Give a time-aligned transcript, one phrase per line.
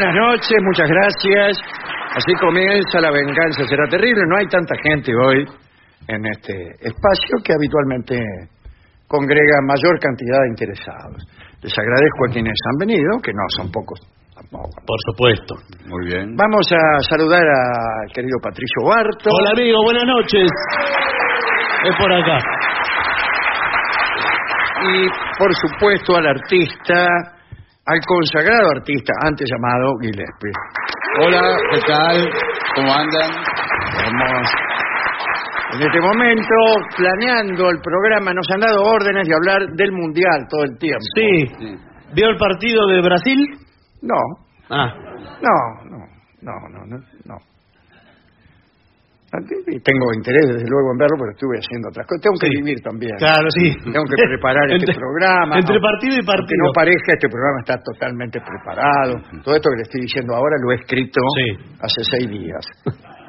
[0.00, 1.58] Buenas noches, muchas gracias.
[2.16, 4.24] Así comienza La Venganza Será Terrible.
[4.26, 5.44] No hay tanta gente hoy
[6.08, 8.16] en este espacio que habitualmente
[9.06, 11.20] congrega mayor cantidad de interesados.
[11.60, 14.00] Les agradezco a quienes han venido, que no son pocos
[14.32, 14.72] tampoco.
[14.86, 15.54] Por supuesto.
[15.84, 16.34] Muy bien.
[16.34, 19.28] Vamos a saludar al querido Patricio Barto.
[19.28, 20.48] Hola amigo, buenas noches.
[21.84, 22.38] Es por acá.
[24.80, 27.36] Y por supuesto al artista,
[27.86, 30.52] al consagrado artista antes llamado Gillespie.
[31.22, 31.42] Hola,
[31.72, 32.28] ¿qué tal?
[32.76, 33.30] ¿Cómo andan?
[34.04, 34.48] Vamos.
[35.72, 36.54] En este momento,
[36.96, 41.04] planeando el programa, nos han dado órdenes de hablar del Mundial todo el tiempo.
[41.14, 41.76] Sí.
[42.12, 43.38] ¿Vio el partido de Brasil?
[44.02, 44.16] No,
[44.72, 44.86] Ah,
[45.42, 46.06] no, no,
[46.42, 46.52] no,
[46.86, 47.36] no, no.
[49.30, 52.22] Tengo interés, desde luego, en verlo, pero estuve haciendo otras cosas.
[52.26, 52.56] Tengo que Sí.
[52.58, 53.14] vivir también.
[53.22, 53.70] claro, sí.
[53.86, 55.54] Tengo que preparar este programa.
[55.58, 55.80] Entre ¿no?
[55.80, 56.58] partido y partido.
[56.66, 59.12] no parezca, este programa está totalmente preparado.
[59.46, 61.46] Todo esto que le estoy diciendo ahora lo he escrito Sí.
[61.78, 62.64] hace seis días.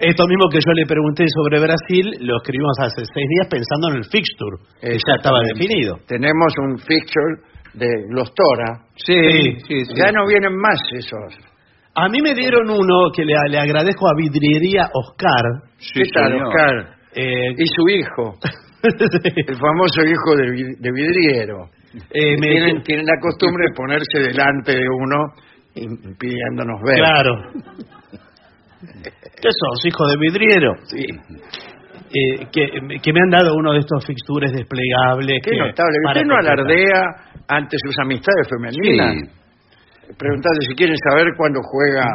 [0.00, 3.96] Esto mismo que yo le pregunté sobre Brasil, lo escribimos hace seis días pensando en
[4.02, 5.98] el fixture, que ya estaba definido.
[6.06, 7.38] Tenemos un fixture
[7.74, 8.82] de los Tora.
[8.96, 9.14] Sí,
[9.66, 9.94] sí, sí.
[9.94, 11.38] Ya no vienen más esos.
[11.96, 15.42] A mí me dieron uno que le, le agradezco a Vidriería Oscar.
[15.94, 16.46] ¿Qué tal, señor.
[16.48, 16.94] Oscar?
[17.14, 18.34] eh, Y su hijo,
[18.82, 21.70] el famoso hijo de, de vidriero.
[22.12, 25.16] eh, me- tienen, tienen la costumbre de ponerse delante de uno
[25.74, 26.96] impidiéndonos ver.
[26.96, 27.34] Claro.
[28.82, 30.72] ¿Qué sos, hijo de vidriero?
[30.84, 31.06] Sí.
[32.14, 32.66] Eh, que,
[33.02, 35.40] que me han dado uno de estos fixtures desplegables.
[35.42, 35.96] Qué que- notable.
[36.08, 37.02] Usted no alardea
[37.48, 39.14] ante sus amistades femeninas.
[40.14, 42.06] Preguntarle si quieren saber cuándo juega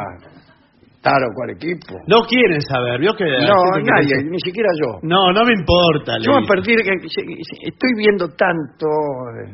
[1.02, 1.98] tal o cual equipo.
[2.06, 5.00] No quieren saber, ¿vio que No, que nadie, ni siquiera yo.
[5.02, 6.16] No, no me importa.
[6.22, 9.52] Yo a partir de que estoy viendo tanto eh,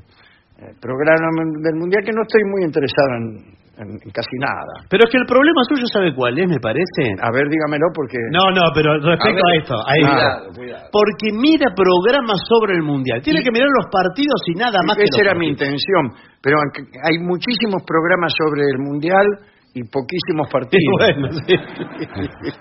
[0.61, 1.26] eh, programa
[1.62, 4.84] del mundial que no estoy muy interesado en, en- en casi nada.
[4.90, 7.14] Pero es que el problema suyo, ¿sabe cuál es, me parece?
[7.22, 10.08] A ver, dígamelo porque No, no, pero respecto a, A esto, a esto.
[10.10, 10.84] Cuidado, cuidado.
[10.90, 13.22] Porque mira programas sobre el mundial.
[13.22, 16.10] Tiene que mirar los partidos y nada más esa era mi intención.
[16.42, 16.56] Pero
[17.02, 19.26] hay muchísimos programas sobre el mundial
[19.75, 20.94] y poquísimos partidos.
[20.98, 21.54] bueno, sí.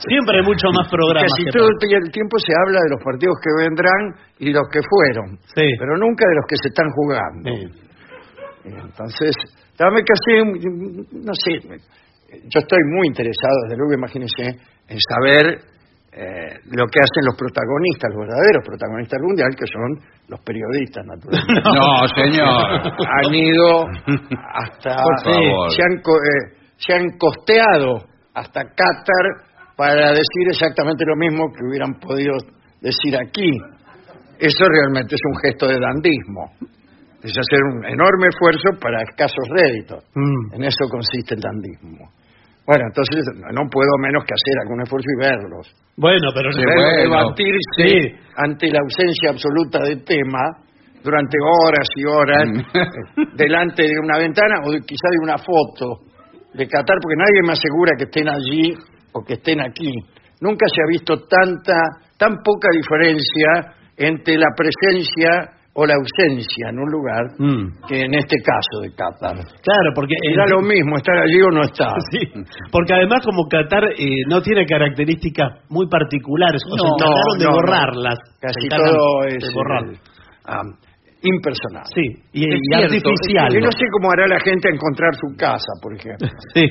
[0.07, 1.31] Siempre hay mucho más programas.
[1.33, 4.01] Casi todo el tiempo se habla de los partidos que vendrán
[4.39, 5.65] y los que fueron, Sí.
[5.79, 7.49] pero nunca de los que se están jugando.
[7.49, 7.86] Sí.
[8.75, 9.35] Entonces,
[9.77, 10.43] dame casi,
[11.11, 11.59] no sé,
[12.43, 14.43] yo estoy muy interesado, desde luego, imagínense,
[14.87, 15.59] en saber
[16.11, 19.89] eh, lo que hacen los protagonistas, los verdaderos protagonistas del mundial, que son
[20.27, 21.61] los periodistas, naturalmente.
[21.77, 22.81] No, señor.
[23.05, 23.85] Han ido
[24.53, 25.71] hasta, Por favor.
[25.71, 29.25] se han, eh, se han costeado hasta Qatar
[29.75, 32.33] para decir exactamente lo mismo que hubieran podido
[32.81, 33.51] decir aquí.
[34.39, 36.76] Eso realmente es un gesto de dandismo.
[37.23, 40.03] Es hacer un enorme esfuerzo para escasos réditos.
[40.13, 40.53] Mm.
[40.55, 42.05] En eso consiste el dandismo.
[42.67, 43.23] Bueno, entonces
[43.55, 45.65] no puedo menos que hacer algún esfuerzo y verlos.
[45.95, 47.31] Bueno, pero Verlos bueno.
[47.31, 48.15] debatirse Sí.
[48.35, 50.43] ante la ausencia absoluta de tema
[51.01, 52.43] durante horas y horas
[52.75, 56.03] eh, delante de una ventana o de- quizá de una foto
[56.53, 58.73] de Qatar, porque nadie me asegura que estén allí
[59.13, 59.91] o que estén aquí.
[60.41, 61.79] Nunca se ha visto tanta,
[62.17, 67.85] tan poca diferencia entre la presencia o la ausencia en un lugar Mm.
[67.88, 69.38] que en este caso de Qatar.
[69.62, 71.94] Claro, porque Era lo mismo estar allí o no estar.
[72.12, 72.25] Sí,
[72.71, 77.45] porque además como Qatar eh, no tiene características muy particulares, o se No, trataron de
[77.45, 78.18] no, borrarlas.
[78.41, 79.83] Casi Se todo de es borrar.
[79.94, 80.00] eh,
[80.47, 80.62] ah,
[81.23, 81.83] impersonal.
[81.93, 82.01] Sí,
[82.33, 83.49] y, Es y cierto, artificial.
[83.55, 86.27] Y no sé cómo hará la gente a encontrar su casa, por ejemplo.
[86.53, 86.63] Sí.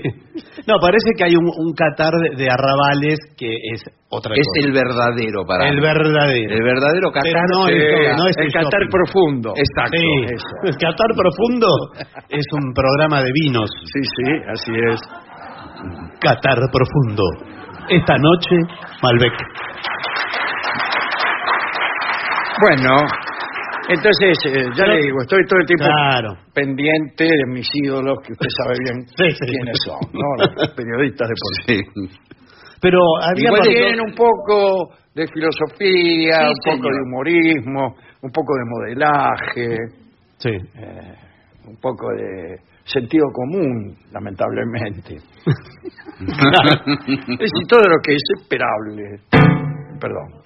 [0.66, 4.66] No, parece que hay un, un Qatar de, de arrabales que es otra Es cosa.
[4.66, 5.82] el verdadero para El mí.
[5.82, 6.54] verdadero.
[6.54, 7.30] El verdadero Qatar.
[7.32, 8.90] Pero no es- no es el el Qatar shopping.
[8.90, 9.52] profundo.
[9.56, 9.96] Exacto.
[9.98, 10.54] Sí, eso.
[10.64, 11.68] el Qatar Profundo
[12.28, 13.68] es un programa de vinos.
[13.92, 15.00] Sí, sí, así es.
[16.20, 17.22] Qatar Profundo.
[17.88, 18.56] Esta noche,
[19.02, 19.32] Malbec.
[22.60, 22.96] Bueno,
[23.88, 26.30] entonces, eh, ya le digo, estoy todo el tiempo Claro.
[26.54, 29.46] pendiente de mis ídolos, que usted sabe bien Sí, sí.
[29.46, 30.28] quiénes son, ¿no?
[30.56, 32.12] Los periodistas deportivos.
[32.12, 32.18] Sí.
[32.80, 36.94] Pero había Igual tienen un poco de filosofía, Sí, un poco señor.
[36.94, 39.76] de humorismo, un poco de modelaje,
[40.38, 40.50] Sí.
[40.50, 41.14] eh,
[41.68, 45.16] un poco de sentido común, lamentablemente.
[46.20, 49.20] es decir, todo lo que es esperable.
[50.00, 50.45] Perdón.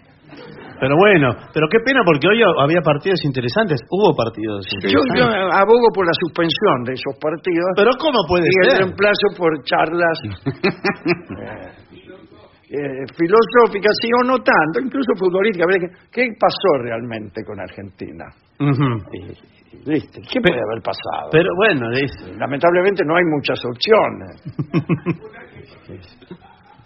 [0.80, 3.80] Pero bueno, pero qué pena porque hoy había partidos interesantes.
[3.90, 5.20] Hubo partidos Yo, interesantes.
[5.20, 8.78] yo abogo por la suspensión de esos partidos Pero ¿cómo puede y el ser?
[8.82, 10.16] reemplazo por charlas
[11.40, 11.68] eh,
[12.70, 15.66] eh, filosóficas, sí o no tanto, incluso futbolísticas.
[15.80, 18.24] ¿Qué, qué pasó realmente con Argentina?
[18.60, 18.64] Y,
[19.20, 20.20] y, ¿viste?
[20.32, 21.28] ¿Qué puede haber pasado?
[21.32, 24.40] Pero bueno, es- Lamentablemente no hay muchas opciones.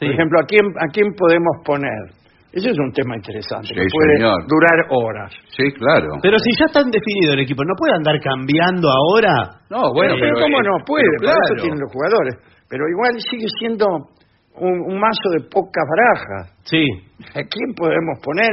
[0.00, 2.23] Por ejemplo, ¿a quién, ¿a quién podemos poner?
[2.54, 4.38] Ese es un tema interesante, Sí, que puede señor.
[4.46, 5.30] durar horas.
[5.58, 6.06] Sí, claro.
[6.23, 9.58] Pero si ya están definido el equipo, ¿no puede andar cambiando ahora?
[9.70, 11.04] No, bueno, pero, ¿cómo eh, no puede?
[11.18, 11.62] pero Para eso claro.
[11.66, 12.34] tienen los jugadores.
[12.70, 13.84] Pero igual sigue siendo
[14.54, 16.54] un, un mazo de pocas barajas.
[16.62, 16.87] Sí.
[17.34, 18.52] ¿A quién podemos poner?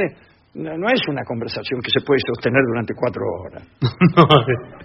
[0.54, 3.62] No, no es una conversación que se puede sostener durante cuatro horas.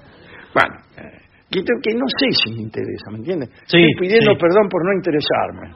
[0.54, 1.22] Bueno, eh,
[1.52, 3.50] que, que no sé si me interesa, ¿me entiendes?
[3.68, 4.38] Sí, Estoy pidiendo sí.
[4.40, 5.70] perdón por no interesarme.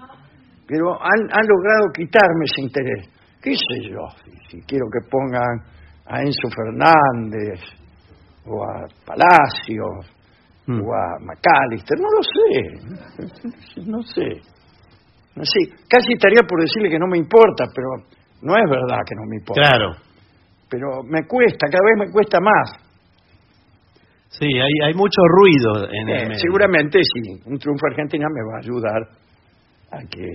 [0.67, 3.20] Pero han, han logrado quitarme ese interés.
[3.41, 3.99] ¿Qué sé yo?
[4.23, 5.59] Si, si quiero que pongan
[6.05, 7.59] a Enzo Fernández
[8.45, 10.17] o a Palacios
[10.67, 10.79] Mm.
[10.79, 13.81] o a McAllister, no lo sé.
[13.87, 14.29] No sé.
[15.35, 15.59] No sé.
[15.89, 17.87] Casi estaría por decirle que no me importa, pero
[18.43, 19.59] no es verdad que no me importa.
[19.59, 19.89] Claro.
[20.69, 22.69] Pero me cuesta, cada vez me cuesta más.
[24.29, 26.37] Sí, hay, hay mucho ruido en el Eh, medio.
[26.39, 29.01] seguramente sí, un triunfo argentino me va a ayudar
[29.91, 30.27] a que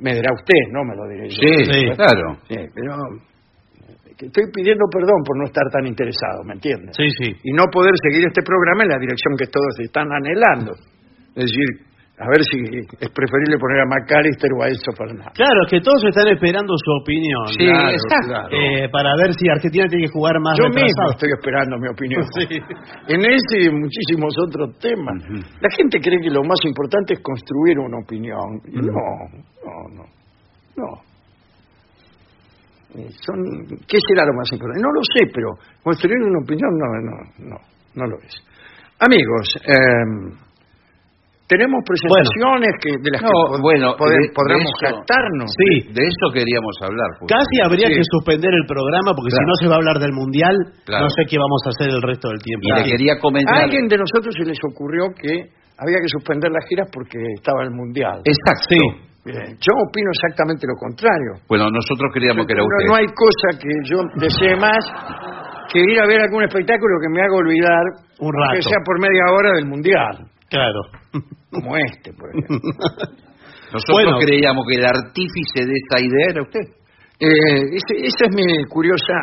[0.00, 1.36] me dirá usted, no me lo diré yo.
[1.40, 1.80] Sí, Sí.
[1.96, 2.38] claro.
[2.48, 6.96] Sí, pero eh, estoy pidiendo perdón por no estar tan interesado, ¿me entiendes?
[6.96, 7.32] Sí, sí.
[7.44, 10.72] Y no poder seguir este programa en la dirección que todos están anhelando.
[11.34, 11.68] Es decir,
[12.16, 15.34] a ver si es preferible poner a McAllister o a Enzo Fernández.
[15.34, 17.46] Claro, es que todos están esperando su opinión.
[17.50, 18.48] Sí, Claro, claro.
[18.54, 21.10] Eh, para ver si Argentina tiene que jugar más Yo mismo retrasado.
[21.10, 22.22] estoy esperando mi opinión.
[22.38, 22.46] Sí.
[23.08, 25.18] En ese y en muchísimos otros temas.
[25.60, 28.62] La gente cree que lo más importante es construir una opinión.
[28.62, 28.94] No,
[29.66, 30.04] no, no.
[30.76, 30.88] No.
[32.94, 33.38] Eh, Son,
[33.88, 34.80] ¿Qué será lo más importante?
[34.82, 35.48] No lo sé, pero
[35.82, 37.56] construir una opinión no, no, no,
[37.94, 38.34] no lo es.
[39.00, 40.43] Amigos, eh,
[41.54, 45.48] tenemos presentaciones que, de las No, que bueno, de- de podamos eso- jactarnos.
[45.54, 45.70] Sí.
[45.94, 47.08] De eso queríamos hablar.
[47.18, 47.34] justamente.
[47.38, 47.94] Casi habría Sí.
[47.94, 49.50] que suspender el programa porque si Claro.
[49.50, 51.04] no se va a hablar del mundial, Claro.
[51.06, 52.64] no sé qué vamos a hacer el resto del tiempo.
[52.66, 53.54] Y le quería A comentar.
[53.70, 55.32] alguien de nosotros se les ocurrió que
[55.78, 58.22] había que suspender las giras porque estaba el Mundial.
[58.26, 58.66] Exacto.
[58.74, 58.80] Sí.
[59.24, 61.40] Bien, Yo opino exactamente lo contrario.
[61.48, 62.84] Bueno, nosotros creíamos que era no, usted.
[62.88, 64.84] no hay cosa que yo desee más
[65.72, 67.84] que ir a ver algún espectáculo que me haga olvidar,
[68.20, 68.68] Un que rato.
[68.68, 70.78] sea por media hora del Mundial, Claro.
[71.54, 72.58] como este, por ejemplo.
[73.72, 74.18] Nosotros Bueno.
[74.20, 76.60] creíamos que el artífice de esta idea era usted.
[77.18, 79.14] Eh, esa es mi curiosa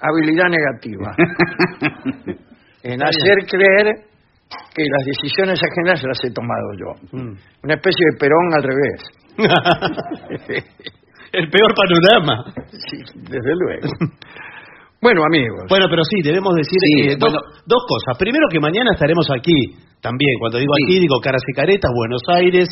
[0.00, 1.14] habilidad negativa.
[2.82, 3.86] en hacer creer
[4.74, 6.94] que las decisiones ajenas las he tomado yo.
[7.18, 7.36] Mm.
[7.64, 9.02] Una especie de perón al revés.
[11.32, 12.54] El peor panorama.
[12.70, 13.88] Sí, desde luego.
[15.00, 15.64] Bueno, amigos.
[15.68, 17.40] Bueno, pero sí, debemos decir Sí, eh, dos, bueno.
[17.66, 18.16] dos cosas.
[18.18, 20.38] Primero que mañana estaremos aquí también.
[20.40, 20.84] Cuando digo Sí.
[20.84, 22.68] aquí, digo Caras y Caretas, Buenos Aires,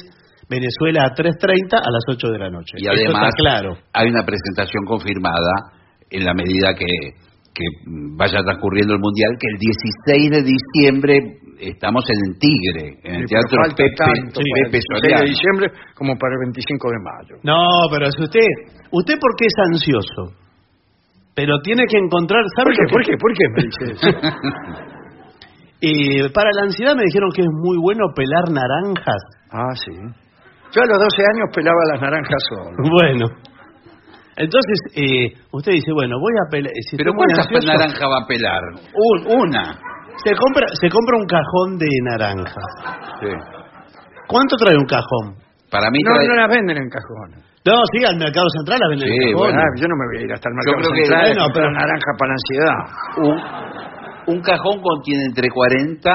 [0.48, 2.76] Venezuela a 3.30 a las 8 de la noche.
[2.78, 3.70] Y Eso además está claro.
[3.92, 5.72] hay una presentación confirmada
[6.10, 6.86] en la medida que,
[7.54, 7.64] que
[8.16, 11.14] vaya transcurriendo el Mundial, que el 16 de diciembre
[11.60, 15.28] estamos en el Tigre, en el Sí, Teatro Pepe, tanto para el Pepe 16 de
[15.32, 17.34] diciembre como para el 25 de mayo.
[17.44, 18.48] No, pero si usted,
[18.90, 20.43] usted porque es ansioso,
[21.34, 22.92] pero tiene que encontrar, ¿sabe ¿Por qué?
[22.92, 23.16] ¿Por qué?
[23.18, 24.18] ¿Por qué me dice eso?
[25.86, 29.20] Eh, para la ansiedad me dijeron que es muy bueno pelar naranjas.
[29.52, 29.92] Ah, sí.
[30.72, 32.70] Yo a los 12 años pelaba las naranjas solo.
[32.90, 33.26] Bueno.
[34.36, 36.72] Entonces, eh, usted dice, bueno, voy a pelar.
[36.88, 38.62] Si Pero estoy muy ¿cuántas ansioso, naranjas va a pelar?
[38.96, 39.64] Un- una.
[40.24, 42.70] Se compra, se compra un cajón de naranjas.
[43.20, 43.28] Sí.
[44.26, 45.36] ¿Cuánto trae un cajón?
[45.70, 47.44] Para mí No, trae- no las venden en cajones.
[47.64, 49.56] No, sí, al mercado central la venden Sí, bueno.
[49.80, 51.44] Yo no me voy a ir hasta el Yo mercado creo que- central a bueno,
[51.54, 52.76] pero- naranja para la ansiedad.
[53.24, 56.12] un, un cajón contiene entre 40,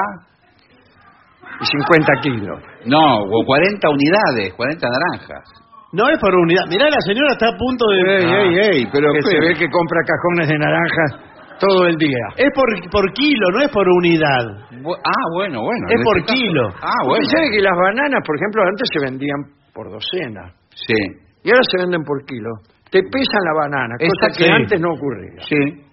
[1.62, 2.60] Y 50 kilos.
[2.86, 5.44] no, o 40 unidades, 40 naranjas.
[5.92, 6.66] No es por unidad.
[6.70, 8.26] Mirá, la señora está a punto de...
[8.30, 8.70] Ah.
[8.70, 11.12] ey, pero que se ve que compra cajones de naranjas
[11.60, 12.26] todo el día.
[12.38, 14.70] Es por, por kilo, no es por unidad.
[14.86, 15.88] Bu- Ah, bueno, bueno.
[15.90, 16.64] Es por este caso- kilo.
[16.80, 17.26] Ah, bueno.
[17.26, 19.40] Sabe que las bananas, por ejemplo, antes se vendían
[19.74, 20.54] por docena.
[20.76, 20.94] Sí,
[21.44, 22.50] Y ahora se venden por kilo.
[22.92, 24.52] Te pesan la banana, cosa que sí.
[24.52, 25.42] antes no ocurría.
[25.48, 25.86] sí.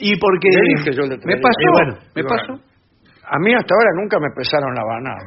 [0.00, 0.48] Y porque...
[0.48, 2.52] Le dije yo otro Me pasó, Y bueno, me digo, pasó.
[2.54, 5.24] A mí hasta ahora nunca me pesaron la banana.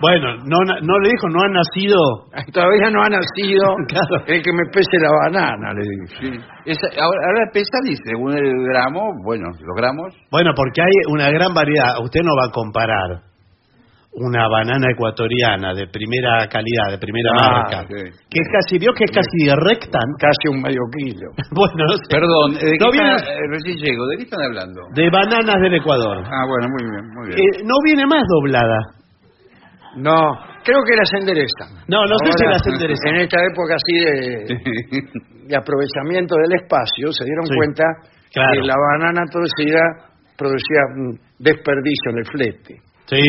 [0.00, 1.98] Bueno, no, no le dijo, no ha nacido...
[2.54, 4.24] Todavía no ha nacido Claro.
[4.26, 6.16] el que me pese la banana, le dije.
[6.18, 6.40] Sí.
[6.64, 10.14] Esa- ahora, ahora pesa, dice, según el gramo, bueno, los gramos.
[10.30, 12.00] Bueno, porque hay una gran variedad.
[12.02, 13.20] Usted no va a comparar
[14.12, 18.10] una banana ecuatoriana de primera calidad, de primera Ah, marca, sí.
[18.28, 19.38] que es casi, vio que es casi
[19.70, 19.98] recta.
[20.18, 21.30] Casi un medio kilo.
[21.54, 22.04] Bueno, no sé.
[22.10, 24.80] Perdón, ¿de qué No viene- eh, recién llego, ¿de qué están hablando?
[24.94, 26.18] de bananas del Ecuador.
[26.26, 27.38] Ah, bueno, muy bien, muy bien.
[27.38, 28.78] Eh, no viene más doblada.
[29.96, 30.16] No,
[30.64, 31.82] creo que las enderezan.
[31.88, 33.14] No, no sé si Ahora, las enderezan.
[33.14, 34.18] En esta época así de,
[35.50, 37.84] de aprovechamiento del espacio, se dieron Sí, cuenta
[38.32, 38.52] claro.
[38.54, 39.82] que la banana torcida
[40.38, 42.74] producía un desperdicio en el flete.
[43.06, 43.26] Sí.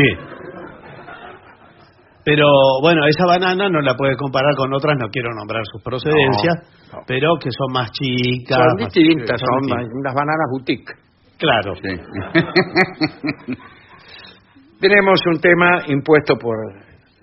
[2.24, 2.46] Pero
[2.82, 6.56] bueno, esa banana no la puede comparar con otras, no quiero nombrar sus procedencias,
[6.94, 7.04] No, no.
[7.08, 8.58] pero que son más chicas.
[8.58, 9.64] son más- distintas, son
[10.00, 10.94] unas bananas boutique.
[11.38, 11.74] Claro.
[11.76, 11.90] Sí.
[14.80, 16.56] Tenemos un tema impuesto por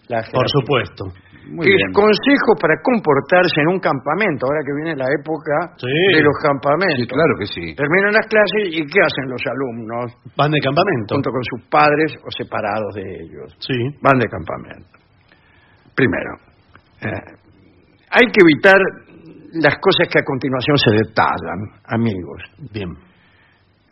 [0.08, 1.04] la Por supuesto.
[1.48, 1.92] Muy que es bien.
[1.96, 5.88] consejo para comportarse en un campamento, ahora que viene la época Sí.
[5.88, 7.00] de los campamentos.
[7.00, 7.64] Sí, claro que sí.
[7.74, 10.06] Terminan las clases y ¿qué hacen los alumnos?
[10.36, 11.14] Van de campamento.
[11.16, 13.48] Junto con sus padres o separados de ellos.
[13.64, 13.76] Sí.
[14.02, 14.92] Van de campamento.
[15.96, 16.30] Primero,
[17.02, 17.32] eh,
[18.10, 18.78] hay que evitar
[19.62, 22.42] las cosas que a continuación se detallan, amigos.
[22.72, 22.90] Bien.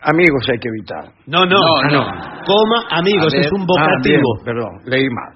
[0.03, 1.05] Amigos hay que evitar.
[1.27, 2.05] No, no, No, no.
[2.05, 2.45] no.
[2.45, 3.47] Coma, amigos, ver.
[3.47, 4.45] es un Ah, bien, vocativo.
[4.45, 5.36] perdón, leí mal.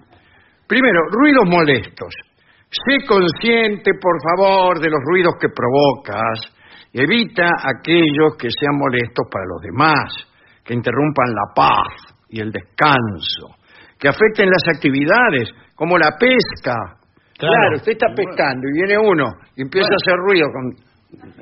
[0.70, 2.14] Primero, ruidos molestos.
[2.70, 6.38] Sé consciente, por favor, de los ruidos que provocas
[6.92, 10.06] evita aquellos que sean molestos para los demás,
[10.62, 13.58] que interrumpan la paz y el descanso,
[13.98, 16.76] que afecten las actividades, como la pesca.
[17.36, 17.54] Claro.
[17.56, 20.70] Claro, usted está pescando y viene uno y empieza a hacer ruido con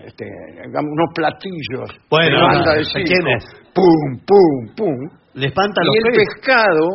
[0.06, 0.25] este,
[0.73, 3.37] unos platillos Bueno, de banda de ¿quién circo.
[3.37, 3.44] es?
[3.75, 5.18] Pum, pum, pum.
[5.35, 6.25] Le espanta los Y el peces.
[6.40, 6.88] pescado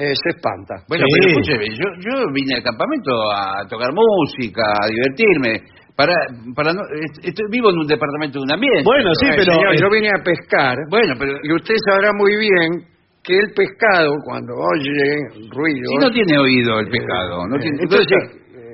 [0.00, 0.80] eh, se espanta.
[0.88, 1.12] Bueno, Sí.
[1.12, 5.60] pero escúcheme, yo, yo vine al campamento a tocar música, a divertirme.
[5.94, 6.14] Para,
[6.56, 8.84] para no, est- estoy vivo en un departamento de un ambiente.
[8.88, 9.52] Bueno, sí, Eh, pero...
[9.52, 12.88] señor, eh, yo vine a pescar Bueno, pero y usted sabrá muy bien
[13.22, 15.84] que el pescado, cuando oye ruido...
[15.92, 17.76] si no tiene oído el pecado, no tiene...
[17.82, 18.08] Entonces,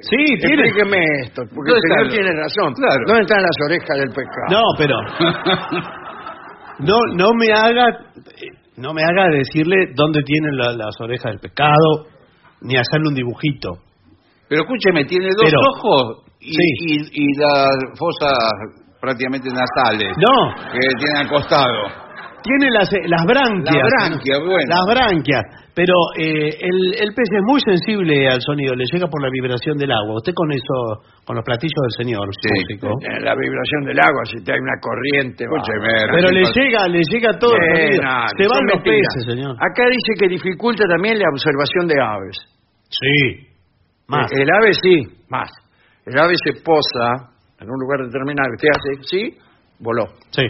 [0.06, 0.62] Sí, tiene...
[0.62, 2.74] explíqueme esto, porque el ¿Dónde señor tiene razón.
[2.74, 3.02] Claro.
[3.08, 4.48] ¿Dónde están las orejas del pescado?
[4.50, 4.96] No, pero...
[6.78, 7.86] No, no me haga...
[8.76, 12.06] No me haga decirle dónde tienen la- las orejas del pescado,
[12.60, 13.78] ni hacerle un dibujito.
[14.48, 16.72] Pero escúcheme, tiene dos Pero- ojos y, Sí.
[16.80, 17.68] y, y las
[17.98, 18.38] fosas
[19.00, 22.05] prácticamente nasales No, que tiene al costado.
[22.42, 23.74] Tiene las, eh, las branquias.
[23.76, 24.68] La branquia, bueno.
[24.68, 25.42] Las branquias.
[25.76, 29.76] Pero eh, el, el pez es muy sensible al sonido, le llega por la vibración
[29.76, 30.16] del agua.
[30.16, 32.48] Usted con eso, con los platillos del señor Sí.
[32.48, 32.88] músico.
[33.04, 35.44] Eh, La vibración del agua, si te hay una corriente...
[35.44, 39.04] Pero le llega, le llega todo el Eh, no, Se van los mentiras.
[39.14, 39.52] peces, señor.
[39.60, 42.36] Acá dice que dificulta también la observación de aves.
[42.88, 43.46] Sí.
[44.08, 44.32] Más.
[44.32, 45.50] El ave sí, más.
[46.06, 48.48] El ave se posa en un lugar determinado.
[48.56, 49.36] Usted hace sí,
[49.80, 50.04] voló.
[50.30, 50.46] Sí.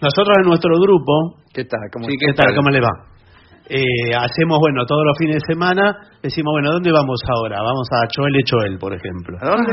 [0.00, 1.80] Nosotros en nuestro grupo, ¿Qué tal?
[1.92, 2.26] ¿Cómo Sí, está?
[2.26, 2.46] ¿qué ¿Qué tal?
[2.46, 2.56] tal?
[2.56, 2.90] ¿Cómo le va?
[3.68, 7.62] Eh, hacemos, bueno, todos los fines de semana, decimos, bueno, ¿dónde vamos ahora?
[7.62, 9.38] Vamos a Choel Choel, por ejemplo.
[9.40, 9.72] ¿A dónde?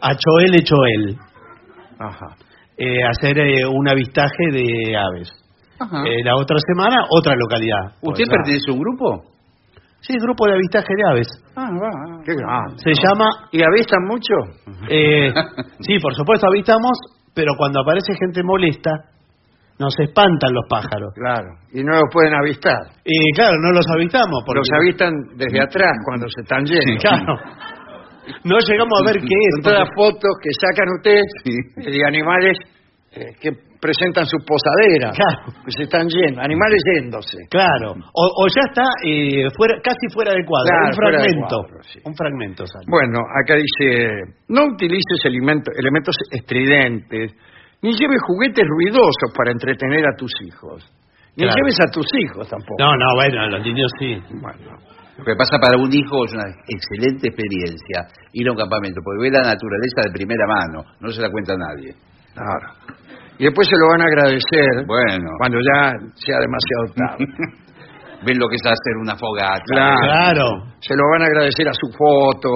[0.00, 1.16] A Choel Choel,
[1.98, 2.26] Ajá.
[2.76, 5.30] eh, hacer eh, un avistaje de aves.
[5.80, 6.02] Ajá.
[6.06, 7.96] Eh, la otra semana, otra localidad.
[8.02, 9.22] ¿Usted Pues, pertenece a un grupo?
[10.00, 11.28] Sí, grupo de avistaje de aves.
[11.56, 12.22] Ah, va.
[12.24, 12.78] Qué grande.
[12.78, 14.34] Se llama, ¿Y avistan mucho?
[14.88, 15.32] eh,
[15.80, 16.92] sí, por supuesto, avistamos,
[17.34, 18.90] pero cuando aparece gente molesta,
[19.78, 21.12] nos espantan los pájaros.
[21.14, 21.48] Claro.
[21.72, 22.76] Y no los pueden avistar.
[23.04, 24.42] Y claro, no los avistamos.
[24.44, 27.00] Porque, Los avistan desde atrás cuando se están yendo.
[27.00, 27.34] Claro.
[28.44, 29.54] No llegamos a ver qué es.
[29.54, 31.26] Son todas porque- fotos que sacan ustedes
[31.76, 32.58] de animales
[33.12, 35.10] eh, que presentan su posadera.
[35.14, 35.52] Claro.
[35.64, 36.40] Que se están yendo.
[36.40, 37.38] Animales yéndose.
[37.50, 37.92] Claro.
[38.12, 40.68] O, o ya está eh, fuera, casi fuera de cuadro.
[40.68, 41.56] Claro, un fragmento.
[41.62, 41.98] cuadro, sí.
[42.04, 42.84] Un fragmento sale.
[42.88, 44.10] Bueno, acá dice,
[44.48, 47.34] no utilices elemento- elementos estridentes,
[47.82, 50.82] ni lleves juguetes ruidosos para entretener a tus hijos.
[51.36, 51.54] Ni Claro.
[51.62, 52.74] lleves a tus hijos tampoco.
[52.80, 54.18] No, no, bueno, los niños sí.
[54.42, 54.74] Bueno,
[55.18, 59.22] Lo que pasa para un hijo es una excelente experiencia ir a un campamento, porque
[59.22, 61.94] ve la naturaleza de primera mano, no se la cuenta a nadie.
[62.34, 62.74] claro.
[63.38, 67.24] Y después se lo van a agradecer Bueno, cuando ya sea demasiado tarde.
[68.26, 69.62] ven lo que es hacer una fogata.
[69.66, 69.96] Claro.
[70.02, 70.46] Claro.
[70.80, 72.50] se lo van a agradecer a su foto.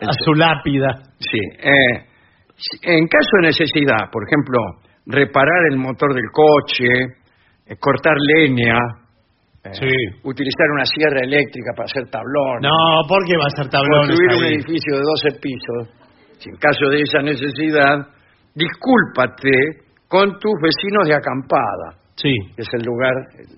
[0.00, 0.88] a su lápida.
[1.18, 1.38] Sí.
[1.62, 2.06] eh,
[2.56, 4.58] si- en caso de necesidad, por ejemplo,
[5.06, 6.88] reparar el motor del coche,
[7.66, 8.78] eh, cortar leña,
[9.64, 9.90] eh, Sí.
[10.24, 14.38] utilizar una sierra eléctrica para hacer tablones, No, ¿por qué va a ser tablones construir
[14.38, 14.54] un ahí?
[14.54, 15.88] edificio de 12 pisos,
[16.38, 18.06] si en caso de esa necesidad,
[18.54, 22.32] discúlpate con tus vecinos de acampada, Sí.
[22.54, 23.12] que es el lugar,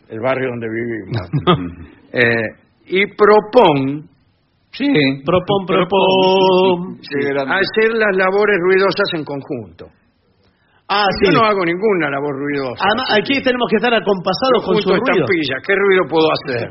[0.08, 2.42] el, barrio donde vivimos, Eh,
[2.86, 4.08] y propón
[4.72, 4.92] Sí.
[5.24, 6.98] Propón, propón.
[7.00, 7.54] Sí, grande.
[7.54, 9.86] hacer las labores ruidosas en conjunto.
[10.88, 11.32] Ah, sí.
[11.32, 12.84] Yo no hago ninguna labor ruidosa.
[12.84, 15.02] Además, aquí tenemos que estar acompasados con su ruido.
[15.24, 16.68] estampillas, ¿qué ruido puedo hacer?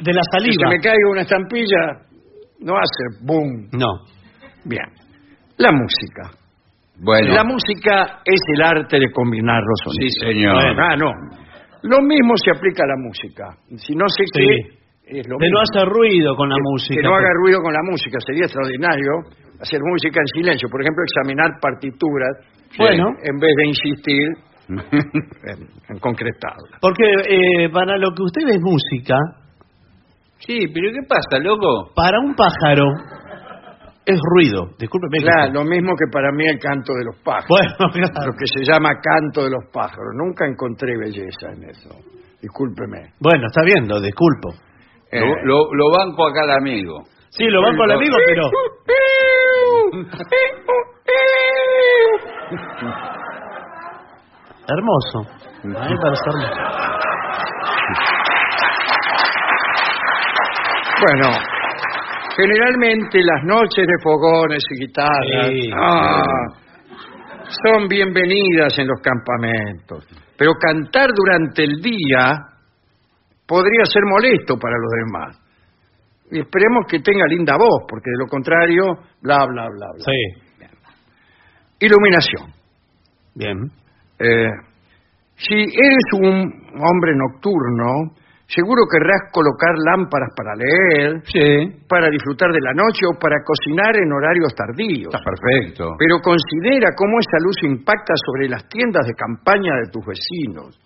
[0.00, 0.70] De la Si se saliva.
[0.70, 1.82] me caiga una estampilla,
[2.60, 3.68] no hace boom.
[3.72, 3.88] No.
[4.64, 4.86] Bien.
[5.58, 6.30] La música.
[7.02, 10.36] Bueno, La música es el arte de combinar los sí, sonidos.
[10.36, 10.54] señor.
[10.54, 10.82] Bueno.
[10.84, 11.10] Ah, no.
[11.82, 13.44] Lo mismo se aplica a la música.
[13.76, 14.44] Si no sé Sí.
[15.06, 15.56] qué, es lo mismo.
[15.56, 17.00] no hacer ruido con la Que- música.
[17.00, 18.18] Que no haga ruido con la música.
[18.20, 19.10] Sería extraordinario
[19.60, 20.68] hacer música en silencio.
[20.70, 22.36] Por ejemplo, examinar partituras
[22.76, 23.08] Bueno.
[23.24, 24.26] en vez de insistir
[24.68, 25.58] en,
[25.88, 25.98] en.
[26.80, 29.16] Porque eh, para lo que usted es música,
[30.38, 31.92] Sí, pero ¿qué pasa, loco?
[31.94, 32.84] para un pájaro
[34.06, 34.70] es ruido.
[34.78, 35.18] Discúlpeme.
[35.22, 37.48] Claro, lo mismo que para mí el canto de los pájaros.
[37.48, 38.32] Bueno, claro.
[38.32, 40.12] Lo que se llama canto de los pájaros.
[40.14, 41.90] Nunca encontré belleza en eso.
[42.40, 43.12] Discúlpeme.
[43.20, 44.50] Bueno, está bien, lo disculpo.
[45.12, 47.02] Eh, Lo, lo- lo banco acá al amigo.
[47.30, 48.50] Sí, lo banco al amigo, pero...
[54.68, 55.18] Hermoso.
[55.62, 56.54] A mí me parece hermoso.
[61.00, 61.30] Bueno,
[62.40, 65.70] generalmente las noches de fogones y guitarras Sí.
[65.74, 66.22] ah,
[67.64, 70.06] son bienvenidas en los campamentos.
[70.36, 72.32] Pero cantar durante el día
[73.46, 75.36] podría ser molesto para los demás.
[76.32, 78.82] Y esperemos que tenga linda voz, porque de lo contrario,
[79.20, 80.04] bla, bla, bla, bla.
[80.04, 80.66] Sí.
[81.80, 82.52] Iluminación.
[83.34, 83.56] Bien.
[84.18, 84.50] Eh,
[85.36, 86.28] si eres un
[86.78, 88.14] hombre nocturno,
[88.50, 91.86] seguro querrás colocar lámparas para leer, Sí.
[91.88, 95.14] para disfrutar de la noche o para cocinar en horarios tardíos.
[95.14, 95.94] Está perfecto.
[95.98, 100.78] Pero considera cómo esa luz impacta sobre las tiendas de campaña de tus vecinos.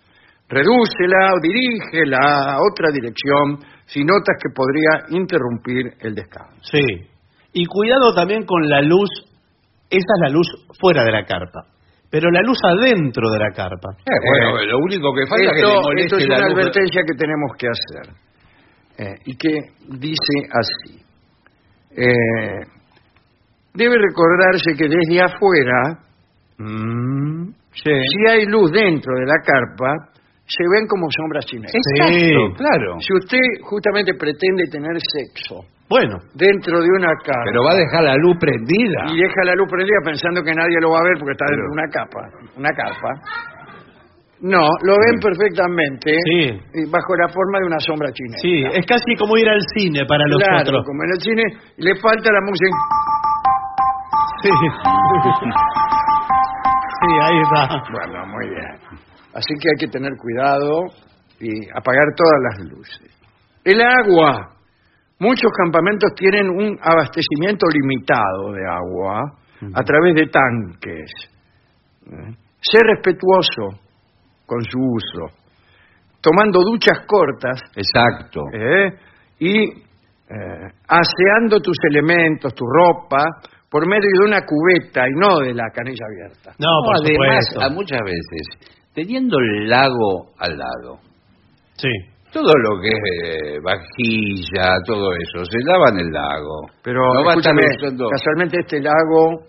[0.47, 6.61] Redúcela o dirígela a otra dirección si notas que podría interrumpir el descanso.
[6.71, 6.85] Sí.
[7.53, 9.09] Y cuidado también con la luz.
[9.89, 10.47] Esa es la luz
[10.79, 11.74] fuera de la carpa.
[12.15, 13.89] Pero la luz adentro de la carpa.
[14.07, 16.47] Eh, bueno, lo único que falta es que le Esto, moleste esto es la una
[16.47, 16.53] luz.
[16.55, 18.05] advertencia que tenemos que hacer.
[19.03, 19.51] Eh, y que
[19.99, 21.03] dice así.
[21.91, 22.61] Eh,
[23.73, 25.99] debe recordarse que desde afuera,
[26.57, 27.89] Mm, si
[28.31, 29.91] hay luz dentro de la carpa,
[30.47, 31.75] se ven como sombras chinesas.
[31.75, 32.53] Exacto, Sí.
[32.55, 32.95] claro.
[32.99, 38.03] Si usted justamente pretende tener sexo Bueno, dentro de una carpa Pero va a dejar
[38.03, 39.05] la luz prendida.
[39.13, 41.65] y deja la luz prendida pensando que nadie lo va a ver porque está dentro
[41.65, 42.21] de una capa,
[42.57, 43.09] una carpa,
[44.41, 46.59] no, lo ven perfectamente Sí.
[46.73, 48.41] y bajo la forma de una sombra chinesa.
[48.41, 50.83] sí, es casi como ir al cine para los claro, otros.
[50.85, 51.43] como en el cine
[51.77, 52.75] le falta la música.
[54.41, 54.49] Sí.
[57.01, 57.83] sí, ahí está.
[57.91, 58.75] Bueno, muy bien.
[59.33, 60.81] Así que hay que tener cuidado
[61.39, 63.11] y apagar todas las luces.
[63.63, 64.51] El agua.
[65.19, 69.21] Muchos campamentos tienen un abastecimiento limitado de agua
[69.73, 71.11] a través de tanques.
[72.07, 72.35] ¿eh?
[72.59, 73.79] Sé respetuoso
[74.45, 75.33] con su uso,
[76.21, 78.41] tomando duchas cortas Exacto.
[78.53, 78.89] ¿eh?
[79.39, 83.23] y eh, aseando tus elementos, tu ropa,
[83.69, 86.51] por medio de una cubeta y no de la canilla abierta.
[86.59, 87.61] No, por además, supuesto.
[87.61, 90.99] a muchas veces, teniendo el lago al lado,
[91.77, 91.89] Sí.
[92.35, 96.67] Todo lo que es eh, vajilla, todo eso, se lava en el lago.
[96.83, 99.47] Pero no va a estar escúchame, usando- casualmente este lago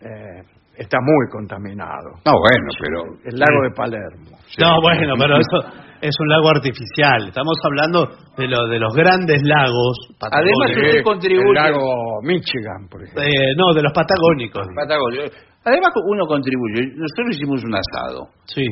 [0.00, 0.42] eh,
[0.76, 2.18] está muy contaminado.
[2.26, 2.98] No, bueno, pero...
[3.24, 4.36] El lago de Palermo.
[4.58, 5.56] No, bueno, pero eso
[6.02, 7.28] es un lago artificial.
[7.28, 10.82] Estamos hablando de, lo, de los grandes lagos Además, patagónicos.
[10.82, 13.22] usted contribuye- El lago Michigan, por ejemplo.
[13.22, 14.66] Eh, no, de los patagónicos.
[14.74, 15.22] Patagonia.
[15.64, 16.92] Además, uno contribuye.
[16.94, 18.28] Nosotros hicimos un asado.
[18.46, 18.66] Sí.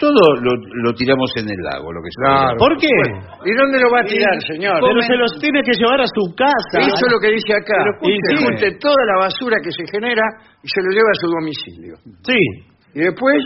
[0.00, 2.56] Todo lo, lo tiramos en el lago, lo que se Claro.
[2.56, 2.88] ¿Por qué?
[2.88, 4.80] ¿Y dónde lo va a tirar, señor?
[4.80, 6.80] Pero se los tiene que llevar a su casa.
[6.80, 7.84] Eso es lo que dice acá.
[7.84, 10.24] Pero Y junte toda la basura que se genera
[10.64, 11.94] y se lo lleva a su domicilio.
[12.24, 12.40] Sí.
[12.96, 13.36] Y después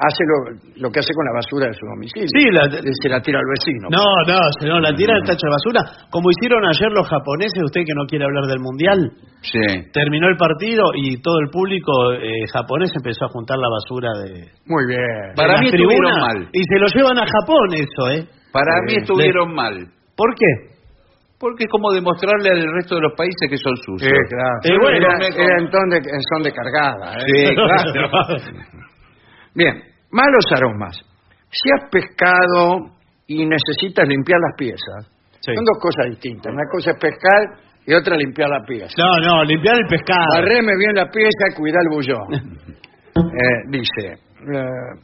[0.00, 0.36] hace lo,
[0.80, 2.28] lo que hace con la basura de su domicilio.
[2.32, 3.88] Sí, la- se la tira al vecino.
[3.92, 6.08] No, no, señor, la tira al tacho de basura.
[6.10, 8.98] Como hicieron ayer los japoneses, usted que no quiere hablar del mundial.
[9.44, 9.60] Sí.
[9.92, 14.48] Terminó el partido y todo el público eh, japonés empezó a juntar la basura de,
[14.66, 15.00] Muy bien.
[15.00, 16.48] de Para las mí estuvieron mal.
[16.52, 18.24] y se lo llevan a Japón eso, ¿eh?
[18.52, 18.96] Para Sí.
[18.96, 19.74] mí estuvieron mal.
[20.16, 20.70] ¿Por qué?
[21.38, 24.12] Porque es como demostrarle al resto de los países que son Sí, sucios.
[24.28, 24.60] claro.
[24.64, 27.16] Eh, bueno, era, en, ton de, en son de cargada.
[27.16, 27.24] ¿eh?
[27.26, 28.36] Sí, claro.
[29.54, 30.96] Bien, malos aromas.
[31.50, 32.90] Si has pescado
[33.26, 35.54] y necesitas limpiar las piezas, Sí.
[35.54, 36.52] son dos cosas distintas.
[36.52, 37.40] Una cosa es pescar
[37.86, 38.92] y otra limpiar la pieza.
[38.98, 40.26] No, no, limpiar el pescado.
[40.36, 42.76] Barreme bien la pieza y cuidar el bullón.
[43.20, 45.00] Eh, dice, eh,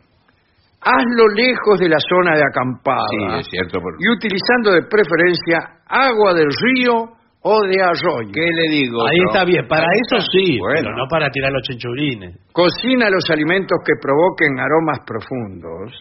[0.81, 3.81] hazlo lejos de la zona de acampada Sí, es cierto.
[3.81, 7.09] por- y utilizando de preferencia agua del río
[7.49, 8.33] o de arroyo.
[8.33, 9.07] ¿Qué le digo?
[9.07, 9.25] Ahí yo?
[9.31, 10.81] está bien, para eso sí, Bueno.
[10.83, 12.35] pero no para tirar los chinchurines.
[12.53, 15.93] Cocina los alimentos que provoquen aromas profundos.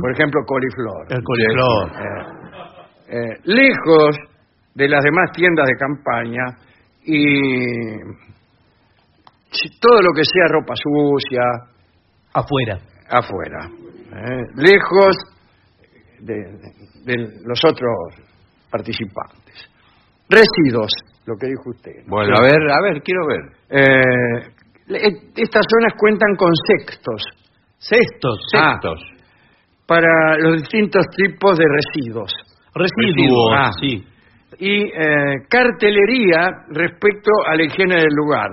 [0.00, 1.06] Por ejemplo, coliflor.
[1.08, 1.90] El coliflor.
[1.96, 4.16] Eh, eh, lejos
[4.74, 6.44] de las demás tiendas de campaña
[7.04, 7.96] y
[9.80, 11.40] todo lo que sea ropa sucia
[12.34, 12.78] Afuera.
[13.08, 13.68] afuera.
[14.12, 15.16] eh, lejos
[16.20, 18.14] de, de- de los otros
[18.70, 19.37] participantes.
[20.28, 20.90] Residuos,
[21.26, 22.04] lo que dijo usted.
[22.04, 22.16] ¿no?
[22.16, 23.40] Bueno, a ver, a ver, quiero ver.
[23.70, 24.58] Eh,
[25.36, 27.22] estas zonas cuentan con sextos
[27.78, 28.38] Cestos.
[28.56, 28.72] Ah.
[28.72, 29.00] Sextos.
[29.86, 32.32] para los distintos tipos de residuos
[32.74, 33.52] Residuos.
[33.54, 33.70] Ah.
[33.80, 34.04] Sí.
[34.58, 38.48] y eh, cartelería respecto a la higiene del lugar.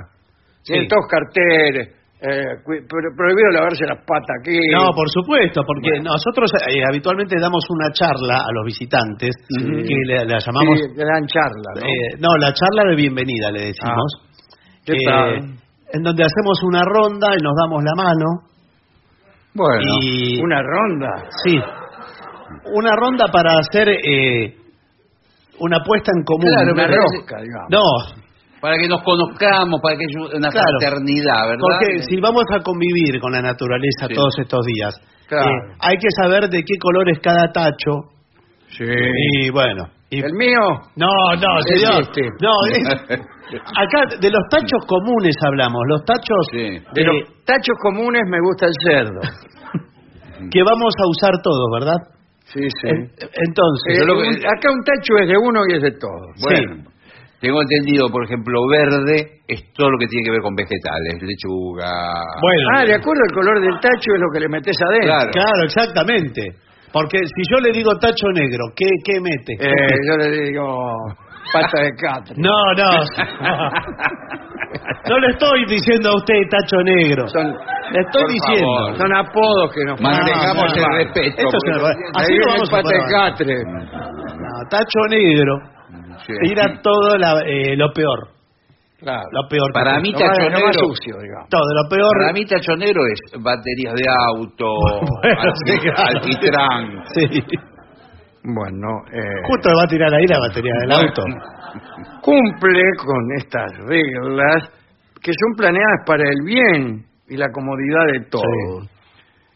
[0.63, 1.95] Tienen todos carteles,
[2.27, 4.57] eh, prohibido lavarse las patas aquí.
[4.73, 10.25] No, por supuesto, porque nosotros eh, habitualmente damos una charla a los visitantes que le,
[10.25, 10.79] la llamamos.
[10.79, 11.85] Sí, le dan charla, ¿no?
[11.85, 14.09] eh, no, la charla de bienvenida le decimos.
[14.85, 15.35] ¿Qué Eh, tal?
[15.93, 18.25] En donde hacemos una ronda y nos damos la mano.
[19.53, 19.97] Bueno.
[20.01, 21.29] y Una ronda.
[21.45, 21.57] Sí.
[22.73, 24.55] Una ronda para hacer eh,
[25.59, 26.49] una puesta en común.
[26.49, 27.69] Claro, Una rosca, digamos.
[27.69, 28.24] No,
[28.65, 30.65] Para que nos conozcamos, para que haya una Claro.
[30.82, 31.62] fraternidad, ¿verdad?
[31.69, 34.15] porque si vamos a convivir con la naturaleza Sí.
[34.15, 34.93] todos estos días,
[35.30, 35.45] Claro.
[35.45, 38.10] eh, hay que saber de qué color es cada tacho.
[38.73, 38.84] Sí.
[38.84, 39.86] Y bueno.
[40.10, 40.62] y- El mío,
[40.95, 42.01] no, no, Es señor.
[42.01, 42.21] este.
[42.41, 43.19] No, es-
[43.78, 46.58] acá de los tachos comunes hablamos, los tachos Sí.
[46.58, 49.21] de eh, los tachos comunes me gusta el cerdo.
[50.51, 51.97] que vamos a usar todos, ¿verdad?
[52.45, 52.88] Sí, sí.
[52.88, 53.12] En-
[53.47, 56.30] entonces, Eh, lo que- acá un tacho es de uno y es de todos.
[56.41, 56.84] Bueno,
[57.45, 62.10] tengo entendido, por ejemplo, verde es todo lo que tiene que ver con vegetales, lechuga.
[62.41, 65.08] bueno, Ah, de acuerdo al color del tacho es lo que le metes adentro.
[65.13, 65.31] Claro.
[65.31, 66.41] claro, exactamente.
[66.91, 69.53] Porque si yo le digo tacho negro, ¿qué, qué mete?
[69.60, 70.93] Eh, yo le digo
[71.53, 72.36] pata de catre.
[72.41, 72.89] No, no.
[75.08, 77.27] No le estoy diciendo a usted tacho negro.
[77.29, 77.45] Son,
[77.91, 78.75] Le estoy Por diciendo.
[78.75, 78.97] favor.
[78.97, 80.89] son apodos que nos Mantengamos ponemos.
[80.89, 81.41] el respeto.
[81.47, 81.58] Esto
[82.15, 83.55] Así lo el vamos a pata de catre.
[83.63, 85.53] No, tacho negro
[86.25, 86.33] Sí.
[86.41, 88.29] tira todo la- eh, lo peor.
[88.99, 89.23] Claro.
[89.31, 89.67] Lo peor.
[89.69, 90.01] que Para puede.
[90.03, 90.88] mí, Lo más, tacho lo más negro.
[90.88, 91.49] sucio, digamos.
[91.49, 92.11] Todo, lo peor.
[92.19, 94.65] Para mí, tachonero es baterías de auto,
[95.21, 96.19] Bueno, alqui- sí, claro.
[96.19, 97.03] alquitrán.
[97.13, 97.43] Sí.
[98.47, 101.23] Bueno, eh, Justo va a tirar ahí la batería del auto.
[102.21, 104.71] cumple con estas reglas
[105.21, 108.89] que son planeadas para el bien y la comodidad de todos.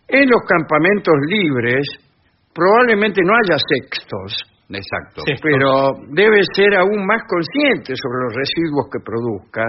[0.07, 1.87] En los campamentos libres
[2.53, 4.33] probablemente no haya sextos,
[4.69, 5.23] Exacto.
[5.41, 9.65] Pero debe ser aún más consciente sobre los residuos que produzca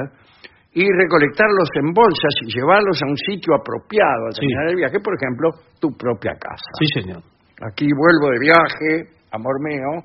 [0.73, 4.41] y recolectarlos en bolsas y llevarlos a un sitio apropiado al Sí.
[4.45, 5.47] terminar el viaje, por ejemplo,
[5.81, 6.69] tu propia casa.
[6.79, 7.23] Sí, señor.
[7.65, 8.91] Aquí vuelvo de viaje,
[9.33, 10.05] amor mío,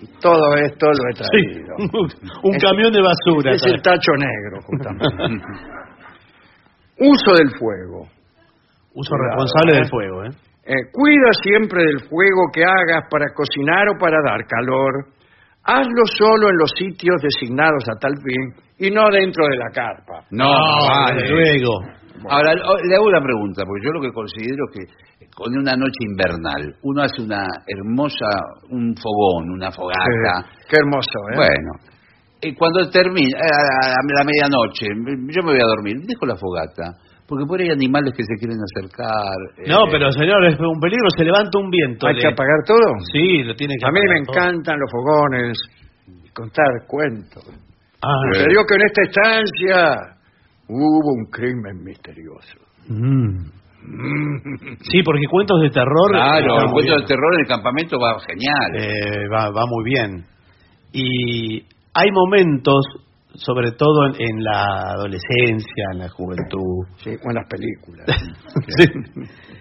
[0.00, 1.22] y todo esto lo he Sí.
[1.26, 1.74] traído.
[2.44, 3.50] Un Es- camión de basura.
[3.52, 5.06] Es el tacho negro, justamente.
[6.98, 8.08] Uso del fuego.
[8.94, 9.76] Uso Cuidado, responsable ¿eh?
[9.76, 10.30] del fuego, ¿eh?
[10.66, 15.14] Eh, cuida siempre del fuego que hagas para cocinar o para dar calor.
[15.62, 20.26] Hazlo solo en los sitios designados a tal fin y no dentro de la carpa.
[20.30, 20.50] No,
[21.14, 21.30] desde vale.
[21.30, 21.72] luego.
[22.28, 24.82] Ahora, le hago una pregunta, porque yo lo que considero que
[25.34, 28.26] con una noche invernal uno hace una hermosa,
[28.70, 30.50] un fogón, una fogata.
[30.50, 31.36] Sí, qué hermoso, ¿eh?
[31.36, 31.70] Bueno,
[32.40, 36.36] y cuando termina, a la, a la medianoche, yo me voy a dormir, dejo la
[36.36, 39.36] fogata, porque por ahí hay animales que se quieren acercar.
[39.66, 42.06] No, eh, pero señor, es un peligro, se levanta un viento.
[42.06, 42.92] ¿Hay le- que apagar todo?
[43.12, 44.34] Sí, lo tiene que A mí me todo.
[44.36, 45.58] encantan los fogones
[46.24, 47.44] y contar cuentos.
[48.02, 50.16] Ah, digo que en esta estancia
[50.68, 52.58] hubo un crimen misterioso.
[52.88, 53.56] mm.
[54.90, 56.10] Sí, porque cuentos de terror.
[56.10, 56.98] Claro, está el muy cuento bien.
[56.98, 58.70] del terror en el campamento va genial.
[58.74, 60.24] Eh, va, va muy bien.
[60.92, 61.62] Y
[61.94, 62.84] hay momentos,
[63.38, 68.06] sobre todo en, en la adolescencia, en la juventud, Sí, buenas películas.
[68.78, 68.86] sí,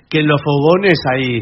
[0.09, 1.41] que en los fogones hay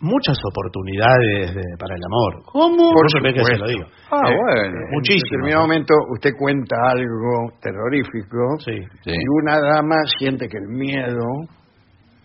[0.00, 2.42] muchas oportunidades de- para el amor.
[2.52, 2.92] ¿Cómo?
[2.92, 3.64] Por ve que se supuesto.
[3.64, 3.84] lo digo.
[4.10, 4.78] Ah, Eh, bueno.
[4.86, 5.24] En Muchísimo.
[5.30, 8.76] determinado momento usted cuenta algo terrorífico Sí.
[9.02, 9.10] Sí.
[9.12, 11.24] y una dama siente que el miedo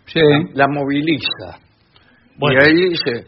[0.08, 0.22] Sí.
[0.54, 1.60] la moviliza.
[2.38, 2.60] Bueno.
[2.62, 3.26] Y ahí se,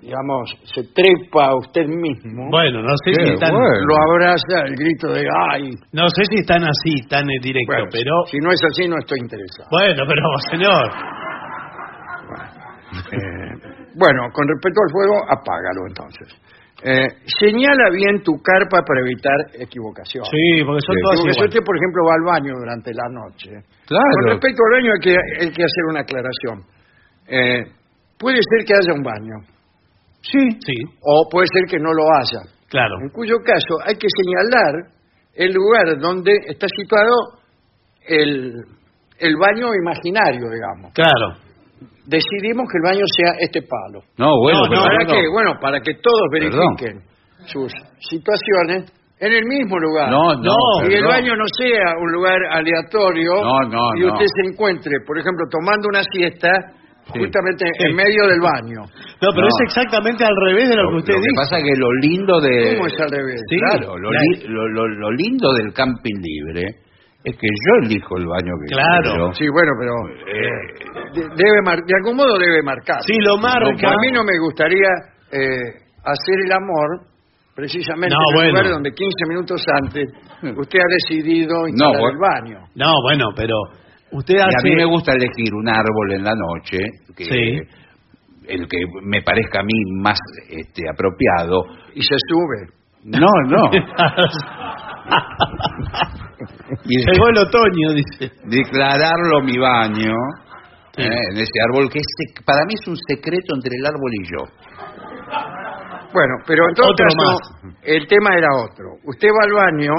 [0.00, 3.84] digamos, se trepa a usted mismo, Bueno, no sé Qué si están, bueno.
[3.86, 5.70] lo abraza el grito de ¡ay!
[5.92, 8.96] no sé si están así, tan en directo, Bueno, pero si no es así no
[8.98, 9.68] estoy interesado.
[9.70, 10.86] bueno, pero señor,
[12.90, 13.54] Eh,
[13.94, 16.28] bueno, con respecto al fuego, apágalo entonces.
[16.82, 17.06] Eh,
[17.38, 20.24] señala bien tu carpa para evitar equivocación.
[20.24, 21.02] sí, porque son Sí.
[21.04, 21.54] todas Porque si iguales.
[21.54, 23.50] usted, por ejemplo, va al baño durante la noche.
[23.86, 24.10] Claro.
[24.16, 26.56] Con respecto al baño hay que, hay que hacer una aclaración.
[27.28, 27.62] Eh,
[28.18, 29.36] puede ser que haya un baño,
[30.22, 32.40] Sí, sí, o puede ser que no lo haya.
[32.68, 32.94] claro.
[33.02, 34.92] En cuyo caso hay que señalar
[35.34, 37.40] el lugar donde está situado
[38.06, 38.52] el,
[39.18, 40.92] el baño imaginario, digamos.
[40.92, 41.38] Claro.
[42.06, 44.02] Decidimos que el baño sea este palo.
[44.18, 45.12] No, bueno, No, pero ¿Para no.
[45.14, 45.28] qué?
[45.32, 46.74] Bueno, para que todos Perdón.
[46.76, 47.02] verifiquen
[47.46, 50.10] sus situaciones en el mismo lugar.
[50.10, 54.12] No, no, y el baño no sea un lugar aleatorio No, no, y no.
[54.14, 56.50] usted se encuentre, por ejemplo, tomando una siesta.
[57.18, 57.86] Justamente Sí.
[57.88, 58.80] en medio del baño.
[59.20, 59.48] No, pero No.
[59.48, 61.36] es exactamente al revés de lo, que usted Lo que dice.
[61.42, 62.74] pasa es que lo lindo de...
[62.76, 63.40] ¿Cómo es al revés?
[63.50, 63.56] Sí.
[63.58, 66.64] Claro, lo, li- lo, lo- lo lindo del camping libre
[67.24, 69.10] es que yo elijo el baño que Claro.
[69.10, 69.34] quiero.
[69.34, 69.92] Sí, bueno, pero
[70.24, 73.02] eh, de- debe mar- de algún modo debe marcar.
[73.06, 73.68] Sí, lo marca.
[73.88, 74.88] A mí no me gustaría
[75.32, 77.06] eh, hacer el amor
[77.54, 78.50] precisamente No, en bueno.
[78.50, 80.08] lugar donde 15 minutos antes
[80.56, 82.08] usted ha decidido instalar bueno.
[82.10, 82.58] el baño.
[82.74, 83.54] No, bueno, pero
[84.12, 86.78] usted Y a mí me gusta elegir un árbol en la noche,
[87.16, 87.60] que Sí.
[88.48, 90.18] el que me parezca a mí más
[90.48, 91.62] este, apropiado.
[91.94, 92.68] Y se sube.
[93.04, 93.70] No, no.
[96.84, 98.30] y Llegó el otoño, dice.
[98.44, 100.12] declararlo mi baño
[100.96, 101.02] Sí.
[101.02, 101.22] ¿eh?
[101.30, 102.06] en ese árbol, que es
[102.44, 104.44] para mí es un secreto entre el árbol y yo.
[106.12, 107.38] Bueno, pero en todo Otro caso,
[107.84, 108.86] el tema era otro.
[109.04, 109.92] Usted va al baño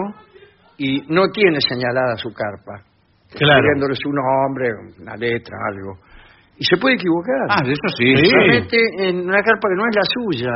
[0.78, 2.84] y no tiene señalada su carpa.
[3.32, 3.60] Claro.
[3.64, 5.98] Escribiéndole su nombre, una letra, algo.
[6.58, 7.48] Y se puede equivocar.
[7.50, 8.16] Ah, eso sí.
[8.18, 8.28] Sí.
[8.30, 10.52] Se mete en una carpa que no es la suya.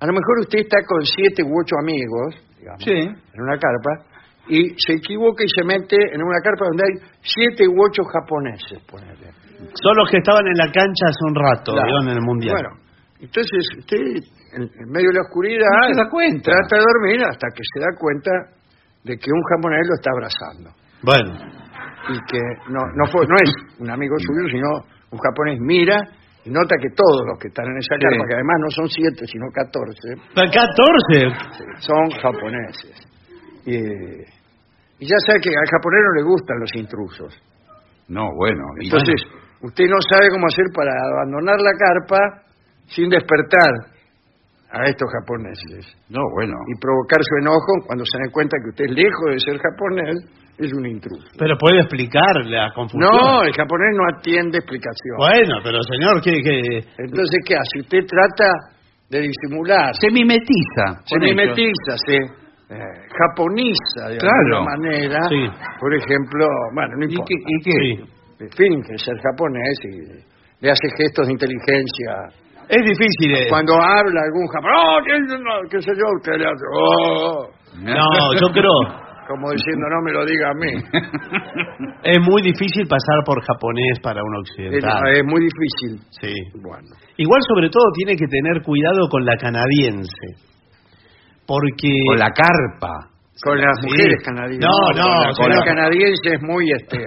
[0.00, 2.92] A lo mejor usted está con siete u ocho amigos, digamos, Sí.
[2.92, 4.06] en una carpa,
[4.48, 8.78] y se equivoca y se mete en una carpa donde hay siete u ocho japoneses,
[8.86, 9.32] ponele.
[9.82, 11.86] Son los que estaban en la cancha hace un rato, Claro.
[11.88, 12.54] digamos, en el Mundial.
[12.54, 12.70] Bueno,
[13.20, 13.98] entonces usted,
[14.54, 16.52] en, en medio de la oscuridad, No se da cuenta.
[16.52, 18.30] trata de dormir hasta que se da cuenta
[19.02, 20.70] de que un japonés lo está abrazando.
[21.02, 21.32] Bueno,
[22.08, 22.38] Y que
[22.70, 24.68] no, no, fue, no es un amigo suyo, sino
[25.10, 25.96] un japonés mira
[26.44, 28.02] y nota que todos los que están en esa Sí.
[28.06, 31.82] carpa, que además no son siete, sino catorce, 14.
[31.82, 32.96] son japoneses.
[33.66, 33.74] Y,
[35.02, 37.34] y ya sabe que al japonés no le gustan los intrusos.
[38.08, 38.62] No, bueno.
[38.80, 39.16] y- Entonces,
[39.62, 42.42] usted no sabe cómo hacer para abandonar la carpa
[42.86, 43.95] sin despertar
[44.72, 46.54] a estos japoneses no, bueno.
[46.66, 50.16] y provocar su enojo cuando se den cuenta que usted, lejos de ser japonés,
[50.58, 51.26] es un intruso.
[51.38, 53.04] Pero puede explicar la confusión.
[53.12, 55.16] No, el japonés no atiende explicación.
[55.18, 56.82] Bueno, pero señor, ¿qué, qué?
[56.98, 57.80] Entonces, ¿qué hace?
[57.80, 58.48] Usted trata
[59.10, 61.04] de disimular, Se mimetiza.
[61.04, 61.36] se ellos.
[61.36, 62.78] mimetiza, se eh,
[63.14, 64.58] japoniza de Claro.
[64.58, 65.20] alguna manera.
[65.28, 65.44] Sí.
[65.78, 67.28] Por ejemplo, bueno, no ¿Y importa.
[67.28, 67.36] qué?
[67.46, 68.04] y qué?
[68.42, 68.48] Sí.
[68.56, 72.45] Finge ser japonés y le hace gestos de inteligencia.
[72.68, 73.34] Es difícil.
[73.36, 73.46] eh.
[73.48, 76.04] Cuando habla algún japonés, ¡oh, qué, no, qué sé yo!
[76.16, 77.48] Usted le hace, ¡oh!
[77.80, 78.72] No, yo creo.
[79.28, 80.72] Como diciendo, no me lo diga a mí.
[82.04, 85.02] Es muy difícil pasar por japonés para un es, occidental.
[85.16, 86.06] es muy difícil.
[86.20, 86.32] Sí.
[86.62, 86.86] Bueno.
[87.16, 90.26] Igual, sobre todo, tiene que tener cuidado con la canadiense.
[91.46, 91.90] Porque.
[92.06, 93.10] Con la carpa.
[93.42, 93.86] Con las Sí.
[93.88, 94.68] mujeres canadienses.
[94.70, 95.64] No, no, con la, con la señor.
[95.64, 96.98] canadiense es muy, este...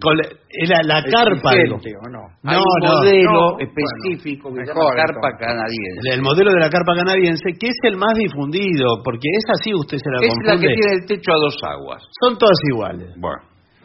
[0.00, 1.56] Con la, era la carpa.
[1.56, 1.76] digo.
[1.76, 2.20] Exigente, ¿o no?
[2.44, 5.46] Hay No, un no, modelo no, específico bueno, que se mejor, llama carpa entonces.
[5.46, 6.08] canadiense.
[6.12, 9.96] El modelo de la carpa canadiense, que es el más difundido, porque es así, usted
[9.96, 10.68] se la Es la confunde.
[10.68, 12.02] que tiene el techo a dos aguas.
[12.20, 13.08] Son todas iguales.
[13.16, 13.40] Bueno.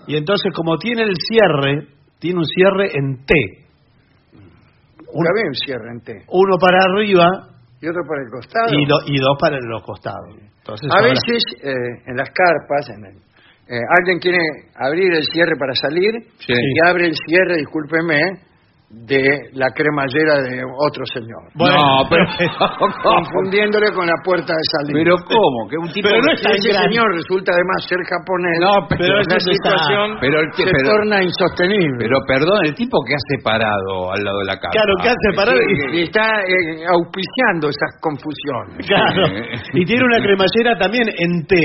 [0.08, 1.88] Y entonces, como tiene el cierre,
[2.20, 3.34] tiene un cierre en T.
[5.14, 6.12] Una vez un cierre en T.
[6.28, 7.28] Uno para arriba
[7.82, 8.68] Y otro por el costado.
[8.72, 10.36] y, do- y dos para los costados.
[10.60, 11.74] Entonces, A ahora- veces eh,
[12.08, 13.22] en las carpas, en el-
[13.72, 14.38] eh, alguien quiere
[14.76, 16.54] abrir el cierre para salir Sí.
[16.54, 18.20] y abre el cierre, discúlpeme,
[18.92, 19.24] de
[19.56, 21.48] la cremallera de otro señor.
[21.56, 22.28] Bueno, no, pero...
[23.04, 25.00] Confundiéndole con la puerta de salida.
[25.00, 25.70] pero ¿cómo?
[25.72, 26.10] Que un tipo...
[26.12, 30.64] Pero no ese señor resulta además ser japonés, No, pero la situación Pero el que-
[30.68, 31.98] se pero- torna insostenible.
[32.04, 34.76] Pero perdón, el tipo que hace parado al lado de la carpa.
[34.76, 38.84] Claro, que hace parado y- y está eh, auspiciando esas confusiones.
[38.88, 39.24] Claro.
[39.72, 41.56] Y tiene una cremallera también en T,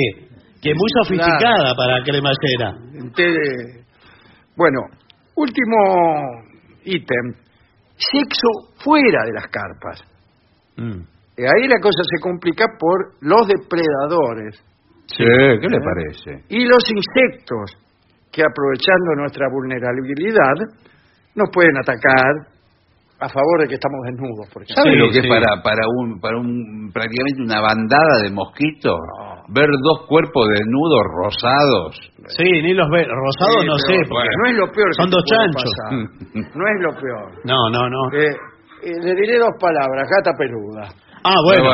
[0.66, 2.68] que muy sofisticada para cremallera.
[2.94, 3.86] Entonces,
[4.56, 4.80] bueno,
[5.36, 5.76] último
[6.84, 7.32] ítem.
[7.96, 10.02] Sexo fuera de las carpas.
[10.76, 11.00] Mm.
[11.38, 14.56] Eh, Ahí la cosa se complica por los depredadores
[15.06, 16.44] Sí, ¿qué le parece?
[16.48, 17.76] y los insectos
[18.32, 20.56] que aprovechando nuestra vulnerabilidad
[21.34, 22.52] nos pueden atacar
[23.20, 24.66] a favor de que estamos desnudos, por.
[24.66, 25.18] ¿Sabe Sí, lo que sí.
[25.20, 28.98] es para, para un para un prácticamente una bandada de mosquitos?
[29.48, 31.94] Ver dos cuerpos desnudos rosados.
[32.36, 33.04] Sí, ni los ve.
[33.06, 34.08] Rosados Sí, no pero sé.
[34.08, 34.88] porque- No es lo peor.
[34.90, 35.72] que Son dos chanchos.
[36.54, 37.32] No es lo peor.
[37.44, 38.10] No, no, no.
[38.12, 38.34] Eh,
[38.82, 40.88] eh, le diré dos palabras, gata peluda.
[41.22, 41.70] Ah, bueno.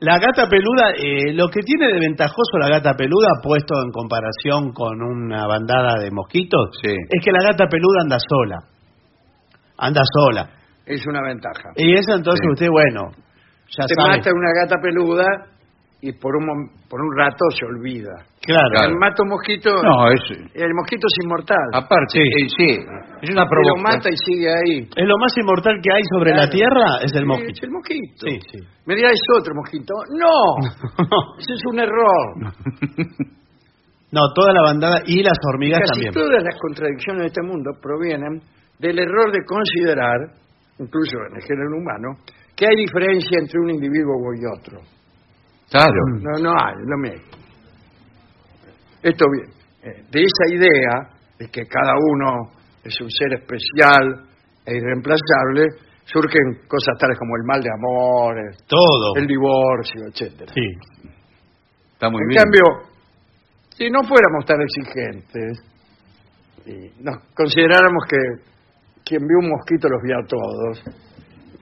[0.00, 4.72] La gata peluda, eh, lo que tiene de ventajoso la gata peluda, puesto en comparación
[4.72, 6.90] con una bandada de mosquitos, Sí.
[6.92, 8.58] es que la gata peluda anda sola.
[9.78, 10.50] Anda sola.
[10.84, 11.70] Es una ventaja.
[11.76, 12.48] Y eso entonces Sí.
[12.52, 13.10] usted, bueno,
[13.76, 14.18] ya Te sabe.
[14.18, 15.26] mata una gata peluda
[16.08, 16.46] y por un,
[16.88, 18.12] por un rato se olvida.
[18.40, 18.88] Claro.
[18.90, 20.20] El mato mosquito, No, es
[20.54, 21.66] el mosquito es inmortal.
[21.74, 22.70] aparte, eh, sí,
[23.22, 23.82] es una Te lo provocación.
[23.82, 24.78] mata y sigue ahí.
[24.94, 27.52] Es lo más inmortal que hay sobre la tierra, es el Sí, mosquito.
[27.52, 28.26] Es el mosquito.
[28.28, 28.58] Sí, sí.
[28.86, 29.94] Me dirá, es otro mosquito.
[30.14, 30.62] No,
[31.38, 32.54] ese es un error.
[34.12, 36.14] No, toda la bandada y las hormigas Casi también.
[36.14, 38.40] todas las contradicciones de este mundo provienen
[38.78, 40.18] del error de considerar,
[40.78, 42.14] incluso en el género humano,
[42.54, 44.78] que hay diferencia entre un individuo y otro.
[45.70, 46.00] Claro.
[46.20, 47.26] No, no hay, lo mismo.
[49.02, 49.50] Esto bien,
[49.82, 52.50] eh, de esa idea de que cada uno
[52.82, 54.26] es un ser especial
[54.64, 55.66] e irreemplazable,
[56.04, 59.14] surgen cosas tales como el mal de amores, Todo.
[59.16, 60.52] el divorcio, etcétera.
[60.52, 61.10] Sí.
[61.92, 62.42] Está muy en bien.
[62.42, 62.62] cambio,
[63.76, 65.58] si no fuéramos tan exigentes
[66.66, 68.16] y nos consideráramos que
[69.04, 70.82] quien vio un mosquito los vio a todos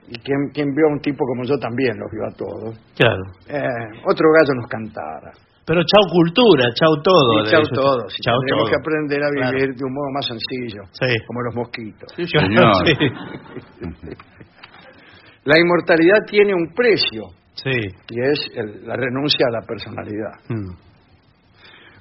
[0.07, 3.23] y quien, quien vio a un tipo como yo también los vio a todos, Claro.
[3.47, 5.31] eh, otro gallo nos cantara.
[5.67, 7.41] Pero chau cultura, chau todo.
[7.41, 8.05] Y chau todo.
[8.69, 9.57] que aprender a Claro.
[9.57, 11.07] vivir de un modo más sencillo, Sí.
[11.25, 12.13] como los mosquitos.
[12.15, 12.85] Sí, señor.
[12.85, 12.93] Sí.
[15.45, 17.71] La inmortalidad tiene un precio Sí.
[18.09, 20.33] y es el- la renuncia a la personalidad.
[20.49, 20.73] Mm.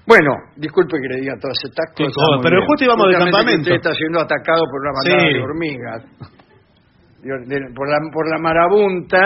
[0.07, 2.41] Bueno, disculpe que le diga todas estas cosas.
[2.43, 3.61] pero justo íbamos de campamento.
[3.63, 5.35] Usted está siendo atacado por una bandada Sí.
[5.35, 6.03] de hormigas.
[7.75, 9.21] Por la, por la marabunta,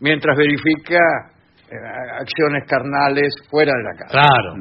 [0.00, 0.96] mientras verifica
[1.70, 1.74] eh,
[2.20, 4.12] acciones carnales fuera de la casa.
[4.12, 4.54] Claro.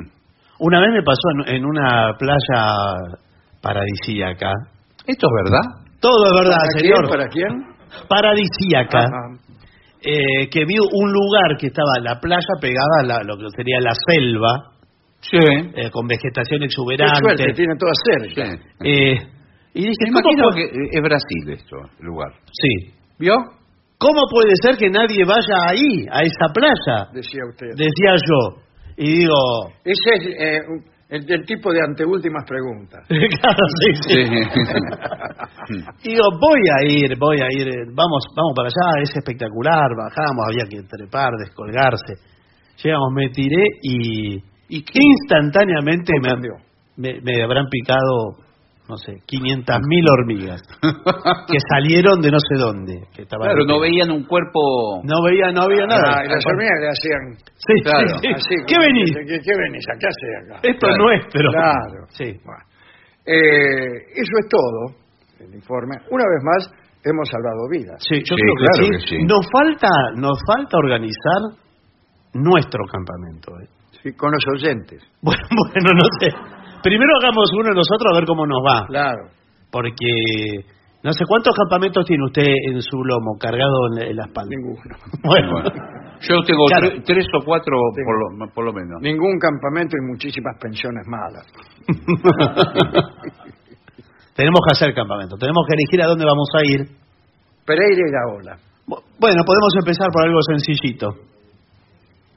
[0.60, 3.18] Una vez me pasó en, en una playa
[3.62, 4.52] paradisíaca.
[5.08, 5.86] ¿Esto es verdad?
[6.00, 7.00] Todo es verdad, ¿Para señor.
[7.00, 7.10] quién?
[7.10, 8.08] ¿Para quién?
[8.08, 9.08] Paradisíaca.
[10.04, 13.80] Eh, que vi un lugar que estaba la playa pegada a la- lo que sería
[13.82, 14.72] la selva,
[15.22, 15.38] Sí.
[15.76, 17.20] eh, con vegetación Qué exuberante.
[17.20, 18.58] suerte, tiene toda cerca.
[18.82, 19.18] Sí.
[19.74, 22.32] Eh, y Me ¿cómo imagino puede- que es Brasil esto, el lugar.
[22.52, 22.92] Sí.
[23.20, 23.36] ¿Vio?
[23.98, 27.12] ¿Cómo puede ser que nadie vaya ahí, a esa playa?
[27.14, 27.68] Decía usted.
[27.78, 28.62] Decía yo.
[28.98, 29.34] Y digo,
[29.86, 30.60] Ese es eh,
[31.10, 33.06] el, del tipo de anteúltimas preguntas.
[33.08, 34.26] claro, sí, sí.
[34.26, 35.76] Sí.
[36.10, 40.46] Digo, voy a ir, voy a ir, eh, vamos, vamos para allá, es espectacular, bajamos,
[40.50, 42.16] había que trepar, descolgarse.
[42.84, 44.36] Llegamos, me tiré y,
[44.70, 45.00] ¿Y qué?
[45.00, 46.14] instantáneamente
[46.98, 48.38] me, me habrán picado,
[48.90, 50.62] no sé, 500 mil hormigas
[51.48, 53.08] que salieron de no sé dónde.
[53.16, 55.02] Que estaban Claro, no veían un cuerpo...
[55.04, 56.20] No veía, no había nada.
[56.20, 57.24] Ah, y las hormigas le hacían
[57.56, 58.08] Sí, Claro.
[58.22, 58.28] sí.
[58.36, 58.56] así.
[58.68, 59.12] ¿Qué venís?
[59.16, 59.86] ¿Qué, qué venís?
[59.88, 60.60] ¿A qué hace acá?
[60.68, 60.94] Esto Claro.
[60.94, 61.52] es nuestro.
[61.52, 62.00] Claro.
[62.10, 62.40] Sí.
[62.44, 62.64] Bueno.
[63.26, 64.98] Eh, eso es todo,
[65.40, 65.96] el informe.
[66.10, 66.74] Una vez más,
[67.06, 67.98] hemos salvado vidas.
[68.08, 68.90] Sí, yo Sí, creo que, claro sí.
[68.92, 69.24] que sí.
[69.24, 71.42] Nos falta, nos falta organizar
[72.34, 73.52] nuestro campamento.
[73.62, 73.68] ¿eh?
[74.04, 75.02] Sí, con los oyentes.
[75.22, 76.28] Bueno, bueno, no sé.
[76.84, 78.86] Primero hagamos uno nosotros a ver cómo nos va.
[78.88, 79.30] Claro.
[79.72, 80.66] Porque
[81.04, 84.50] no sé cuántos campamentos tiene usted en su lomo cargado en la, en la espalda.
[84.50, 84.96] Ninguno.
[85.24, 85.72] Bueno, Bueno,
[86.22, 86.90] yo tengo Claro.
[87.06, 87.74] tres o cuatro
[88.06, 89.02] por lo, por lo menos.
[89.02, 91.46] Ningún campamento y muchísimas pensiones malas.
[94.36, 96.88] Tenemos que hacer campamento, tenemos que elegir a dónde vamos a ir.
[97.66, 98.58] Pereira y la ola.
[98.88, 101.08] Bu- Bueno, podemos empezar por algo sencillito.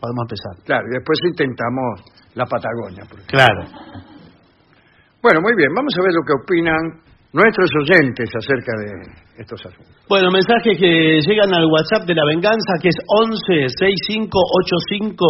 [0.00, 0.64] Podemos empezar.
[0.66, 2.02] Claro, y después intentamos
[2.34, 3.04] la Patagonia.
[3.08, 3.20] por.
[3.26, 3.62] Claro.
[5.24, 7.00] Bueno, muy bien, vamos a ver lo que opinan
[7.32, 8.92] nuestros oyentes acerca de
[9.40, 9.88] estos asuntos.
[10.06, 13.40] Bueno, mensajes que llegan al WhatsApp de la venganza que es 11
[13.72, 15.24] 6585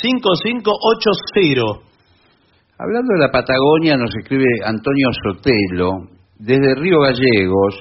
[0.00, 1.60] 5580.
[2.78, 7.76] Hablando de la Patagonia, nos escribe Antonio Sotelo, desde Río Gallegos,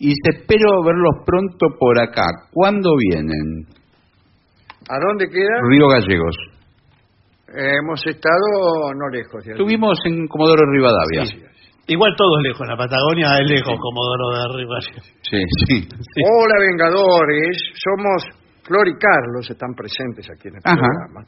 [0.00, 2.26] y dice, espero verlos pronto por acá.
[2.50, 3.62] ¿Cuándo vienen?
[4.90, 5.62] ¿A dónde queda?
[5.70, 6.55] Río Gallegos.
[7.48, 9.44] Eh, hemos estado no lejos.
[9.44, 9.52] de.
[9.52, 11.26] Estuvimos en Comodoro Rivadavia.
[11.26, 11.42] Sí,
[11.88, 14.76] Igual todo es lejos, la Patagonia es lejos, Comodoro de Arriba.
[15.22, 15.38] Sí,
[15.68, 15.86] sí.
[15.86, 16.20] Sí.
[16.26, 17.56] Hola, Vengadores.
[17.78, 18.22] Somos
[18.64, 20.74] Flor y Carlos, están presentes aquí en el Ajá.
[20.74, 21.26] programa.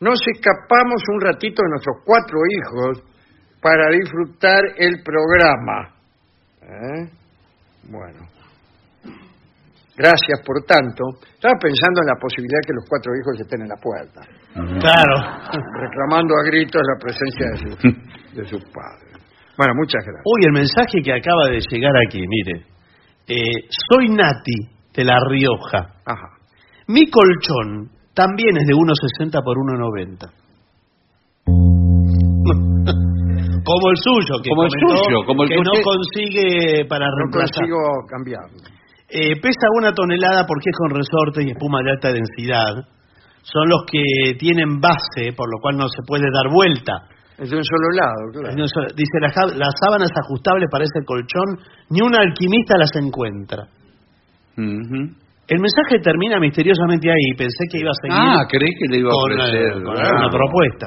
[0.00, 3.02] Nos escapamos un ratito de nuestros cuatro hijos
[3.62, 5.94] para disfrutar el programa.
[6.60, 7.08] ¿Eh?
[7.88, 8.28] Bueno.
[9.96, 11.04] Gracias por tanto.
[11.32, 14.20] Estaba pensando en la posibilidad de que los cuatro hijos estén en la puerta,
[14.54, 15.16] Claro.
[15.80, 17.76] reclamando a gritos la presencia de, su-
[18.36, 19.12] de sus padres.
[19.56, 20.22] Bueno, muchas gracias.
[20.24, 22.64] Uy, el mensaje que acaba de llegar aquí, mire.
[23.26, 25.94] Eh, soy Nati, de La Rioja.
[26.06, 26.28] Ajá.
[26.88, 30.30] Mi colchón también es de 1,60 por 1,90.
[33.64, 37.06] como el suyo, que, Como el comentó suyo, como el que que no consigue para
[37.06, 37.54] No reemplazar.
[37.54, 37.78] consigo
[38.08, 38.58] cambiarlo.
[39.08, 42.74] Eh, pesa una tonelada porque es con resorte y espuma de alta densidad.
[43.44, 46.92] Son los que tienen base, por lo cual no se puede dar vuelta.
[47.36, 48.54] Es de un solo lado, claro.
[48.96, 53.64] Dice, las, las sábanas ajustables para ese colchón, ni un alquimista las encuentra.
[54.56, 57.36] El mensaje termina misteriosamente ahí.
[57.36, 59.82] Pensé que iba a seguir Ah, creí que le iba a eh, ofrecer.
[59.82, 60.86] con alguna propuesta.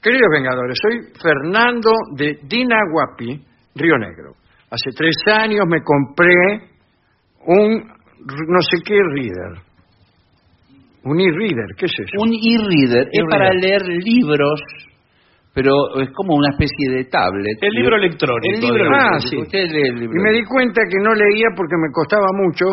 [0.00, 3.44] Queridos Vengadores, soy Fernando de Dinaguapi,
[3.74, 4.34] Río Negro.
[4.70, 6.68] Hace tres años me compré
[7.46, 9.62] un no sé qué reader.
[11.04, 12.18] Un e-reader, ¿qué es eso?
[12.18, 14.60] Un e-reader es para leer libros,
[15.54, 17.58] pero es como una especie de tablet.
[17.60, 19.14] El libro electrónico, El libro digamos.
[19.14, 19.36] Ah, sí.
[19.38, 22.66] Usted lee el libro Y me di cuenta que no leía porque me costaba mucho,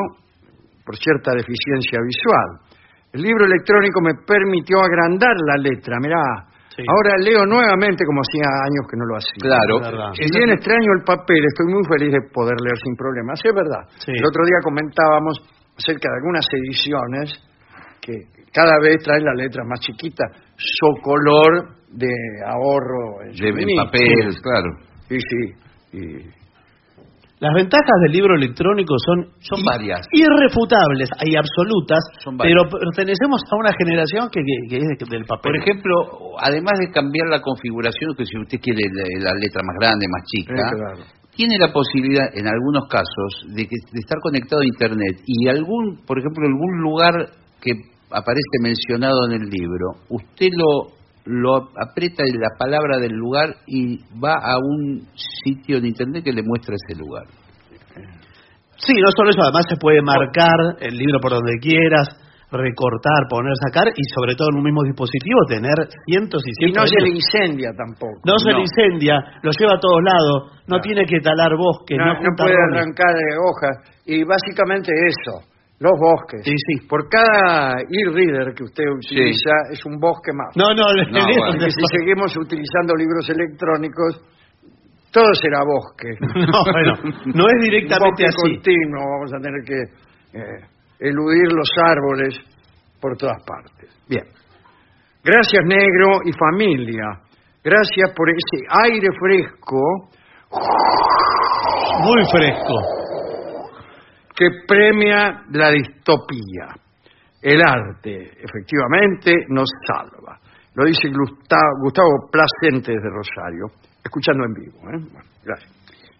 [0.85, 2.65] por cierta deficiencia visual.
[3.13, 6.51] El libro electrónico me permitió agrandar la letra, mirá.
[6.75, 6.83] Sí.
[6.83, 9.39] Ahora leo nuevamente como hacía años que no lo hacía.
[9.39, 10.11] Claro.
[10.11, 13.39] Si bien extraño el papel, estoy muy feliz de poder leer sin problemas.
[13.39, 13.83] Sí, es verdad.
[14.03, 14.11] Sí.
[14.11, 15.39] El otro día comentábamos
[15.71, 17.31] acerca de algunas ediciones
[18.01, 18.13] que
[18.53, 20.23] cada vez traen la letra más chiquita,
[20.79, 22.07] socolor de
[22.45, 23.85] ahorro en, De, en suministro.
[23.85, 24.69] papel, claro.
[25.09, 25.97] Sí, sí.
[25.97, 26.35] Y
[27.39, 30.07] Las ventajas del libro electrónico son, Son varias.
[30.13, 32.55] irrefutables y absolutas, Son varias.
[32.63, 35.51] pero pertenecemos a una generación que, que- que es de- del papel.
[35.51, 35.93] Por ejemplo,
[36.39, 40.23] además de cambiar la configuración, que si usted quiere la, la letra más grande, más
[40.31, 41.03] chica, Eh, claro.
[41.35, 46.03] tiene la posibilidad, en algunos casos, de, que, de estar conectado a Internet y algún,
[46.07, 47.13] por ejemplo, algún lugar
[47.65, 47.73] que
[48.11, 50.93] aparece mencionado en el libro, usted lo,
[51.25, 55.07] lo aprieta en la palabra del lugar y va a un
[55.43, 57.25] sitio de Internet que le muestra ese lugar.
[58.77, 62.09] Sí, no solo eso, además se puede marcar el libro por donde quieras,
[62.51, 66.77] recortar, poner, sacar y sobre todo en un mismo dispositivo tener cientos y Y cientos
[66.77, 68.21] no de se le incendia tampoco.
[68.23, 68.67] No se le no.
[68.67, 72.53] incendia, lo lleva a todos lados, no tiene que talar bosques, no, no, no puede
[72.53, 73.75] arrancar de hojas.
[74.05, 76.41] Y básicamente eso, los bosques.
[76.43, 76.87] Sí, sí.
[76.87, 80.55] Por cada e-reader que usted utiliza es un bosque más.
[80.55, 81.69] No, no, le- No, bueno.
[81.69, 84.23] Si seguimos utilizando libros electrónicos,
[85.11, 86.09] todo será bosque.
[86.19, 86.93] no, bueno,
[87.33, 88.55] no es directamente bosque así.
[88.55, 89.79] continuo, vamos a tener que
[90.39, 90.65] eh,
[90.99, 92.39] eludir los árboles
[93.01, 93.89] por todas partes.
[94.07, 94.23] Bien.
[95.23, 97.19] Gracias, negro y familia.
[97.63, 100.09] Gracias por ese aire fresco
[102.03, 103.04] Muy fresco.
[104.35, 106.75] Que premia la distopía.
[107.41, 110.39] El arte, efectivamente, nos salva.
[110.73, 113.67] Lo dice Gustavo, Gustavo Placente desde Rosario,
[114.03, 114.77] escuchando en vivo.
[114.89, 115.09] ¿eh?
[115.11, 115.71] Bueno, gracias.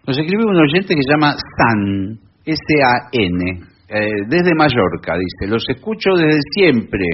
[0.06, 6.10] Nos escribe un oyente que se llama San, S-A-N, eh, desde Mallorca, dice, los escucho
[6.16, 7.04] desde siempre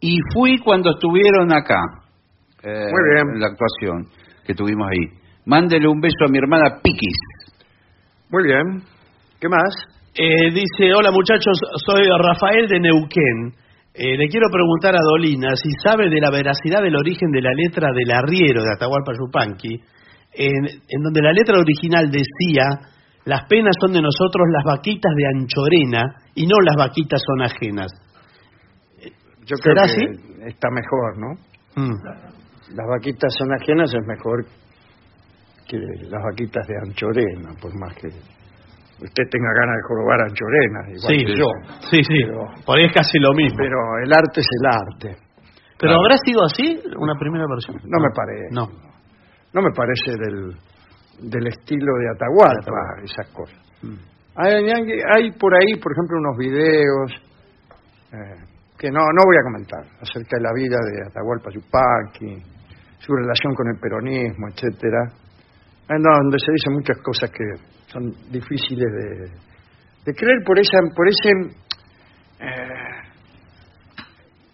[0.00, 1.80] y fui cuando estuvieron acá,
[2.62, 3.34] eh, Muy bien.
[3.34, 4.06] en la actuación
[4.44, 5.06] que tuvimos ahí.
[5.46, 7.16] Mándele un beso a mi hermana Piquis.
[8.30, 8.82] Muy bien.
[9.40, 9.74] ¿Qué más?
[10.12, 11.56] Eh, dice, hola muchachos,
[11.86, 13.54] soy Rafael de Neuquén.
[13.94, 17.52] Eh, le quiero preguntar a Dolina si sabe de la veracidad del origen de la
[17.54, 19.74] letra del arriero de Atahualpa Yupanqui,
[20.32, 22.90] en, en donde la letra original decía,
[23.24, 26.02] las penas son de nosotros las vaquitas de Anchorena
[26.34, 27.90] y no las vaquitas son ajenas.
[29.46, 30.48] Yo creo ¿Será que así?
[30.48, 31.86] está mejor, ¿no?
[31.86, 32.74] Mm.
[32.74, 34.44] Las vaquitas son ajenas es mejor
[35.68, 38.08] quiere las vaquitas de Anchorena, por más que
[39.02, 41.46] usted tenga ganas de jorobar Anchorena, igual Sí, que yo.
[41.90, 42.18] sí, sí.
[42.26, 43.56] Pero- Por ahí es casi lo mismo.
[43.58, 45.16] Pero el arte es el arte.
[45.78, 47.76] ¿Pero habrá sido así una primera versión?
[47.88, 48.48] No me parece.
[48.52, 48.68] No.
[49.52, 53.58] No me parece del, del estilo de Atahualpa, esas cosas.
[54.36, 57.10] Hay por ahí, por ejemplo, unos videos
[58.12, 58.44] eh,
[58.78, 62.42] que no, no voy a comentar acerca de la vida de Atahualpa Yupanqui,
[62.98, 65.02] su relación con el peronismo, etcétera,
[65.88, 67.44] en donde se dicen muchas cosas que
[67.92, 69.30] son difíciles de,
[70.04, 71.30] de creer por esa, por ese
[72.40, 73.00] eh,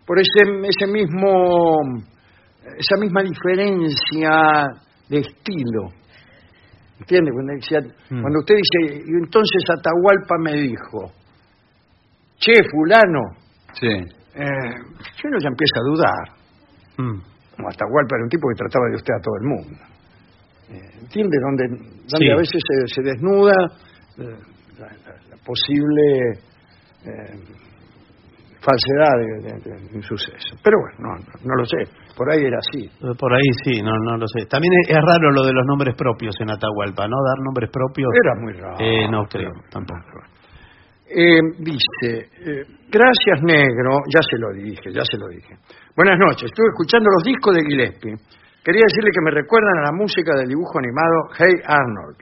[0.06, 1.76] por ese, ese mismo
[2.78, 4.66] esa misma diferencia
[5.08, 5.88] de estilo.
[6.98, 7.30] ¿Entiende?
[7.32, 7.52] Cuando,
[8.10, 8.22] Mm.
[8.22, 11.12] cuando usted dice, y entonces Atahualpa me dijo,
[12.38, 13.20] che, fulano,
[13.74, 13.86] Sí.
[13.86, 14.74] eh,
[15.24, 16.28] uno ya empieza a dudar.
[16.98, 17.20] Mm.
[17.54, 19.95] Como Atahualpa era un tipo que trataba de usted a todo el mundo.
[20.68, 21.36] Eh, ¿Entiende?
[21.40, 22.30] Donde, donde Sí.
[22.30, 23.54] a veces se, se desnuda
[24.18, 24.24] eh,
[24.78, 26.32] la, la- la posible
[27.04, 27.38] eh,
[28.60, 30.56] falsedad de, de- de un suceso.
[30.62, 31.86] Pero bueno, no, no, no lo sé.
[32.16, 32.88] Por ahí era así.
[33.18, 34.46] Por ahí sí, no, no lo sé.
[34.46, 37.16] También es, es raro lo de los nombres propios en Atahualpa, ¿no?
[37.22, 38.10] Dar nombres propios.
[38.24, 38.76] Era muy raro.
[38.80, 40.18] Eh, no creo, tampoco.
[41.08, 45.54] Eh, dice, eh, gracias negro, ya se lo dije, ya se lo dije.
[45.94, 48.14] Buenas noches, estuve escuchando los discos de Gillespie.
[48.66, 52.18] Quería decirle que me recuerdan a la música del dibujo animado Hey Arnold.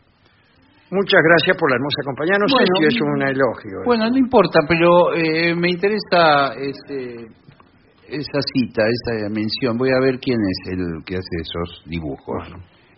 [0.92, 2.36] Muchas gracias por la hermosa compañía.
[2.36, 3.76] No Bueno, sé si es un elogio.
[3.88, 7.32] Bueno, no importa, pero eh, me interesa este,
[8.12, 9.78] esa cita, esa mención.
[9.80, 12.45] Voy a ver quién es el que hace esos dibujos.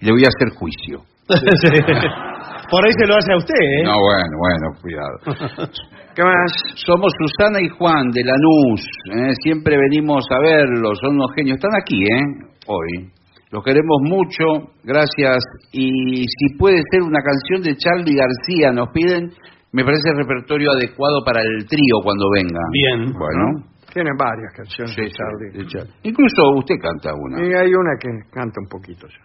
[0.03, 1.07] Le voy a hacer juicio.
[1.31, 1.71] Sí.
[2.71, 3.85] Por ahí se lo hace a usted, ¿eh?
[3.87, 5.17] No, bueno, bueno, cuidado.
[6.19, 6.51] ¿Qué más?
[6.75, 8.83] Somos Susana y Juan de Lanús.
[9.15, 9.31] ¿eh?
[9.43, 11.59] Siempre venimos a verlos, son unos genios.
[11.63, 12.23] Están aquí, ¿eh?
[12.67, 13.13] Hoy.
[13.51, 15.39] Los queremos mucho, gracias.
[15.73, 19.31] Y si puede ser una canción de Charlie García, nos piden,
[19.73, 22.61] me parece el repertorio adecuado para el trío cuando venga.
[22.73, 23.13] Bien.
[23.13, 23.65] Bueno.
[23.93, 25.59] Tiene varias canciones Sí, de sí, Charlie.
[25.59, 25.95] de Charlie.
[26.03, 27.41] Incluso usted canta una.
[27.41, 29.25] Y hay una que canta un poquito ya.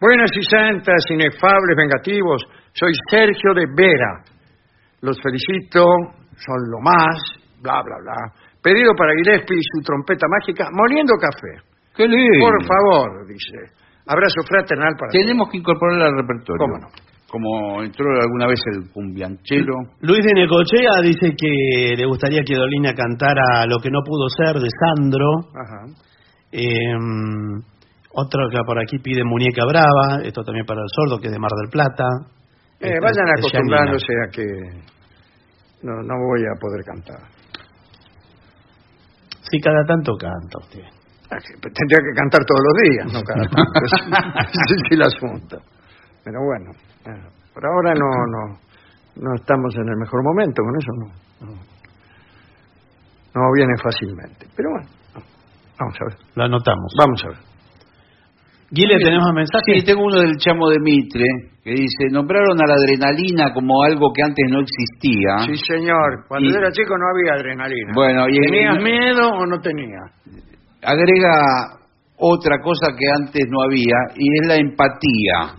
[0.00, 2.42] Buenas y santas, inefables, vengativos.
[2.74, 4.24] Soy Sergio de Vera.
[5.00, 5.86] Los felicito,
[6.36, 7.16] son lo más,
[7.62, 8.32] bla, bla, bla.
[8.62, 11.73] Pedido para Gillespie y su trompeta mágica, moliendo café.
[11.96, 12.38] ¡Qué lindo!
[12.40, 13.72] Por favor, dice.
[14.06, 16.58] Abrazo fraternal para Tenemos que incorporarla al repertorio.
[16.58, 16.88] ¿Cómo no?
[17.26, 19.74] Como entró alguna vez el cumbianchero.
[20.00, 24.60] Luis de Necochea dice que le gustaría que Dolina cantara Lo que no pudo ser
[24.60, 25.26] de Sandro.
[25.50, 25.86] Ajá.
[26.52, 26.94] Eh,
[28.16, 31.38] otro que por aquí pide Muñeca Brava, esto también para el sordo, que es de
[31.40, 32.04] Mar del Plata.
[32.78, 34.44] Eh, Este, vayan acostumbrándose a que
[35.82, 37.28] no, no voy a poder cantar.
[39.50, 41.03] Sí, cada tanto canta usted.
[41.28, 43.80] Que Tendría que cantar todos los días, no cada tanto.
[43.84, 45.56] Ese es el asunto.
[46.22, 46.70] Pero bueno,
[47.52, 48.58] por ahora no, no,
[49.16, 51.06] no estamos en el mejor momento, con eso no.
[51.46, 51.52] No,
[53.34, 54.46] no viene fácilmente.
[54.56, 54.88] Pero bueno,
[55.78, 56.16] vamos a ver.
[56.36, 56.92] Lo anotamos.
[56.98, 57.38] Vamos a ver.
[58.70, 59.78] Guile, ¿tenemos mensaje?
[59.80, 61.24] Sí, tengo uno del Chamo de Mitre
[61.62, 65.46] que dice, nombraron a la adrenalina como algo que antes no existía.
[65.46, 66.26] Sí, señor.
[66.28, 67.92] Cuando Y- yo era chico no había adrenalina.
[67.94, 70.00] Bueno, y ¿Tenías miedo o no tenía?
[70.84, 71.78] Agrega
[72.18, 75.56] otra cosa que antes no había y es la empatía.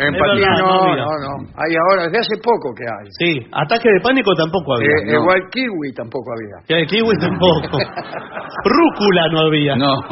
[0.00, 1.34] Empatía verdad, no no, no, no.
[1.56, 3.08] Hay ahora, desde hace poco que hay.
[3.18, 4.88] Sí, ataque de pánico tampoco había.
[4.88, 5.12] Eh, no.
[5.22, 6.62] Igual kiwi tampoco había.
[6.68, 7.78] Que de kiwi tampoco.
[8.64, 9.74] Rúcula no había.
[9.74, 9.96] No.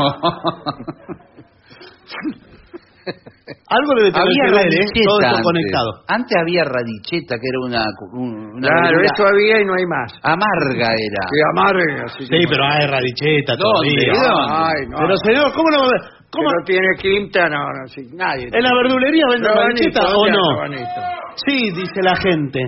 [3.68, 4.76] Algo debe tener había que ver, ¿eh?
[4.76, 5.44] radicheta Todo esto antes.
[5.46, 5.90] conectado.
[6.08, 7.82] Antes había radicheta que era una,
[8.12, 10.10] un- una Claro, verdura eso había y no hay más.
[10.22, 11.22] amarga era.
[11.30, 12.08] Que amarga.
[12.18, 13.62] Sí, que- pero hay radicheta ¿Dónde?
[13.62, 14.12] todavía.
[14.12, 14.54] ¿De dónde?
[14.54, 14.96] Ay, no.
[14.98, 16.02] Pero señor, ¿cómo no va a haber?
[16.30, 16.48] ¿Cómo?
[16.50, 18.48] No tiene quinta, no, no, sí, nadie.
[18.52, 20.50] ¿En la verdulería venden radicheta o ¿dónde no?
[20.56, 21.00] rabanito?
[21.46, 22.60] Sí, dice la gente.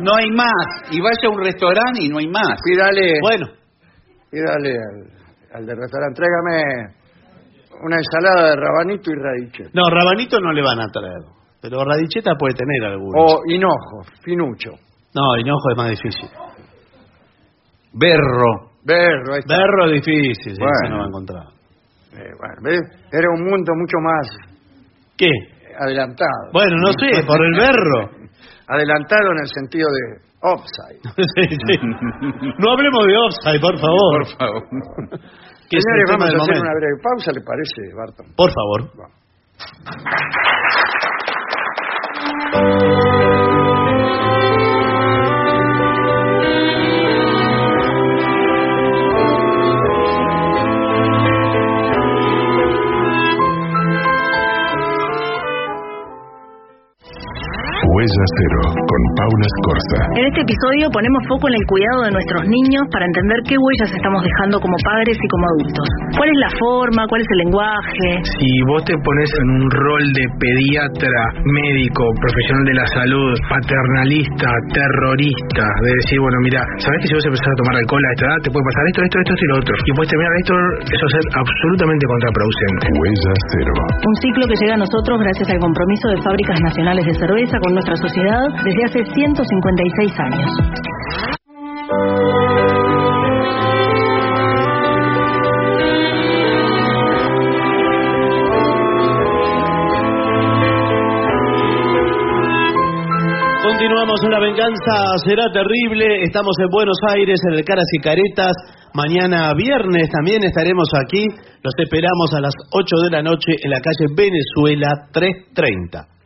[0.00, 0.66] No hay más.
[0.92, 2.54] Y vaya a un restaurante y no hay más.
[2.64, 3.46] Pídale, Bueno,
[4.30, 6.94] pídale al, al del restaurante, tráigame
[7.84, 9.64] una ensalada de rabanito y radiche.
[9.72, 11.22] no, rabanito no le van a traer.
[11.60, 13.20] Pero radicheta puede tener alguno.
[13.20, 14.70] O hinojo, finucho.
[15.14, 16.28] No, hinojo es más difícil.
[17.92, 18.70] Berro.
[18.84, 19.56] Berro, ahí está.
[19.56, 20.72] Berro es difícil, sí, Bueno.
[20.84, 21.42] ese no va a encontrar.
[22.12, 22.80] Eh, bueno, ¿ves?
[23.12, 24.28] Era un mundo mucho más
[25.16, 25.30] ¿Qué?
[25.80, 26.52] adelantado.
[26.52, 28.28] Bueno, no sé, por el berro.
[28.68, 31.00] Adelantado en el sentido de offside.
[31.34, 31.78] Sí, sí.
[32.58, 34.24] No hablemos de offside, por favor.
[34.24, 35.20] Por favor.
[35.70, 36.62] Que es Señores, el tema vamos a hacer momento.
[36.64, 38.26] una breve pausa, ¿le parece, Barton?
[38.36, 38.80] Por favor.
[58.08, 60.00] Huella Cero con Paula Escorza.
[60.16, 63.92] En este episodio ponemos foco en el cuidado de nuestros niños para entender qué huellas
[63.92, 65.86] estamos dejando como padres y como adultos.
[66.16, 67.04] ¿Cuál es la forma?
[67.04, 68.08] ¿Cuál es el lenguaje?
[68.40, 74.48] Si vos te pones en un rol de pediatra, médico, profesional de la salud, paternalista,
[74.72, 78.24] terrorista, de decir, bueno, mira, ¿sabes que si vos empezás a tomar alcohol a esta
[78.24, 79.74] edad te puede pasar esto, esto, esto, esto y lo otro?
[79.84, 80.54] Y puedes terminar esto,
[80.96, 82.84] eso es absolutamente contraproducente.
[82.88, 83.74] Huella Cero.
[84.00, 87.76] Un ciclo que llega a nosotros gracias al compromiso de fábricas nacionales de cerveza con
[87.76, 90.50] nuestra sociedad desde hace 156 años.
[103.62, 106.22] Continuamos en La Venganza Será Terrible.
[106.22, 108.52] Estamos en Buenos Aires, en el Caras y Caretas.
[108.94, 111.24] Mañana viernes también estaremos aquí.
[111.62, 116.17] Los esperamos a las 8 de la noche en la calle Venezuela 330.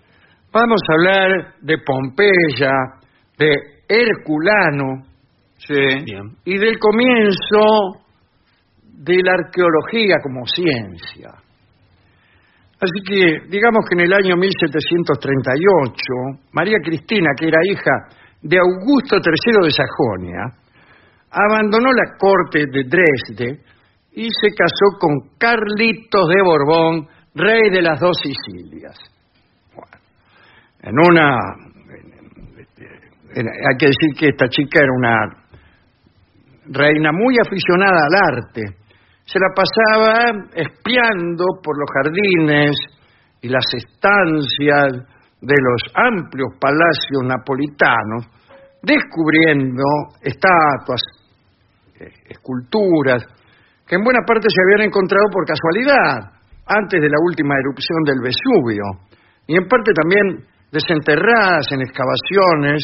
[0.53, 2.73] Vamos a hablar de Pompeya,
[3.39, 3.55] de
[3.89, 5.03] Herculano
[5.67, 6.37] Bien.
[6.45, 8.03] y del comienzo
[8.85, 11.31] de la arqueología como ciencia.
[12.79, 15.97] Así que, digamos que en el año 1738,
[16.53, 20.53] María Cristina, que era hija de Augusto III de Sajonia,
[21.31, 23.63] abandonó la corte de Dresde
[24.13, 29.12] y se casó con Carlitos de Borbón, rey de las dos Sicilias.
[30.83, 31.39] En una...
[33.35, 35.43] en- hay que decir que esta chica era una
[36.67, 38.63] reina muy aficionada al arte.
[39.25, 42.77] Se la pasaba espiando por los jardines
[43.41, 45.09] y las estancias
[45.41, 48.27] de los amplios palacios napolitanos,
[48.83, 49.83] descubriendo
[50.21, 51.01] estatuas,
[51.99, 53.25] eh, esculturas,
[53.87, 56.33] que en buena parte se habían encontrado por casualidad,
[56.67, 58.85] antes de la última erupción del Vesubio,
[59.47, 62.83] y en parte también desenterradas en excavaciones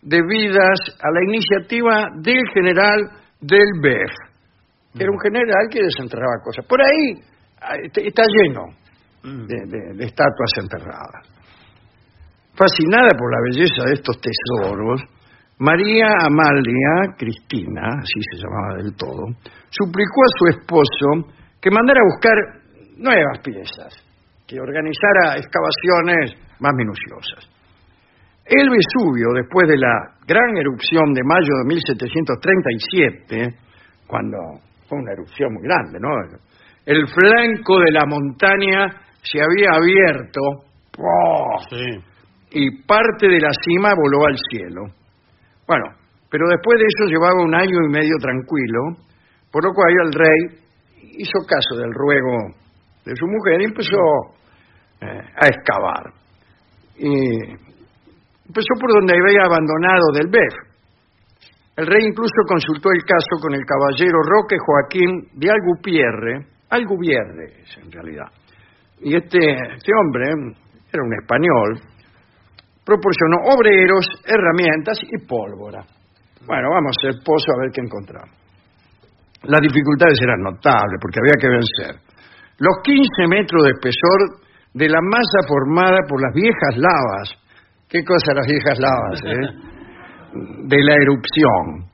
[0.00, 3.00] debidas a la iniciativa del general
[3.40, 4.12] del BEF,
[4.94, 6.64] que era un general que desenterraba cosas.
[6.66, 7.20] Por ahí
[7.60, 8.62] ah, está está lleno
[9.22, 11.26] de, de- de estatuas enterradas.
[12.54, 15.02] Fascinada por la belleza de estos tesoros,
[15.58, 19.26] María Amalia Cristina, así se llamaba del todo,
[19.68, 22.36] suplicó a su esposo que mandara a buscar
[22.98, 23.92] nuevas piezas,
[24.46, 27.48] que organizara excavaciones más minuciosas.
[28.44, 33.54] El Vesubio, después de la gran erupción de mayo de 1737,
[34.06, 34.38] cuando
[34.88, 36.08] fue una erupción muy grande, ¿no?
[36.84, 38.86] El flanco de la montaña
[39.22, 40.40] se había abierto.
[41.68, 42.00] Sí.
[42.52, 44.84] y parte de la cima voló al cielo.
[45.66, 45.84] Bueno,
[46.30, 48.96] pero después de eso llevaba un año y medio tranquilo,
[49.50, 50.60] por lo cual el rey
[51.18, 52.54] hizo caso del ruego
[53.04, 53.98] de su mujer y empezó
[55.00, 56.12] eh, a excavar.
[56.98, 57.38] Y
[58.46, 60.54] empezó por donde había abandonado del BEF.
[61.76, 67.76] El rey incluso consultó el caso con el caballero Roque Joaquín de Algupierre, Algubierre es
[67.76, 68.32] en realidad.
[69.00, 70.24] Y este, este hombre
[70.90, 71.80] era un español,
[72.82, 75.84] proporcionó obreros, herramientas y pólvora.
[76.46, 78.34] Bueno, vamos a pozo a ver qué encontramos.
[79.42, 82.06] Las dificultades eran notables porque había que vencer
[82.58, 84.45] los 15 metros de espesor
[84.76, 87.32] de la masa formada por las viejas lavas.
[87.88, 89.20] ¿Qué cosa las viejas lavas?
[89.24, 89.76] eh?
[90.68, 91.88] De la erupción.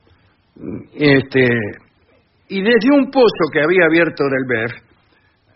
[0.92, 1.46] Este,
[2.48, 4.72] y desde un pozo que había abierto del BEF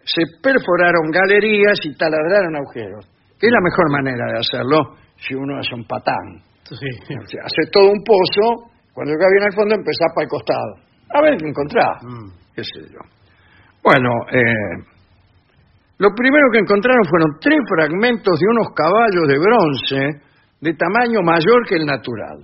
[0.04, 3.04] se perforaron galerías y taladraron agujeros.
[3.40, 6.44] Que es la mejor manera de hacerlo si uno es un patán.
[6.62, 6.86] Sí.
[7.10, 10.72] O sea, hace todo un pozo, cuando llega bien al fondo empezás para el costado.
[11.10, 12.02] A ver qué encontrás.
[12.02, 12.30] Mm.
[12.54, 13.00] qué sé yo.
[13.82, 14.95] Bueno, eh,
[15.98, 20.22] lo primero que encontraron fueron tres fragmentos de unos caballos de bronce
[20.60, 22.38] de tamaño mayor que el natural.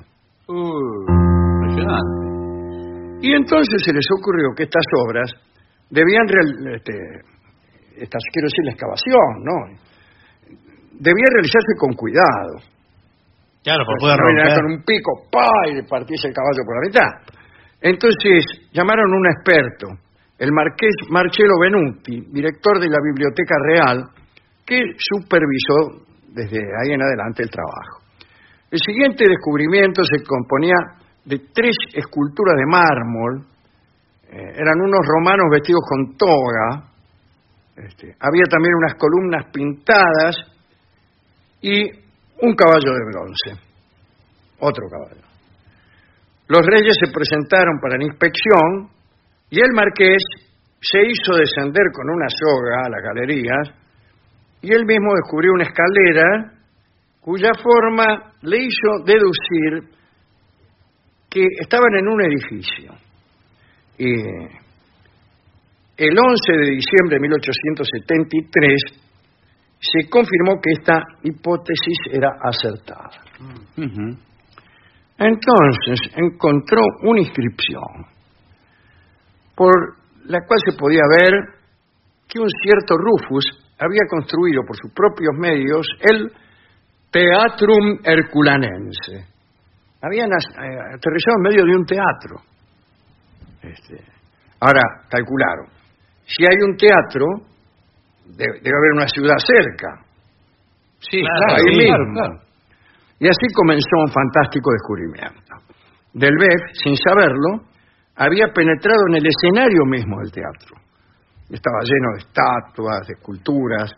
[1.61, 2.22] Impresionante.
[3.22, 5.30] Y entonces se les ocurrió que estas obras
[5.90, 6.92] debían, real- este,
[7.96, 9.78] estas, quiero decir, la excavación, ¿no?
[10.98, 12.59] Debía realizarse con cuidado.
[13.62, 14.57] Claro, porque venía romper.
[14.64, 15.46] con un pico, ¡pa!
[15.70, 17.11] y le partiese el caballo por la mitad.
[17.80, 19.86] Entonces llamaron a un experto,
[20.39, 24.05] el marqués Marcello Benuti, director de la Biblioteca Real,
[24.64, 28.03] que supervisó desde ahí en adelante el trabajo.
[28.70, 30.76] El siguiente descubrimiento se componía
[31.24, 33.47] de tres esculturas de mármol,
[34.30, 36.89] eh, eran unos romanos vestidos con toga,
[37.76, 40.37] este, había también unas columnas pintadas
[41.61, 41.85] y
[42.43, 43.62] un caballo de bronce,
[44.59, 45.22] otro caballo.
[46.49, 48.91] Los reyes se presentaron para la inspección
[49.53, 50.24] y el marqués
[50.80, 53.68] se hizo descender con una soga a las galerías
[54.62, 56.55] y él mismo descubrió una escalera
[57.20, 59.92] cuya forma le hizo deducir
[61.28, 62.94] que estaban en un edificio.
[63.98, 64.11] Y
[65.98, 68.82] el 11 de diciembre de 1873
[69.80, 73.20] se confirmó que esta hipótesis era acertada.
[75.18, 78.12] Entonces encontró una inscripción
[79.55, 79.72] por
[80.26, 81.32] la cual se podía ver
[82.28, 83.44] que un cierto Rufus
[83.78, 86.30] había construido por sus propios medios el
[87.11, 89.26] Teatrum Herculanense.
[90.03, 92.36] Habían eh, aterrizado en medio de un teatro.
[93.62, 94.03] Este,
[94.61, 95.66] ahora, calcularon,
[96.26, 97.26] si hay un teatro,
[98.26, 100.05] de- debe haber una ciudad cerca.
[100.98, 101.96] Sí, Claro, claro, ahí sí, mismo.
[101.96, 102.53] claro, claro.
[103.20, 105.55] Y así comenzó un fantástico descubrimiento.
[106.14, 107.70] Delbecq, sin saberlo,
[108.25, 110.77] había penetrado en el escenario mismo del teatro.
[111.51, 113.91] Estaba lleno de estatuas, de esculturas,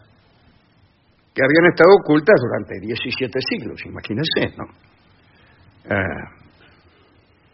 [1.35, 4.65] que habían estado ocultas durante 17 siglos, imagínense, ¿no?
[5.85, 6.45] Eh,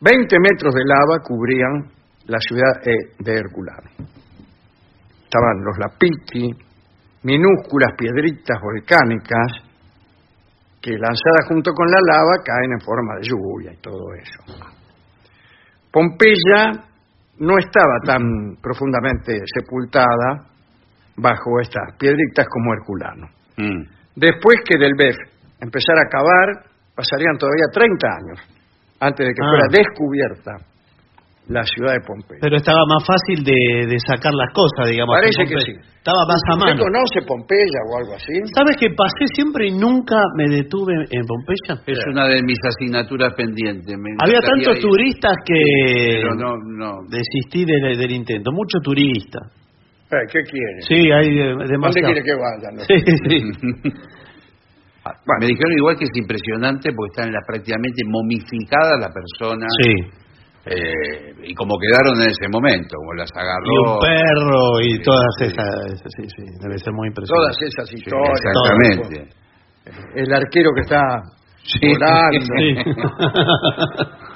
[0.01, 1.91] 20 metros de lava cubrían
[2.27, 3.91] la ciudad eh, de Herculano.
[5.25, 6.51] Estaban los lapiti,
[7.25, 9.71] minúsculas piedritas volcánicas,
[10.81, 14.80] que lanzadas junto con la lava caen en forma de lluvia y todo eso.
[15.93, 16.71] Pompeya
[17.39, 20.47] no estaba tan profundamente sepultada
[21.17, 23.27] bajo estas piedritas como Herculano.
[23.57, 23.83] Mm.
[24.17, 25.17] Después que del BEF
[25.61, 26.65] empezara a cavar,
[26.95, 28.41] pasarían todavía 30 años
[29.01, 29.49] antes de que Ah.
[29.51, 30.57] fuera descubierta
[31.51, 32.39] la ciudad de Pompeya.
[32.41, 35.19] Pero estaba más fácil de, de sacar las cosas, digamos.
[35.19, 35.73] Parece que sí.
[35.99, 36.83] Estaba más a ¿Usted mano.
[36.87, 38.33] conoce Pompeya o algo así?
[38.55, 41.83] ¿Sabes que pasé siempre y nunca me detuve en Pompeya?
[41.87, 43.91] Es una de mis asignaturas pendientes.
[43.99, 45.59] me Había tantos ir, turistas que
[46.23, 46.93] Pero no, no.
[47.11, 48.53] desistí del, del intento.
[48.53, 49.39] Mucho turista.
[50.11, 50.81] Eh, ¿Qué quiere?
[50.89, 52.13] Sí, hay ¿Dónde demasiado.
[52.15, 52.75] quiere que vayan?
[52.87, 52.97] Sí,
[53.29, 53.91] sí.
[55.41, 59.67] Me dijeron igual que es impresionante porque están la- prácticamente momificada la persona.
[59.83, 60.20] Sí.
[60.67, 63.65] Eh, y como quedaron en ese momento, como las agarró.
[63.65, 65.45] Y un perro y Sí, todas sí.
[65.47, 66.01] esas.
[66.17, 67.67] Sí, sí, debe ser muy Todas impresionante.
[67.67, 68.41] esas Sí, historias.
[68.45, 69.35] exactamente.
[70.15, 71.03] El arquero que está
[71.65, 71.81] Sí.
[71.89, 72.39] volando.
[72.59, 72.75] Sí.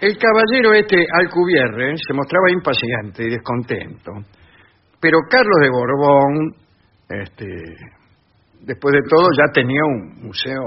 [0.00, 4.10] El caballero este Alcubierre se mostraba impaciente y descontento,
[5.00, 6.54] pero Carlos de Borbón,
[7.08, 7.46] este,
[8.60, 10.62] después de todo, ya tenía un museo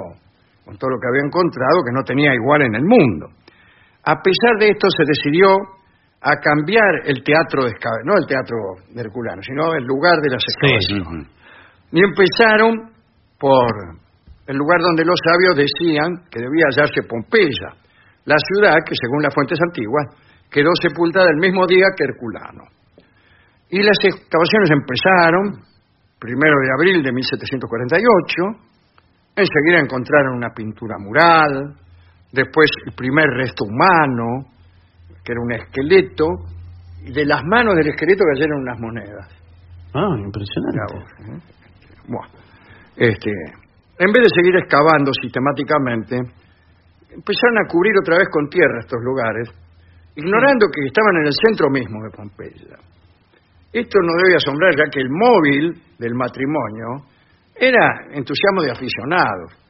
[0.66, 3.28] con todo lo que había encontrado que no tenía igual en el mundo.
[4.08, 5.51] A pesar de esto, se decidió
[6.24, 7.76] a cambiar el teatro de
[8.08, 8.55] no el teatro
[8.88, 11.28] de Herculano, sino el lugar de las excavaciones.
[11.91, 12.95] Y empezaron
[13.38, 13.68] por
[14.47, 17.76] el lugar donde los sabios decían que debía hallarse Pompeya,
[18.24, 20.08] la ciudad que, según las fuentes antiguas,
[20.49, 22.64] quedó sepultada el mismo día que Herculano.
[23.70, 25.68] Y las excavaciones empezaron,
[26.18, 28.08] primero de abril de 1748,
[29.36, 31.76] enseguida encontraron una pintura mural,
[32.38, 34.45] después el primer resto humano,
[35.25, 36.25] que era un esqueleto,
[37.03, 39.27] y de las manos del esqueleto cayeron unas monedas.
[39.93, 40.93] Ah, impresionante.
[40.93, 41.39] vos, ¿eh?
[42.07, 42.27] Buah.
[42.95, 43.31] Este,
[43.99, 46.15] en vez de seguir excavando sistemáticamente,
[47.09, 49.49] empezaron a cubrir otra vez con tierra estos lugares,
[50.15, 52.77] ignorando que estaban en el centro mismo de Pompeya.
[53.73, 57.05] Esto no debe asombrar, ya que el móvil del matrimonio
[57.55, 59.66] era entusiasmo de aficionados.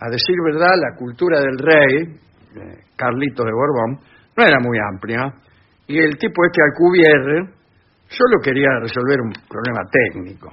[0.00, 2.18] A decir verdad, la cultura del rey,
[2.96, 4.00] Carlitos de Borbón,
[4.36, 5.32] no era muy amplia,
[5.86, 7.52] y el tipo este Alcubierre
[8.08, 10.50] solo quería resolver un problema técnico.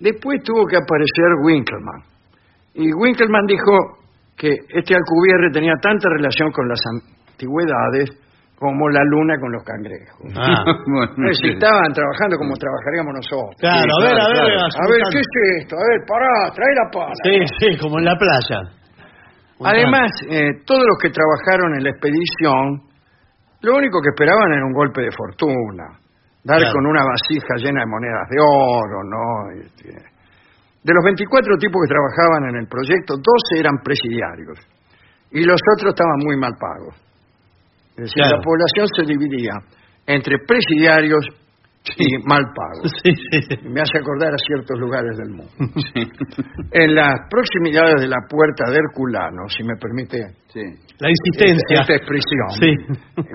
[0.00, 2.02] Después tuvo que aparecer Winkelmann.
[2.74, 4.00] Y Winkelmann dijo
[4.36, 6.80] que este Alcubierre tenía tanta relación con las
[7.30, 8.10] antigüedades
[8.60, 10.20] como la luna con los cangrejos.
[10.36, 10.60] Ah.
[10.86, 13.56] Bueno, No si estaban trabajando como trabajaríamos nosotros.
[13.58, 14.52] Claro, a ver, a ver.
[14.52, 14.68] claro.
[14.68, 15.32] A ver, ¿qué es
[15.64, 15.74] esto?
[15.80, 17.16] A ver, pará, trae la pala.
[17.24, 18.60] Sí, sí, como en la playa.
[19.64, 22.84] Además, eh, todos los que trabajaron en la expedición,
[23.60, 25.96] lo único que esperaban era un golpe de fortuna.
[26.44, 26.72] Dar Claro.
[26.72, 29.24] con una vasija llena de monedas de oro, ¿no?
[29.60, 34.56] Este, de los 24 tipos que trabajaban en el proyecto, 12 eran presidiarios.
[35.32, 36.96] Y los otros estaban muy mal pagos.
[38.00, 38.36] Es decir, Claro.
[38.38, 39.52] la población se dividía
[40.06, 41.20] entre presidiarios
[41.96, 42.92] y mal pagos.
[43.04, 43.68] Sí, sí.
[43.68, 45.52] Me hace acordar a ciertos lugares del mundo.
[46.72, 50.16] En las proximidades de la puerta de Herculano, si me permite
[50.48, 50.60] Sí,
[50.98, 51.80] La insistencia.
[51.80, 52.72] esta expresión, Sí.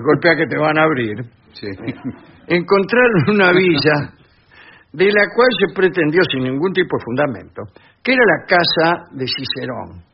[0.02, 1.14] golpea que te van a abrir,
[1.52, 1.66] sí.
[2.48, 4.12] encontraron una villa
[4.92, 7.62] de la cual se pretendió sin ningún tipo de fundamento
[8.02, 10.05] que era la casa de Cicerón.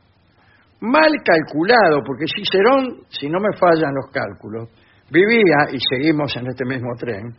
[0.83, 4.67] Mal calculado, porque Cicerón, si no me fallan los cálculos,
[5.09, 7.31] vivía, y seguimos en este mismo tren,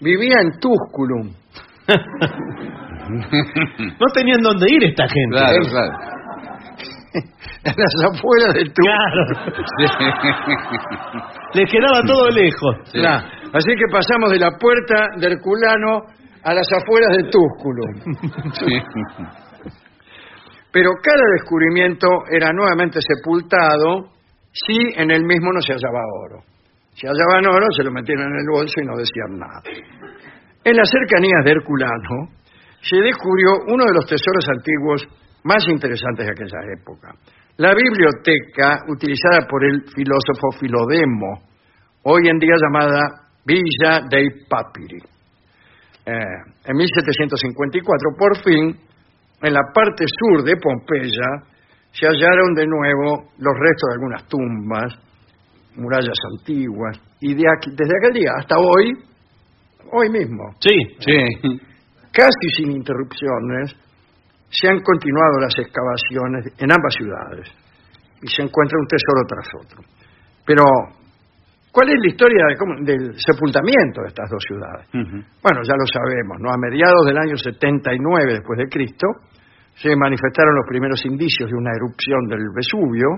[0.00, 1.32] vivía en Tusculum.
[3.02, 5.36] No tenían dónde ir esta gente.
[5.36, 5.92] Claro, claro.
[7.64, 8.94] a las afueras del túmulo.
[9.76, 10.06] Claro.
[11.54, 12.76] Les quedaba todo lejos.
[12.92, 13.26] Claro.
[13.52, 16.02] Así que pasamos de la puerta de Herculano
[16.44, 17.82] a las afueras de Túsculo.
[20.72, 24.08] Pero cada descubrimiento era nuevamente sepultado
[24.52, 26.42] si en el mismo no se hallaba oro.
[26.94, 29.62] Si hallaban oro, se lo metían en el bolso y no decían nada.
[30.64, 32.28] En las cercanías de Herculano
[32.80, 35.08] se descubrió uno de los tesoros antiguos
[35.44, 37.14] más interesantes de aquella época.
[37.56, 41.42] La biblioteca utilizada por el filósofo Filodemo,
[42.04, 44.98] hoy en día llamada Villa dei Papiri.
[46.04, 46.12] Eh,
[46.64, 48.76] en 1754, por fin,
[49.42, 51.46] en la parte sur de Pompeya,
[51.92, 54.94] se hallaron de nuevo los restos de algunas tumbas,
[55.76, 58.92] murallas antiguas, y de aquí, desde aquel día hasta hoy,
[59.92, 60.76] hoy mismo, Sí.
[61.00, 61.60] Sí.
[62.12, 63.74] casi sin interrupciones,
[64.50, 67.48] se han continuado las excavaciones en ambas ciudades
[68.22, 69.82] y se encuentra un tesoro tras otro.
[70.44, 70.62] Pero,
[71.72, 74.86] ¿cuál es la historia de cómo- del sepultamiento de estas dos ciudades?
[75.42, 76.50] Bueno, ya lo sabemos, ¿no?
[76.52, 79.06] A mediados del año 79 después de Cristo
[79.82, 83.08] se manifestaron los primeros indicios de una erupción del Vesubio.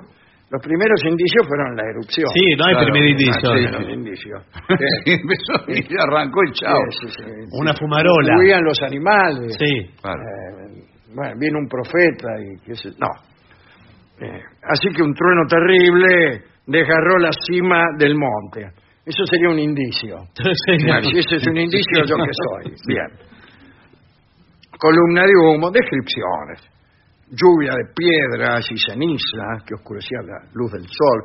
[0.50, 2.28] Los primeros indicios fueron la erupción.
[2.32, 2.92] Sí, no hay Claro.
[2.92, 3.50] primer indicio.
[3.50, 5.10] Sí, sí.
[5.10, 6.78] Y empezó y arrancó el chao.
[6.90, 7.30] Sí, sí, sí.
[7.60, 8.36] Una fumarola.
[8.38, 9.56] Huían los animales.
[9.58, 9.90] Sí.
[10.00, 10.20] Claro.
[10.20, 10.84] Eh,
[11.14, 13.08] bueno, viene un profeta y qué sé No.
[14.20, 14.40] Eh,
[14.70, 18.70] así que un trueno terrible desgarró la cima del monte.
[19.04, 20.16] Eso sería un indicio.
[20.34, 20.78] Sí.
[21.10, 22.74] Si ese es un indicio, yo que soy.
[22.86, 23.33] Bien.
[24.78, 26.60] Columna de humo, descripciones.
[27.30, 31.18] Lluvia de piedras y cenizas que oscurecía la luz del sol.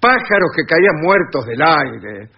[0.00, 2.30] Pájaros que caían muertos del aire.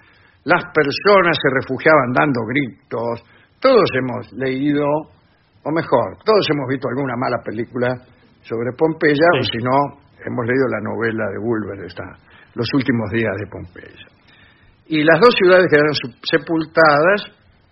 [0.45, 3.23] Las personas se refugiaban dando gritos.
[3.61, 7.89] Todos hemos leído, o mejor, todos hemos visto alguna mala película
[8.43, 11.81] sobre Pompeya, o si no, hemos leído la novela de Bulwer,
[12.55, 14.15] Los últimos días de Pompeya
[14.87, 17.23] y las dos ciudades quedaron sepultadas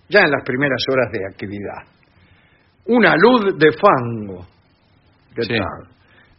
[0.08, 2.01] ya en las primeras horas de actividad.
[2.86, 4.44] Una luz de fango,
[5.34, 5.54] ¿qué Sí.
[5.54, 5.88] tal?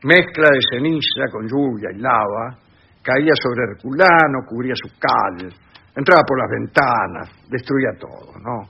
[0.03, 2.57] Mezcla de ceniza con lluvia y lava,
[3.01, 5.47] caía sobre Herculano, cubría su calle,
[5.95, 8.67] entraba por las ventanas, destruía todo, ¿no?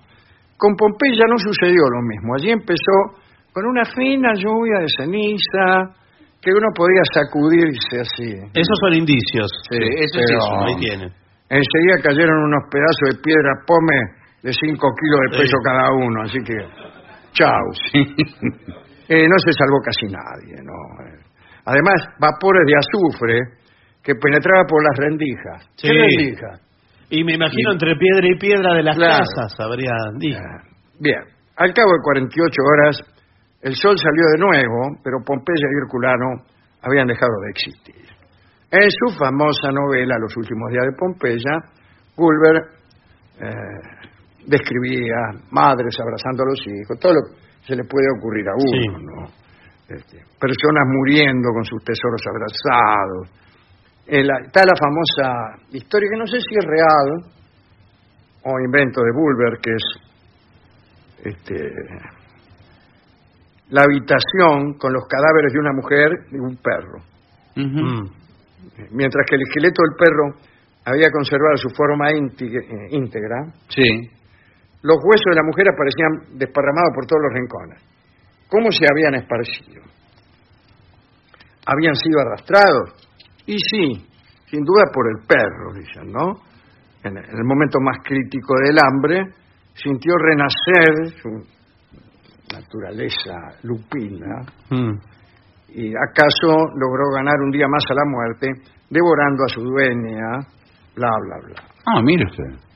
[0.58, 2.36] Con Pompeya no sucedió lo mismo.
[2.36, 3.18] Allí empezó
[3.52, 5.98] con una fina lluvia de ceniza
[6.40, 8.30] que uno podía sacudirse así.
[8.54, 9.50] Esos son indicios.
[9.70, 11.10] Sí, eso sí pero- es un Ahí tienen.
[11.50, 13.98] Enseguida cayeron unos pedazos de piedra pome
[14.44, 15.42] de 5 kilos de Sí.
[15.44, 16.56] peso cada uno, así que
[17.34, 17.66] chau.
[19.10, 21.06] Eh, no se salvó casi nadie, ¿no?
[21.06, 21.20] Eh,
[21.66, 23.40] Además, vapores de azufre
[24.04, 25.70] que penetraba por las rendijas.
[25.82, 26.60] ¿Qué rendijas?
[27.10, 29.24] Y me imagino entre piedra y piedra de las Claro.
[29.24, 30.40] casas habría dicho.
[30.40, 30.64] Ah,
[31.00, 31.20] Bien,
[31.58, 32.98] al cabo de 48 horas,
[33.62, 36.44] el sol salió de nuevo, pero Pompeya y Herculano
[36.82, 38.06] habían dejado de existir.
[38.72, 41.54] En su famosa novela Los últimos días de Pompeya,
[42.18, 42.58] Bulwer
[43.40, 44.03] eh,
[44.46, 48.98] describía madres abrazando a los hijos, todo lo que se le puede ocurrir a uno,
[48.98, 49.06] Sí.
[49.06, 49.44] ¿no?
[49.96, 53.30] Este, personas muriendo con sus tesoros abrazados.
[54.08, 57.32] Eh, está la famosa historia que no sé si es real
[58.44, 59.84] o invento de Bulwer, que es
[61.24, 61.72] este,
[63.70, 67.00] la habitación con los cadáveres de una mujer y un perro.
[67.56, 68.24] Mm.
[68.91, 70.39] Mientras que el esqueleto del perro
[70.86, 74.10] había conservado su forma eh, íntegra, Sí.
[74.84, 77.80] Los huesos de la mujer aparecían desparramados por todos los rincones.
[78.48, 79.82] ¿Cómo se habían esparcido?
[81.66, 82.92] ¿Habían sido arrastrados?
[83.46, 84.06] Y sí,
[84.52, 86.36] sin duda por el perro, dicen, ¿no?
[87.04, 89.24] En el momento más crítico del hambre,
[89.74, 91.30] sintió renacer su
[92.54, 94.94] naturaleza lupina Mm.
[95.70, 98.48] y acaso logró ganar un día más a la muerte
[98.90, 100.46] devorando a su dueña,
[100.96, 101.64] bla, bla, bla.
[101.88, 102.73] Ah, mire usted.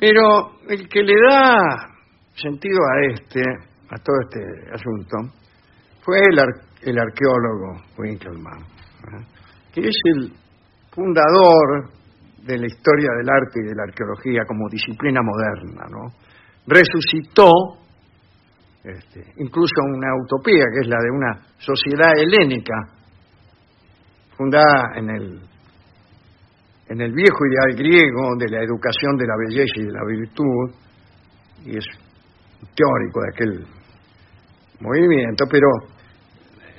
[0.00, 1.90] Pero el que le da
[2.34, 3.42] sentido a este,
[3.90, 4.40] a todo este
[4.72, 5.34] asunto,
[6.00, 9.26] fue el, ar- el arqueólogo Winkelmann, ¿eh?
[9.74, 10.32] que es el
[10.90, 11.90] fundador
[12.42, 16.14] de la historia del arte y de la arqueología como disciplina moderna, ¿no?
[16.66, 17.50] Resucitó
[18.82, 22.72] este, incluso una utopía, que es la de una sociedad helénica,
[24.38, 25.40] fundada en el
[26.90, 30.74] en el viejo ideal griego de la educación de la belleza y de la virtud,
[31.64, 31.86] y es
[32.74, 33.66] teórico de aquel
[34.80, 35.68] movimiento, pero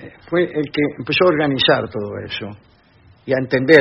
[0.02, 2.48] eh, fue el que empezó a organizar todo eso
[3.26, 3.80] y a entender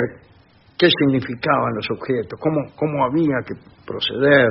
[0.78, 3.54] qué significaban los objetos, cómo, cómo había que
[3.84, 4.50] proceder,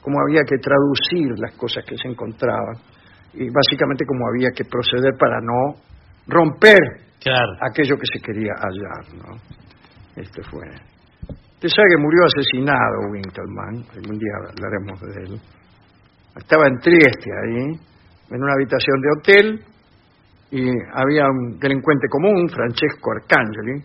[0.00, 2.76] cómo había que traducir las cosas que se encontraban
[3.34, 5.74] y básicamente cómo había que proceder para no
[6.28, 6.78] romper
[7.20, 7.52] Claro.
[7.68, 9.58] aquello que se quería hallar, ¿no?
[10.20, 10.66] Este fue.
[11.28, 15.40] Usted sabe que murió asesinado Winkelmann, algún día hablaremos de él.
[16.36, 17.64] Estaba en Trieste ahí,
[18.30, 19.64] en una habitación de hotel,
[20.50, 23.82] y había un delincuente común, Francesco Arcangeli,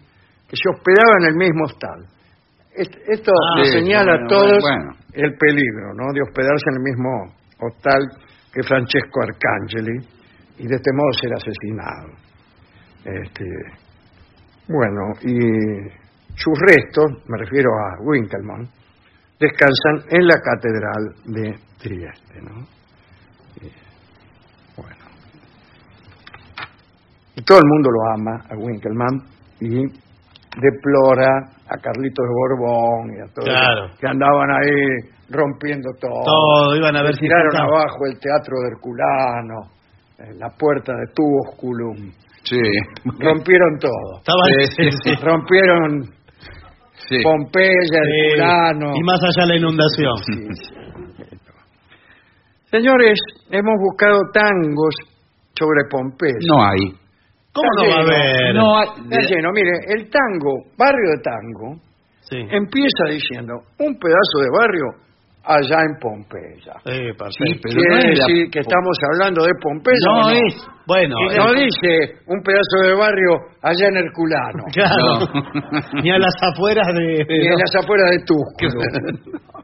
[0.47, 2.05] que se hospedaba en el mismo hostal.
[2.75, 4.91] Est- Esto Ah, le señala bueno, a todos bueno.
[5.13, 6.13] el peligro, ¿no?
[6.13, 8.01] De hospedarse en el mismo hostal
[8.53, 9.97] que Francesco Arcangeli
[10.59, 12.09] y de este modo ser asesinado.
[13.03, 13.45] Este,
[14.69, 16.02] bueno, y
[16.36, 18.67] sus restos, me refiero a Winkelmann,
[19.39, 22.61] descansan en la catedral de Trieste, ¿no?
[23.61, 23.71] Y,
[24.81, 25.05] bueno.
[27.36, 29.21] Y todo el mundo lo ama a Winkelmann
[29.59, 29.86] y
[30.59, 33.89] deplora a Carlitos de Borbón y a todos Claro.
[33.99, 36.21] que andaban ahí rompiendo todo.
[36.23, 39.71] Todo, iban a ver si tiraron abajo el teatro de Herculano,
[40.19, 42.11] eh, la puerta de Tubosculum,
[42.43, 42.59] Sí.
[43.19, 44.17] rompieron todo.
[44.19, 44.43] Estaba
[44.75, 45.15] Sí, sí, sí.
[45.23, 46.13] Rompieron
[47.09, 47.17] Sí.
[47.23, 48.93] Pompeya, Herculano.
[48.95, 50.15] Y más allá la inundación.
[52.71, 53.19] Señores,
[53.51, 54.95] hemos buscado tangos
[55.57, 56.37] sobre Pompeya.
[56.47, 56.91] No hay.
[57.53, 58.55] ¿Cómo no va a haber?
[58.55, 58.87] No hay.
[59.03, 59.51] Está lleno.
[59.53, 61.81] Mire, el tango, barrio de tango,
[62.21, 62.37] Sí.
[62.37, 64.85] empieza diciendo un pedazo de barrio
[65.45, 66.73] allá en Pompeya.
[66.85, 67.45] Sí, perfecto.
[67.45, 70.07] Sí, pero Quiere no es la- decir que estamos hablando de Pompeya.
[70.07, 70.55] No ¿o es.
[70.87, 71.91] Bueno, Y eh, no dice
[72.27, 73.31] un pedazo de barrio
[73.61, 74.63] allá en Herculano.
[74.73, 75.19] claro.
[75.33, 76.01] No.
[76.01, 77.25] Ni a las afueras de.
[77.29, 79.43] Ni en las afueras de Tusculum.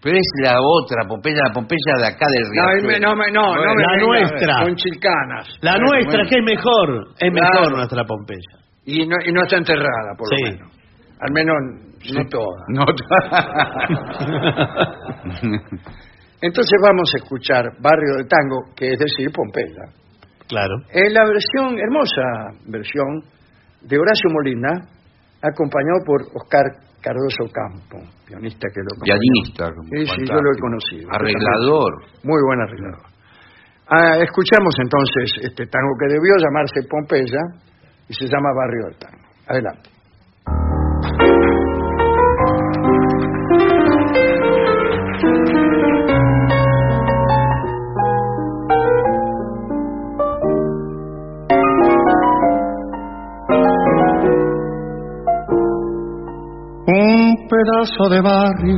[0.00, 3.00] Pero es la otra Pompeya, la Pompeya de acá del No, río.
[3.00, 4.54] no, me- no, no me La nuestra.
[4.62, 5.48] Con chilcanas.
[5.60, 7.08] La nuestra, que es mejor.
[7.18, 8.62] Es mejor nuestra Pompeya.
[8.84, 10.70] Y no, y no está enterrada, por lo menos.
[11.20, 11.56] Al menos
[12.14, 12.64] no toda.
[12.68, 12.84] No.
[16.40, 19.86] Entonces vamos a escuchar Barrio de Tango, que es decir, Pompeya.
[20.46, 20.76] Claro.
[20.92, 23.24] En la versión, hermosa versión,
[23.82, 24.70] de Horacio Molina,
[25.42, 26.64] acompañado por Oscar
[27.00, 28.88] Cardoso Campo, pianista que lo.
[29.02, 29.70] Pianista.
[29.90, 31.08] Sí, sí, yo lo he conocido.
[31.12, 32.02] Arreglador.
[32.24, 33.06] Muy buen arreglador.
[33.90, 37.40] Ah, escuchamos entonces este tango que debió llamarse Pompeya
[38.08, 39.24] y se llama Barrio del Tango.
[39.46, 39.88] Adelante.
[57.68, 58.76] Pedazo de barrio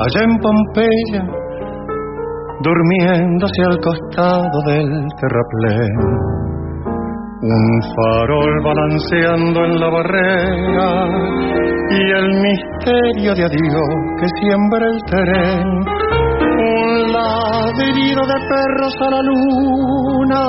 [0.00, 1.22] allá en Pompeya,
[2.62, 4.90] durmiéndose al costado del
[5.20, 5.96] terraplén.
[7.42, 10.90] Un farol balanceando en la barrera
[11.90, 15.66] y el misterio de adiós que siembra el tren.
[16.64, 20.42] Un ladrido de perros a la luna,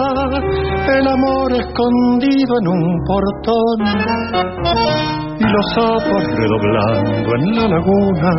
[1.00, 3.80] el amor escondido en un portón
[5.40, 8.32] y los sapos redoblando en la laguna.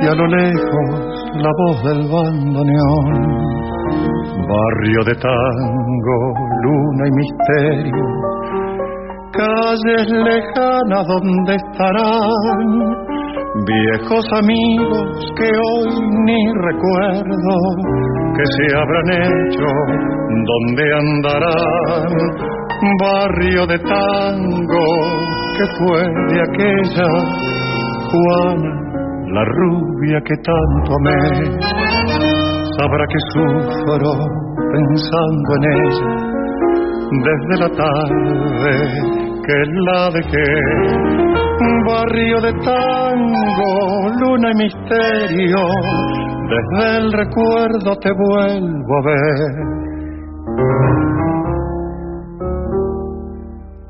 [0.00, 3.38] Y a lo lejos la voz del bandoneón.
[4.48, 6.18] Barrio de tango,
[6.62, 8.04] luna y misterio.
[9.32, 13.08] Calles lejanas donde estarán
[13.66, 15.90] viejos amigos que hoy
[16.24, 17.54] ni recuerdo
[18.36, 19.66] que se habrán hecho
[20.28, 22.57] donde andarán
[23.00, 24.86] barrio de tango
[25.56, 27.10] que fue de aquella
[28.10, 28.72] Juana,
[29.32, 31.20] la rubia que tanto amé,
[32.78, 34.12] sabrá que sufro
[34.72, 36.28] pensando en ella
[37.10, 38.74] desde la tarde
[39.46, 40.50] que la dejé.
[41.86, 43.70] Barrio de tango,
[44.20, 45.62] luna y misterio,
[46.48, 49.78] desde el recuerdo te vuelvo a ver.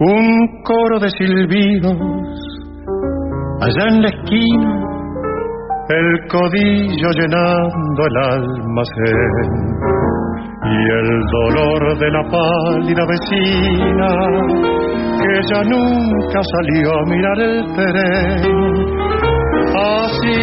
[0.00, 1.98] Un coro de silbidos.
[3.60, 4.86] Allá en la esquina,
[5.88, 9.34] el codillo llenando el almacén.
[10.62, 14.10] Y el dolor de la pálida vecina
[15.18, 18.42] que ya nunca salió a mirar el tren.
[19.74, 20.34] Así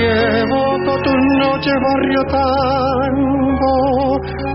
[0.43, 3.73] evoco tus noches barrio tango,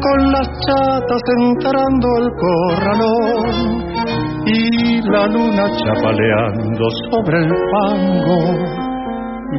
[0.03, 3.90] con las chatas entrando el corralón
[5.13, 8.39] la luna chapaleando sobre el fango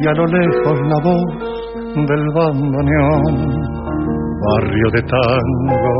[0.00, 1.52] y a lo lejos la voz
[1.94, 3.34] del bandoneón.
[4.44, 5.96] Barrio de tango,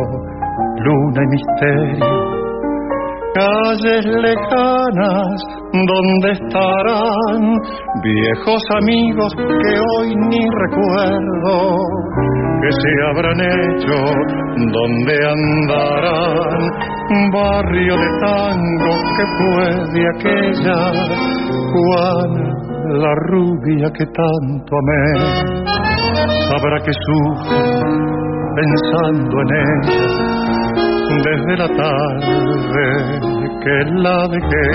[0.78, 2.41] luna y misterio,
[3.34, 5.36] calles lejanas,
[5.72, 7.42] ¿dónde estarán
[8.02, 11.76] viejos amigos que hoy ni recuerdo?
[12.62, 13.96] Que se habrán hecho,
[14.72, 16.60] ¿dónde andarán?
[17.32, 20.80] Barrio de tango que fue de aquella
[21.72, 22.48] Juana,
[22.86, 25.04] la rubia que tanto amé.
[26.48, 28.12] Sabrá que sufre
[28.54, 30.51] pensando en ella
[31.20, 32.84] desde la tarde
[33.62, 34.68] que la dejé.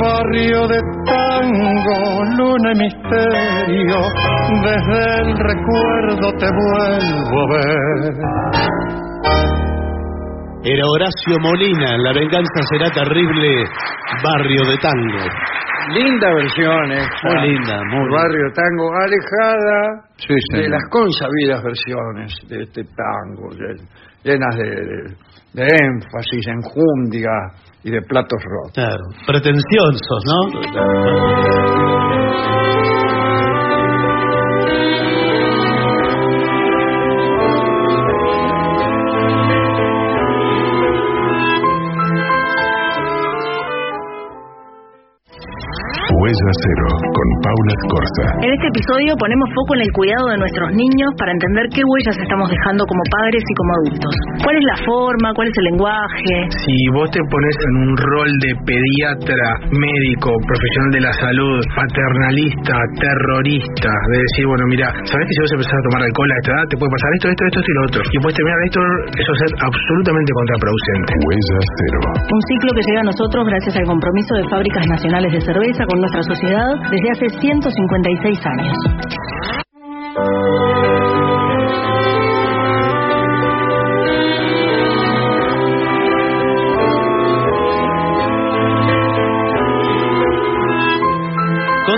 [0.00, 4.00] Barrio de tango, luna y misterio,
[4.62, 8.14] desde el recuerdo te vuelvo a ver.
[10.64, 13.64] Era Horacio Molina, La venganza será terrible,
[14.22, 15.24] Barrio de Tango.
[15.94, 17.28] Linda versión esta.
[17.28, 23.50] Muy linda, muy Barrio de Tango, alejada Sí, de las consabidas versiones de este tango,
[24.24, 25.16] llenas de, de-
[25.62, 27.30] énfasis, enjundia
[27.84, 28.72] y de platos rotos.
[28.74, 30.38] Claro, pretenciosos, ¿no?
[46.28, 48.26] Huella Cero con Paula Escorza.
[48.44, 52.20] En este episodio ponemos foco en el cuidado de nuestros niños para entender qué huellas
[52.20, 54.12] estamos dejando como padres y como adultos.
[54.44, 55.32] ¿Cuál es la forma?
[55.32, 56.36] ¿Cuál es el lenguaje?
[56.52, 62.76] Si vos te pones en un rol de pediatra, médico, profesional de la salud, paternalista,
[63.00, 66.50] terrorista, de decir, bueno, mira, ¿sabes que si vos empezás a tomar alcohol a esta
[66.52, 68.00] edad te puede pasar esto, esto, esto, esto y lo otro?
[68.04, 68.80] Y puedes terminar esto,
[69.16, 71.10] eso es absolutamente contraproducente.
[71.24, 72.00] Huella Cero.
[72.20, 75.96] Un ciclo que llega a nosotros gracias al compromiso de fábricas nacionales de cerveza con
[76.04, 78.76] nuestra sociedad desde hace 156 años.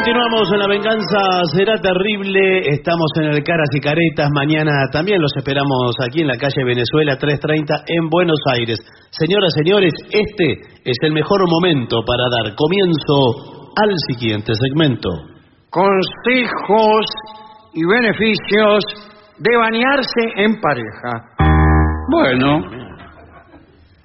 [0.01, 1.19] Continuamos en La Venganza
[1.53, 2.61] Será Terrible.
[2.73, 4.31] Estamos en el Caras y Caretas.
[4.33, 8.79] Mañana también los esperamos aquí en la calle Venezuela 330 en Buenos Aires.
[9.11, 10.53] Señoras, señores, este
[10.85, 15.09] es el mejor momento para dar comienzo al siguiente segmento.
[15.71, 17.07] Consejos
[17.75, 18.83] y beneficios
[19.39, 21.13] de bañarse en pareja.
[22.11, 22.81] Bueno,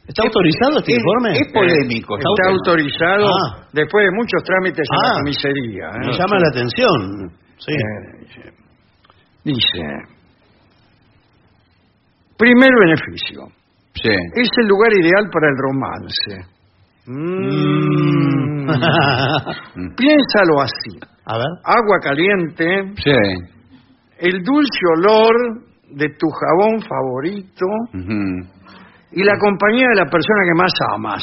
[0.08, 1.32] ¿Está autorizado este es, informe?
[1.40, 2.18] es polémico.
[2.18, 3.68] Está Está autorizado Ah.
[3.74, 5.10] después de muchos trámites en Ah.
[5.10, 5.86] la comisaría.
[5.88, 6.06] ¿eh?
[6.06, 7.32] Me llama la atención.
[7.58, 7.72] Sí.
[7.74, 8.54] Eh,
[9.44, 9.82] dice,
[12.38, 13.48] primer beneficio,
[13.96, 14.10] Sí.
[14.36, 16.55] es el lugar ideal para el romance.
[17.08, 18.66] Mm.
[19.98, 21.48] Piénsalo así, A ver.
[21.64, 22.66] agua caliente,
[22.98, 23.12] Sí.
[24.20, 25.34] el dulce olor
[25.92, 28.48] de tu jabón favorito Ujú.
[29.12, 31.22] y la compañía de la persona que más amas.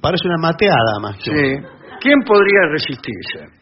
[0.00, 1.16] Parece una mateada más.
[1.22, 1.66] que- Sí.
[2.00, 3.60] ¿Quién podría resistirse?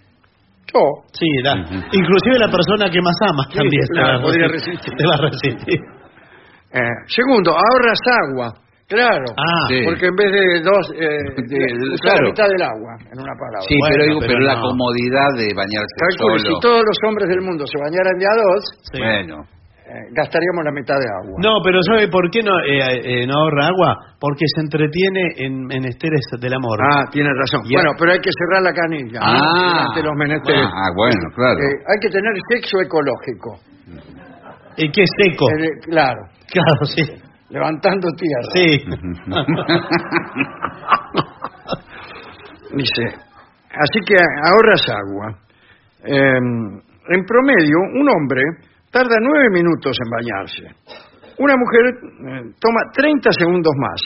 [0.73, 0.81] Yo.
[1.13, 1.57] Sí, la-
[1.93, 4.75] inclusive la persona que más amas Sí, también te claro, va a podría resistir.
[4.75, 4.95] resistir.
[4.99, 5.81] Te va a resistir.
[6.71, 8.53] Eh, segundo, ahorras agua.
[8.89, 9.27] Claro.
[9.37, 9.85] Ah, Sí.
[9.85, 12.25] Porque en vez de dos, eh, De- usar claro.
[12.25, 13.69] la mitad del agua, en una palabra.
[13.69, 14.63] Sí, Bueno, pero, digo, pero pero la no.
[14.65, 16.57] comodidad de bañarse Calcule, solo.
[16.57, 18.97] si todos los hombres del mundo se bañaran de a dos, Sí.
[18.99, 19.37] Bueno,
[19.89, 21.37] eh, gastaríamos la mitad de agua.
[21.37, 23.91] No, pero ¿sabe por qué no, eh, eh, no ahorra agua?
[24.21, 26.81] Porque se entretiene en menesteres del amor.
[26.81, 27.69] Ah, tiene razón.
[27.69, 29.21] Bueno, pero hay que cerrar la canilla.
[29.21, 29.37] ¿no?
[29.37, 29.85] Ah.
[29.93, 30.65] Durante los menesteres.
[30.65, 31.61] Ah, bueno, claro.
[31.61, 33.61] Eh, hay que tener sexo ecológico.
[34.81, 35.45] ¿Y qué seco?
[35.61, 37.05] Eh, claro, Claro, sí.
[37.51, 38.51] Levantando tierra.
[38.55, 38.85] Sí.
[42.75, 43.03] Dice,
[43.71, 45.39] así que ahorras agua.
[46.05, 46.37] Eh,
[47.11, 48.43] en promedio, un hombre
[48.91, 50.65] tarda nueve minutos en bañarse.
[51.39, 54.01] Una mujer eh, toma 30 segundos más,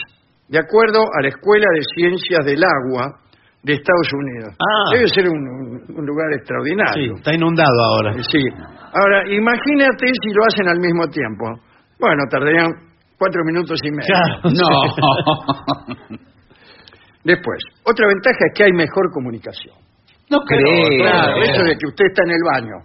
[0.47, 3.19] de acuerdo a la Escuela de Ciencias del Agua
[3.63, 4.55] de Estados Unidos.
[4.59, 4.91] Ah.
[4.93, 7.13] Debe ser un, un- un lugar sí, extraordinario.
[7.15, 8.13] está inundado ahora.
[8.21, 8.39] Sí.
[8.93, 11.45] Ahora, imagínate si lo hacen al mismo tiempo.
[11.99, 12.71] Bueno, tardarían
[13.17, 14.15] cuatro minutos y medio.
[14.43, 16.17] No.
[17.23, 19.75] Después, otra ventaja es que hay mejor comunicación.
[20.29, 20.99] no creo.
[21.01, 22.75] Claro, eso de que usted está en el baño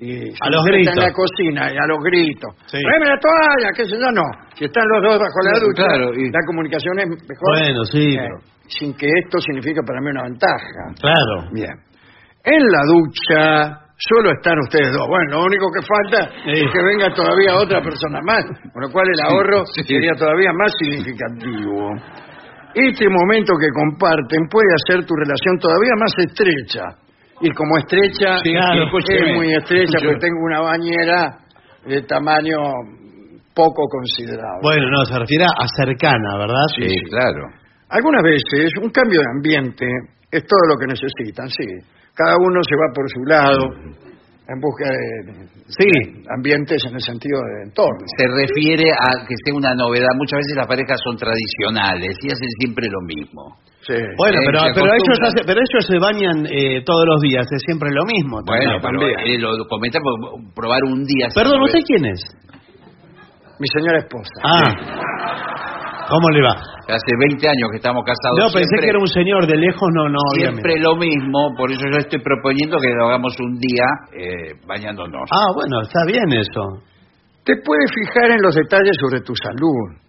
[0.00, 2.54] y A los está en la cocina y a los gritos.
[2.66, 2.78] Sí.
[2.82, 4.22] "Tráeme la toalla, qué sé yo, no.
[4.54, 7.58] Si están los dos bajo la ducha, claro, y- la comunicación es mejor.
[7.58, 8.38] Bueno, sí, Eh, pero-
[8.68, 10.94] sin que esto significa para mí una ventaja.
[11.00, 11.50] Claro.
[11.52, 11.72] Bien.
[12.44, 15.06] En la ducha solo están ustedes dos.
[15.08, 16.52] Bueno, lo único que falta Sí.
[16.64, 19.82] es que venga todavía otra persona más, con lo cual el ahorro sí.
[19.82, 21.90] sería todavía más significativo.
[22.74, 26.84] Este momento que comparten puede hacer tu relación todavía más estrecha.
[27.40, 30.12] Y como estrecha, Sí, claro, es muy estrecha Escúcheme.
[30.12, 31.38] porque tengo una bañera
[31.86, 32.58] de tamaño
[33.54, 34.60] poco considerable.
[34.62, 36.66] Bueno, no, se refiere a cercana, ¿verdad?
[36.78, 37.42] Sí, claro.
[37.90, 39.86] Algunas veces un cambio de ambiente
[40.30, 41.64] es todo lo que necesitan, sí.
[42.18, 43.62] Cada uno se va por su lado
[44.50, 45.84] en busca de, Sí.
[45.86, 48.00] de ambientes en el sentido de entorno.
[48.16, 50.08] Se refiere a que sea una novedad.
[50.16, 53.54] Muchas veces las parejas son tradicionales y hacen siempre lo mismo.
[53.86, 53.94] Sí.
[54.16, 57.62] Bueno, Eh, pero, pero, ellos hace- pero ellos se bañan eh, todos los días, es
[57.64, 58.40] siempre lo mismo.
[58.44, 59.20] Bueno, pero también.
[59.20, 60.16] eh, lo comenta por
[60.56, 61.28] probar un día.
[61.34, 62.20] Perdón, ¿usted quién es?
[63.60, 64.32] Mi señora esposa.
[64.44, 65.57] Ah,
[66.08, 66.54] ¿cómo le va?
[66.88, 68.36] Hace 20 años que estamos casados.
[68.38, 70.18] No, pensé siempre- que era un señor de lejos, no, no.
[70.34, 70.80] Siempre obviamente.
[70.82, 73.86] lo mismo, por eso yo estoy proponiendo que lo hagamos un día
[74.16, 75.28] eh, bañándonos.
[75.30, 76.82] Ah, bueno, está bien eso.
[77.44, 80.00] Te puedes fijar en los detalles sobre tu salud.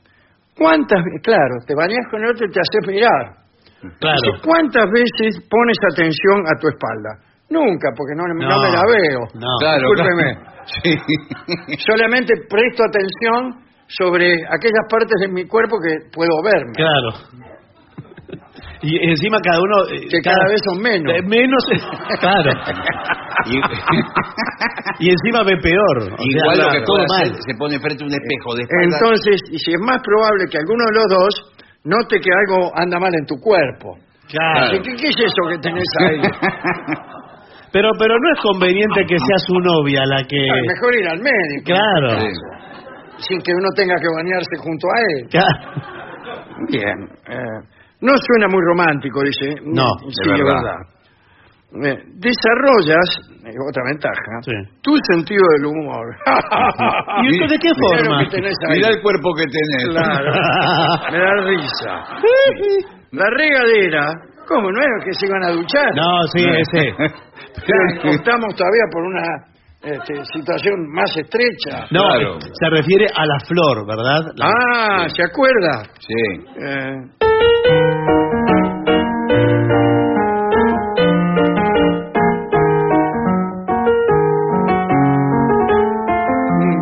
[0.58, 3.40] ¿Cuántas Claro, te bañas con otro y te haces mirar.
[4.00, 4.36] Claro.
[4.44, 7.12] ¿Cuántas veces pones atención a tu espalda?
[7.50, 9.22] Nunca, porque no, no No, me la veo.
[9.40, 9.48] no.
[9.60, 10.36] Claro, Discúlpeme.
[10.36, 10.50] claro.
[10.84, 10.94] Sí.
[11.88, 13.64] Solamente presto atención
[13.98, 16.74] sobre aquellas partes de mi cuerpo que puedo verme.
[16.76, 17.10] Claro.
[18.82, 19.76] Y encima cada uno...
[19.92, 21.12] eh, Que cada vez son menos.
[21.14, 21.64] eh, menos,
[22.22, 22.50] claro.
[23.46, 23.60] Y-
[25.06, 25.98] Y encima ve peor.
[25.98, 27.34] o sea, Igual lo que todo mal.
[27.36, 28.64] se pone frente a un espejo de.
[28.84, 31.54] Entonces, y si es más probable que alguno de los dos
[31.84, 33.98] note que algo anda mal en tu cuerpo.
[34.30, 34.72] Claro.
[34.84, 36.22] ¿Qué, qué es eso que tenés ahí?
[37.72, 40.38] Pero, pero no es conveniente que sea su novia la que...
[40.68, 41.66] Mejor ir al médico.
[41.66, 42.20] Claro.
[42.20, 42.28] Sí.
[43.28, 45.28] Sin que uno tenga que bañarse junto a él.
[46.70, 46.98] Bien.
[47.28, 47.60] eh,
[48.02, 49.56] no suena muy romántico, dice.
[49.66, 50.62] No, sí, de es verdad.
[50.64, 50.82] verdad.
[51.72, 53.06] Eh, desarrollas,
[53.46, 54.52] eh, otra ventaja, Sí.
[54.82, 56.16] tu sentido del humor.
[57.24, 58.24] ¿Y esto de qué lo forma?
[58.24, 58.78] que tenés ahí.
[58.78, 59.90] Mirá el cuerpo que tenés.
[59.92, 60.32] Claro.
[61.12, 61.94] Me da risa.
[63.12, 64.14] La regadera,
[64.48, 65.92] ¿cómo no es que se iban a duchar?
[65.96, 66.94] No, sí, ese.
[67.68, 69.22] Ya Optamos todavía por una
[69.82, 71.86] este, situación más estrecha.
[71.92, 72.40] No, Claro.
[72.42, 74.22] se refiere a la flor, ¿verdad?
[74.36, 75.84] La- Ah, ¿se acuerda?
[76.00, 76.46] Sí.
[76.62, 78.10] Eh,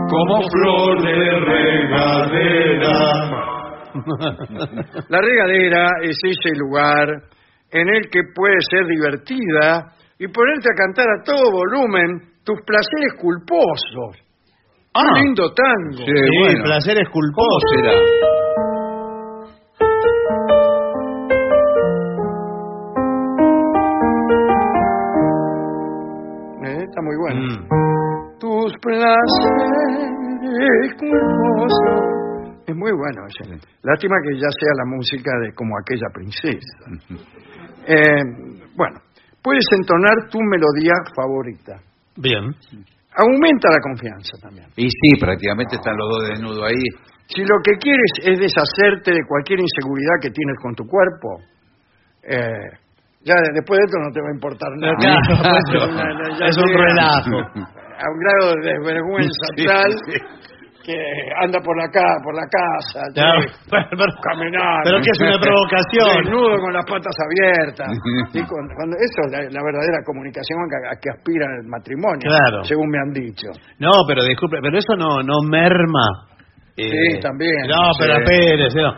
[0.09, 2.93] Como flor de regadera.
[5.09, 7.07] La regadera es ese lugar
[7.71, 13.13] en el que puedes ser divertida y ponerte a cantar a todo volumen tus placeres
[13.19, 14.23] culposos.
[14.95, 15.03] Ah.
[15.13, 15.97] ¡Qué lindo tango!
[15.97, 16.63] Sí, Sí, bueno.
[16.63, 17.63] placeres ¿Cómo culposos.
[17.75, 17.91] será?
[26.63, 27.41] Eh, está muy bueno.
[27.41, 27.67] Mm.
[28.39, 30.07] Tus placeres
[30.99, 31.73] culposos.
[32.67, 33.43] Es muy bueno ese.
[33.83, 36.89] Lástima que ya sea la música de como aquella princesa.
[37.87, 38.23] Eh,
[38.75, 38.99] bueno,
[39.41, 41.79] puedes entonar tu melodía favorita.
[42.18, 42.44] Bien.
[43.15, 44.68] Aumenta la confianza también.
[44.76, 46.84] Y sí, prácticamente están los dos desnudos ahí.
[47.27, 51.41] Si lo que quieres es deshacerte de cualquier inseguridad que tienes con tu cuerpo,
[52.23, 52.77] eh,
[53.23, 54.95] ya después de esto no te va a importar nada.
[54.99, 55.34] Claro,
[55.98, 57.38] Ya- ya- ya es un relajo.
[57.98, 60.18] A un grado de desvergüenza Sí, tal sí.
[60.88, 60.95] Que
[61.43, 63.41] anda por la, ca por la casa, Claro.
[63.43, 64.84] che, Pero- pero- caminando.
[64.88, 66.23] Pero que es una provocación.
[66.23, 67.91] Desnudo con las patas abiertas.
[68.34, 72.23] Y con- cuando, eso es la, la verdadera comunicación a, a que aspira el matrimonio,
[72.23, 72.64] Claro.
[72.64, 73.51] según me han dicho.
[73.80, 76.07] No, pero disculpe, pero eso no, no merma.
[76.77, 77.68] eh, Sí, también.
[77.68, 78.93] No, pero espérese, no.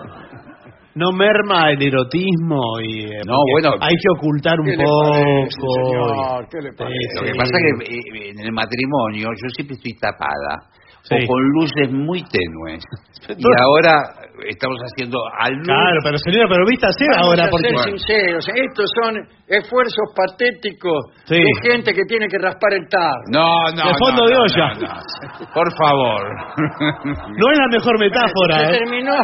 [0.96, 3.06] No merma el erotismo y.
[3.06, 3.78] eh, No, bueno.
[3.80, 5.12] Hay que ocultar un ¿Qué le poco.
[5.12, 6.48] parece, señor?
[6.50, 7.16] ¿Qué le Sí, parece?
[7.16, 10.70] Lo que pasa es que eh, en el matrimonio yo siempre estoy tapada
[11.04, 11.16] Sí.
[11.16, 12.84] o con luces muy tenues.
[13.30, 13.96] Y ahora
[14.48, 15.66] estamos haciendo al luz.
[15.66, 17.70] Claro, pero señora, pero viste hacer Vamos ahora a porque.
[17.70, 19.16] ser sinceros, estos son
[19.48, 21.36] esfuerzos patéticos Sí.
[21.36, 23.22] de gente que tiene que raspar el tarro.
[23.32, 23.90] No, no.
[23.90, 24.74] De fondo no, de olla.
[24.76, 25.54] no, no.
[25.54, 26.22] Por favor.
[27.38, 28.80] No es la mejor metáfora, Se ¿eh?
[28.80, 29.16] terminó.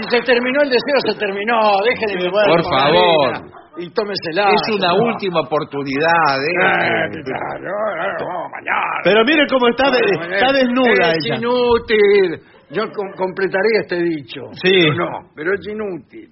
[0.00, 1.58] Y se terminó el deseo, se terminó.
[1.82, 3.34] Beber Por favor.
[3.34, 3.48] arena
[3.78, 4.50] Y tómesela.
[4.50, 6.36] es una última oportunidad.
[6.42, 7.12] ¿eh?
[7.24, 9.00] Claro, vamos mañana.
[9.04, 11.36] Pero mire cómo está, de- Bueno, está es- desnuda es ella.
[11.36, 12.40] inútil.
[12.70, 14.40] Yo com- completaría este dicho.
[14.52, 14.70] Sí.
[14.82, 16.28] Pero no, pero es inútil.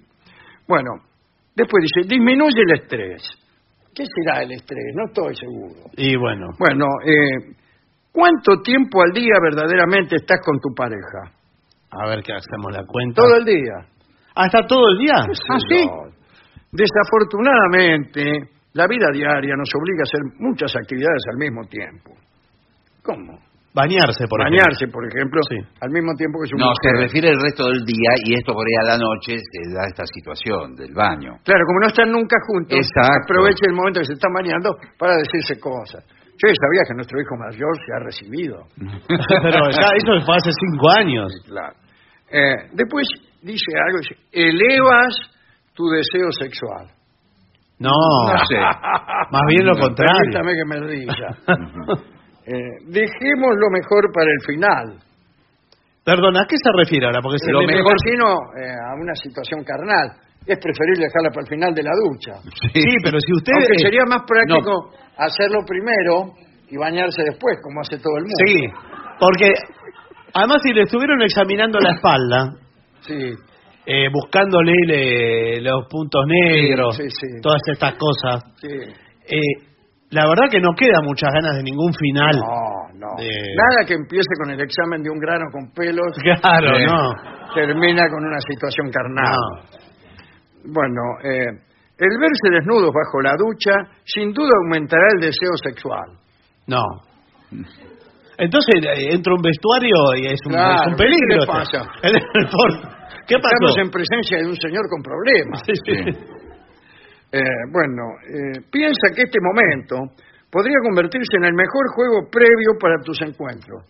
[0.67, 0.91] Bueno,
[1.55, 3.23] después dice, disminuye el estrés.
[3.95, 4.93] ¿Qué será el estrés?
[4.95, 5.89] No estoy seguro.
[5.95, 6.47] Y bueno.
[6.59, 7.55] Bueno, eh,
[8.11, 11.33] ¿cuánto tiempo al día verdaderamente estás con tu pareja?
[11.89, 13.21] A ver qué hacemos la cuenta.
[13.23, 13.73] Todo el día.
[14.35, 15.15] Ah, ¿está todo el día?
[15.15, 15.89] Ah, sí.
[16.77, 18.21] Desafortunadamente,
[18.73, 22.13] la vida diaria nos obliga a hacer muchas actividades al mismo tiempo.
[23.01, 23.39] ¿Cómo?
[23.73, 25.57] Bañarse, por Bañarse, por ejemplo, Sí.
[25.81, 28.65] al mismo tiempo que su No, se refiere al resto del día y esto por
[28.65, 31.37] ahí a la noche se da esta situación del baño.
[31.45, 33.21] Claro, como no están nunca juntos, Exacto.
[33.29, 36.01] aproveche el momento que se están bañando para decirse cosas.
[36.37, 38.57] Che, ¿sabías que nuestro hijo mayor se ha recibido?
[39.45, 41.29] Pero ya eso fue hace cinco años.
[41.45, 41.75] Claro.
[42.33, 43.05] Eh, después
[43.41, 45.36] dice algo, dice, elevas
[45.77, 46.89] tu deseo sexual.
[47.77, 47.91] No,
[48.33, 48.57] No sé.
[48.57, 50.33] más bien lo contrario.
[50.33, 51.13] Permítame que me ría.
[52.49, 55.03] Eh, dejemos lo mejor para el final.
[56.05, 57.19] Perdona, ¿a qué se refiere ahora?
[57.21, 58.23] Porque se Lo le- me imagino
[58.55, 60.15] eh, a una situación carnal.
[60.47, 62.39] Es preferible dejarla para el final de la ducha.
[62.71, 63.51] Sí, pero si usted...
[63.51, 66.31] Aunque eh, sería más práctico hacerlo primero
[66.71, 68.39] y bañarse después, como hace todo el mundo.
[68.47, 68.55] Sí,
[69.19, 69.51] porque
[70.33, 72.55] además si le estuvieron examinando la espalda,
[73.01, 73.33] Sí.
[73.89, 77.27] Eh, buscándole le- los puntos negros, Sí, sí.
[77.41, 79.39] todas estas cosas, eh,
[80.11, 82.35] la verdad que no queda muchas ganas de ningún final.
[82.35, 83.07] No, no.
[83.17, 83.55] Eh.
[83.55, 86.11] Nada que empiece con el examen de un grano con pelos
[86.41, 87.13] Claro, no.
[87.55, 89.35] termina con una situación carnal.
[89.35, 89.77] no.
[90.73, 91.47] Bueno, eh,
[91.99, 93.71] el verse desnudos bajo la ducha
[94.03, 96.05] sin duda aumentará el deseo sexual.
[96.67, 96.83] No.
[98.37, 101.27] Entonces eh, entra un vestuario y es un, Claro, es un peligro.
[101.29, 101.89] ¿qué le pasa?
[103.27, 103.81] ¿Qué Estamos pasó?
[103.83, 105.61] en presencia de un señor con problemas.
[105.67, 105.97] Sí, sí.
[107.31, 107.41] Eh,
[107.71, 110.15] bueno, eh, piensa que este momento
[110.49, 113.83] podría convertirse en el mejor juego previo para tus encuentros.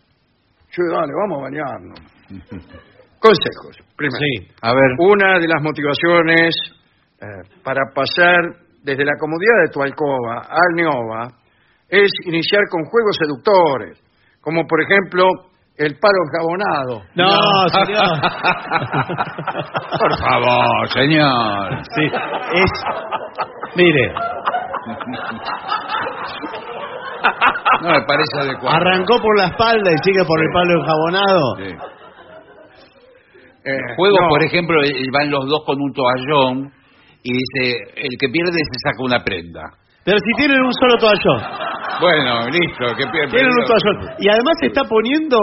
[0.70, 2.00] Sí, dale, vamos a bañarnos.
[3.22, 3.78] Consejos.
[3.96, 4.48] Primero, Sí.
[4.62, 6.56] A ver, una de las motivaciones
[7.22, 7.26] eh,
[7.64, 11.28] para pasar desde la comodidad de tu alcoba al neova
[11.90, 14.02] es iniciar con juegos seductores,
[14.42, 15.26] como por ejemplo
[15.78, 17.04] el palo enjabonado.
[17.16, 17.30] No,
[17.70, 18.20] señor.
[20.00, 21.84] por favor, señor.
[21.96, 22.04] Sí,
[22.54, 22.72] es...
[23.76, 24.14] Mire,
[27.82, 28.76] No me parece adecuado.
[28.78, 31.56] arrancó por la espalda y sigue por el palo enjabonado.
[31.58, 31.76] Sí.
[33.66, 34.80] Eh, Juegos, no, por ejemplo,
[35.14, 36.72] van los dos con un toallón
[37.22, 39.62] y dice, el que pierde se saca una prenda.
[40.06, 41.44] Pero si tienen un solo toallón.
[42.00, 43.30] Bueno, listo, que pierde.
[43.30, 44.16] Tienen un toallón.
[44.20, 45.38] Y además se está poniendo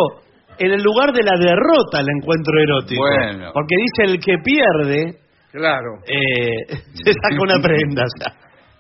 [0.59, 3.03] en el lugar de la derrota el encuentro erótico.
[3.03, 3.51] Bueno.
[3.53, 5.19] Porque dice el que pierde
[5.53, 5.91] Claro.
[6.07, 6.67] eh,
[7.05, 8.03] se saca una prenda.
[8.05, 8.33] o sea.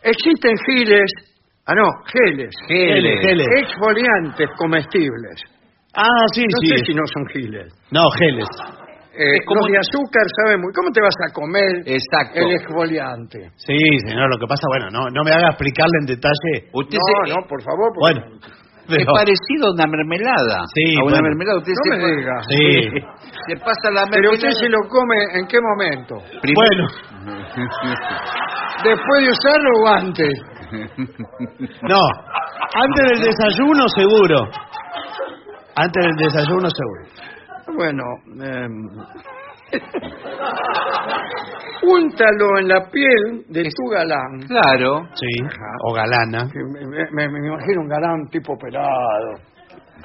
[0.02, 1.10] Existen giles,
[1.66, 3.46] ah no, geles, Geles, geles.
[3.58, 5.40] exfoliantes comestibles.
[5.96, 6.68] Ah, sí, No sí.
[6.68, 7.72] sé si no son giles.
[7.92, 8.48] No, geles.
[9.16, 10.72] Eh, Es como- Los de azúcar saben muy...
[10.74, 12.34] ¿Cómo te vas a comer Exacto.
[12.40, 13.48] el exfoliante?
[13.54, 13.78] Sí,
[14.08, 16.68] señor, lo que pasa, bueno, no, no me haga explicarle en detalle.
[16.72, 17.90] Usted No, se- no, por favor.
[17.94, 18.40] porque- Bueno,
[18.88, 20.58] pero- parecido a una mermelada.
[20.74, 21.28] Sí, a una bueno.
[21.28, 21.58] mermelada.
[21.58, 22.36] Usted No se me diga.
[22.48, 22.64] Sí.
[23.46, 24.34] Se pasa la Pero mermelada.
[24.34, 26.14] usted se lo come en qué momento?
[26.40, 26.88] Primero-
[28.84, 30.32] ¿Después de usarlo o antes?
[31.82, 32.00] No,
[32.74, 34.38] antes del desayuno seguro.
[35.76, 37.04] Antes del desayuno seguro.
[37.76, 38.02] Bueno,
[38.42, 38.88] em,
[41.82, 44.40] úntalo en la piel de tu galán.
[44.48, 45.02] Claro.
[45.14, 45.26] Sí,
[45.88, 46.48] o galana.
[46.50, 49.34] Que Me, me- me imagino un galán tipo pelado.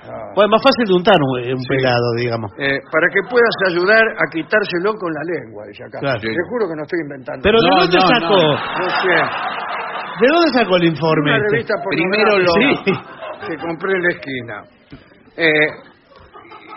[0.02, 0.32] Ah.
[0.34, 2.50] Bueno, más fácil de untar un, un pelado, digamos.
[2.58, 6.00] Eh, para que puedas ayudar a quitárselo con la lengua, dice acá.
[6.00, 6.20] Claro.
[6.22, 7.41] Te juro que no estoy inventando.
[7.44, 8.40] Pero ¿de No, dónde no, sacó?
[8.40, 9.18] No sé,
[10.20, 11.32] ¿De dónde sacó el informe?
[11.32, 11.50] una este?
[11.52, 13.02] revista Primero lo- pornográfica
[13.48, 14.64] que compré en la esquina.
[15.38, 15.68] Eh,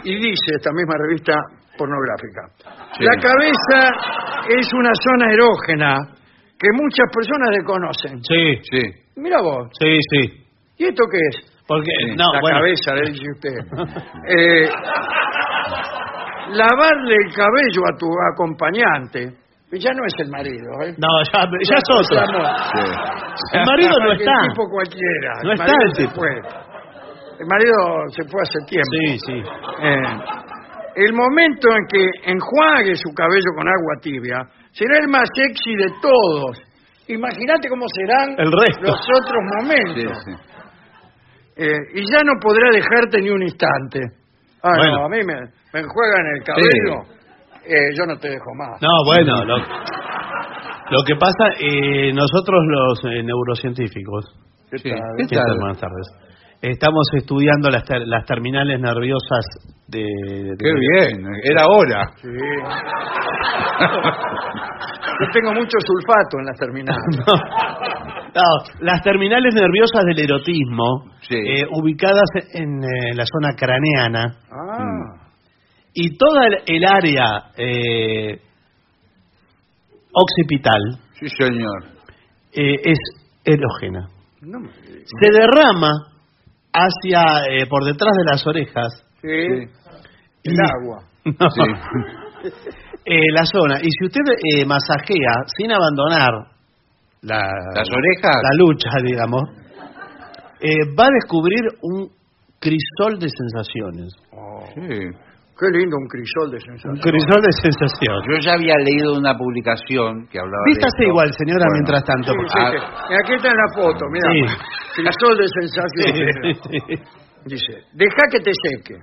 [0.04, 1.34] y dice esta misma revista
[1.82, 2.42] pornográfica.
[2.96, 3.02] Sí.
[3.04, 3.78] La cabeza
[4.48, 5.98] es una zona erógena
[6.58, 8.22] que muchas personas desconocen.
[8.22, 8.82] Sí, Sí.
[9.16, 10.46] Mira vos, sí, sí.
[10.78, 11.52] ¿y esto qué es?
[11.66, 13.58] Porque, Sí, no, la bueno, cabeza, le dice usted.
[14.28, 14.68] Eh,
[16.50, 19.20] lavarle el cabello a tu acompañante,
[19.70, 20.94] que ya no es el marido, ¿eh?
[20.98, 22.20] no, ya, ya es otro.
[22.74, 23.58] Sí.
[23.58, 24.32] El marido no está.
[24.48, 25.32] tipo cualquiera.
[25.44, 26.14] No el está el se tipo.
[26.20, 26.30] fue.
[27.40, 27.74] El marido
[28.08, 28.90] se fue hace tiempo.
[28.92, 29.42] Sí, sí.
[29.82, 30.04] Eh,
[30.96, 34.38] el momento en que enjuague su cabello con agua tibia
[34.72, 36.58] será el más sexy de todos.
[37.08, 38.82] Imagínate cómo serán El resto.
[38.82, 40.18] los otros momentos.
[40.24, 40.32] sí.
[41.56, 44.00] Eh, y ya no podrá dejarte ni un instante.
[44.62, 44.96] Ah, Bueno.
[45.00, 47.02] no, a mí me, me enjuagan el cabello,
[47.64, 48.80] eh, yo no te dejo más.
[48.80, 54.24] No, bueno, lo, lo que pasa, eh, nosotros los eh, neurocientíficos,
[54.70, 54.88] ¿Qué Sí.
[54.90, 55.00] tal?
[55.18, 55.44] ¿Qué ¿qué tal?
[55.46, 55.58] tal?
[55.58, 56.06] Buenas tardes.
[56.62, 59.44] Estamos estudiando las, ter- las terminales nerviosas
[59.88, 59.98] de...
[59.98, 62.08] de- Qué bien, era hora.
[62.22, 62.28] Sí.
[65.20, 67.02] Yo tengo mucho sulfato en las terminales.
[68.34, 71.34] No, no, las terminales nerviosas del erotismo, Sí.
[71.36, 75.28] eh, ubicadas en eh, la zona craneana, Ah,
[75.92, 78.40] y toda el, el área eh,
[80.14, 80.80] occipital
[81.20, 81.84] Sí, señor.
[82.54, 82.98] eh, es
[83.44, 84.08] erógena.
[84.40, 85.90] no me Se derrama
[86.72, 89.68] hacia, eh, por detrás de las orejas, Sí, Sí.
[90.44, 91.04] el Y- agua.
[91.24, 91.50] No.
[91.50, 92.50] Sí.
[93.04, 93.78] Eh, la zona.
[93.80, 96.30] Y si usted eh, masajea sin abandonar
[97.22, 97.38] la,
[97.74, 98.36] Las orejas.
[98.42, 99.42] la lucha, digamos,
[100.60, 102.08] eh, va a descubrir un
[102.58, 104.12] crisol de sensaciones.
[104.74, 105.31] Sí.
[105.62, 106.98] Qué lindo un crisol de Un sensación.
[106.98, 108.22] crisol de sensaciones.
[108.26, 111.10] Yo ya había leído una publicación que hablaba de Vístase esto.
[111.14, 112.32] igual, señora, Bueno, mientras tanto.
[112.32, 112.70] Sí, porque- sí, Ah.
[112.74, 112.78] sí.
[112.82, 114.26] Y aquí está en la foto, mira.
[114.26, 114.42] Sí.
[114.98, 115.62] Crisol de sí.
[117.46, 118.96] Dice, deja que te seque.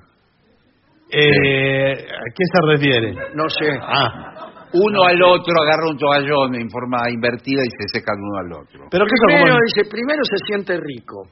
[1.12, 3.14] Eh, ¿A qué se refiere?
[3.36, 3.72] No sé.
[3.82, 4.36] Ah,
[4.72, 8.86] Uno al otro agarra un toallón en forma invertida y se secan uno al otro.
[8.92, 9.60] pero Primero como...
[9.66, 11.24] dice, primero se siente rico.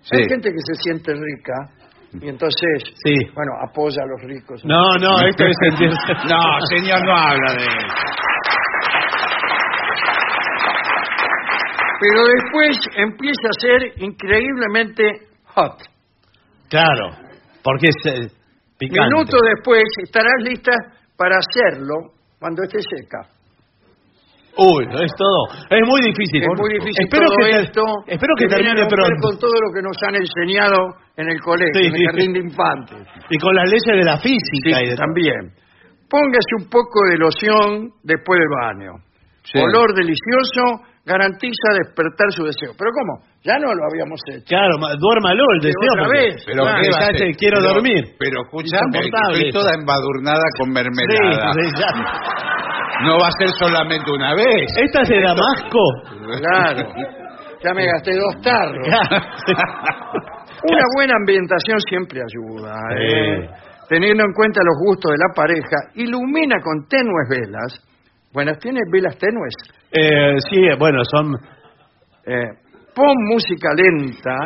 [0.00, 0.16] Sí.
[0.16, 1.52] Hay gente que se siente rica
[2.20, 3.14] y entonces, Sí.
[3.34, 4.64] bueno, apoya a los ricos.
[4.64, 5.56] No, no, esto es.
[6.28, 7.94] No, señor, no habla de eso.
[12.00, 15.04] Pero después empieza a ser increíblemente
[15.54, 15.78] hot.
[16.68, 17.10] Claro,
[17.62, 18.28] porque es eh,
[18.78, 19.08] picante.
[19.14, 20.72] Minutos después estarás lista
[21.16, 23.28] para hacerlo cuando esté seca.
[24.56, 25.40] Uy, es todo.
[25.70, 26.42] Es muy difícil.
[26.42, 27.82] Es muy difícil Espero todo que, esto.
[28.06, 29.16] espero que a termine pronto.
[29.22, 30.76] con todo lo que nos han enseñado
[31.16, 32.04] en el colegio, Sí, en el sí.
[32.04, 33.00] jardín de infantes.
[33.30, 35.56] Y con las leyes de la física y de también.
[36.08, 38.92] Póngase un poco de loción después del baño.
[39.44, 39.58] Sí.
[39.58, 42.72] Olor delicioso garantiza despertar su deseo.
[42.78, 43.24] Pero ¿cómo?
[43.42, 44.44] Ya no lo habíamos hecho.
[44.46, 45.92] Claro, ma- duérmalo el deseo.
[45.96, 46.44] otra porque- vez.
[46.46, 48.04] Pero Ah, ¿qué va a ya te quiero Pero- dormir.
[48.20, 51.52] Pero escúchame, Insoportable estoy toda embadurnada con mermelada.
[51.56, 51.88] Sí, sí, ya.
[53.04, 54.70] No va a ser solamente una vez.
[54.76, 55.80] ¿Esta es de Damasco?
[56.40, 56.88] Claro.
[57.64, 58.86] Ya me gasté dos tarros.
[60.64, 62.74] Una buena ambientación siempre ayuda.
[62.98, 63.48] ¿eh?
[63.88, 67.88] Teniendo en cuenta los gustos de la pareja, ilumina con tenues velas.
[68.32, 69.54] Buenas, ¿tiene velas tenues?
[69.90, 71.34] Eh, sí, bueno, son...
[72.24, 72.48] Eh,
[72.94, 74.36] pon música lenta,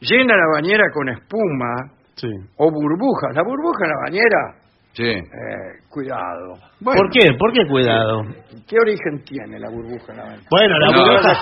[0.00, 2.28] llena la bañera con espuma Sí.
[2.56, 3.34] o burbujas.
[3.34, 4.57] La burbuja en la bañera,
[4.98, 5.04] Sí.
[5.06, 6.58] eh, cuidado.
[6.80, 7.30] Bueno, ¿Por qué?
[7.38, 8.22] ¿Por qué cuidado?
[8.66, 10.46] ¿Qué origen tiene la burbuja en la bañera?
[10.50, 10.98] Bueno, la No.
[10.98, 11.38] burbuja...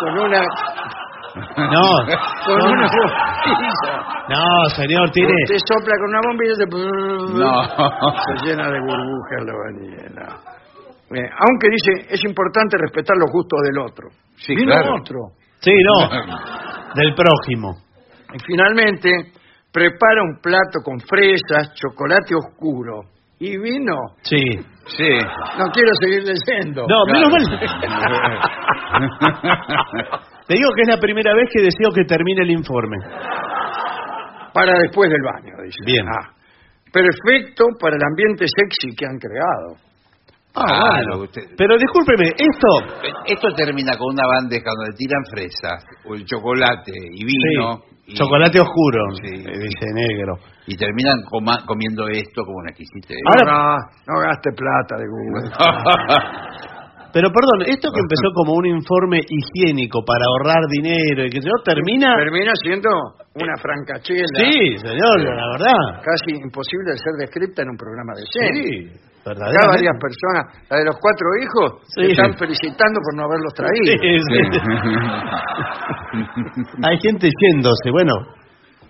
[0.00, 0.40] Con una,
[1.56, 1.86] No,
[2.44, 3.94] con una bombilla.
[4.28, 5.32] no, señor, tiene...
[5.44, 6.66] Usted sopla con una bombilla y se,
[7.38, 7.52] No.
[8.20, 10.36] se llena de burbujas la bañera.
[11.12, 14.08] Eh, aunque dice, es importante respetar los gustos del otro.
[14.36, 14.96] Sí, Vino claro.
[15.00, 15.16] otro.
[15.60, 16.08] Sí, no,
[16.94, 17.74] del prójimo.
[18.34, 19.10] Y finalmente,
[19.72, 23.02] prepara un plato con fresas, chocolate oscuro
[23.38, 23.96] y vino.
[24.22, 24.42] Sí.
[24.96, 25.18] Sí.
[25.58, 26.86] No quiero seguir leyendo.
[26.88, 27.28] No, Claro.
[27.30, 27.60] menos mal.
[30.46, 32.96] Te digo que es la primera vez que deseo que termine el informe.
[34.52, 35.78] Para después del baño, dice.
[35.86, 36.04] Bien.
[36.08, 36.32] Ah,
[36.92, 39.76] perfecto para el ambiente sexy que han creado.
[40.56, 41.22] Ah, Claro, bueno.
[41.22, 42.68] usted- Pero discúlpeme, esto...
[43.24, 47.80] Esto termina con una bandeja donde tiran fresas o el chocolate y vino.
[48.10, 49.30] Y, chocolate oscuro, Sí.
[49.38, 50.34] dice negro.
[50.66, 53.16] y terminan coma- comiendo esto como una exquisitez.
[53.26, 53.76] Ahora-
[54.06, 55.50] no, no gaste plata de Google.
[57.12, 61.50] Pero perdón, esto que empezó como un informe higiénico para ahorrar dinero y que yo
[61.64, 62.14] termina...
[62.16, 62.88] Termina siendo
[63.34, 64.30] una francachela.
[64.38, 66.02] Sí, señor, la verdad.
[66.06, 68.62] Casi imposible de ser descrita en un programa de serie.
[68.62, 69.68] Sí, Verdaderamente.
[69.76, 72.04] varias personas, la de los cuatro hijos, Sí.
[72.06, 73.92] se están felicitando por no haberlos traído.
[74.00, 74.40] Sí, sí.
[76.88, 78.14] Hay gente yéndose, bueno,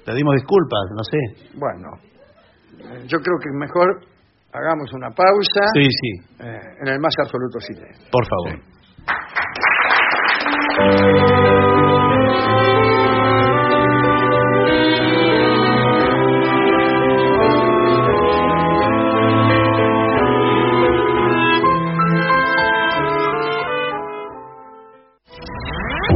[0.06, 1.18] pedimos disculpas, no sé.
[1.58, 1.88] Bueno,
[2.78, 4.00] eh, yo creo que mejor
[4.52, 8.06] hagamos una pausa Sí, sí, eh, en el más absoluto silencio.
[8.10, 8.60] por favor.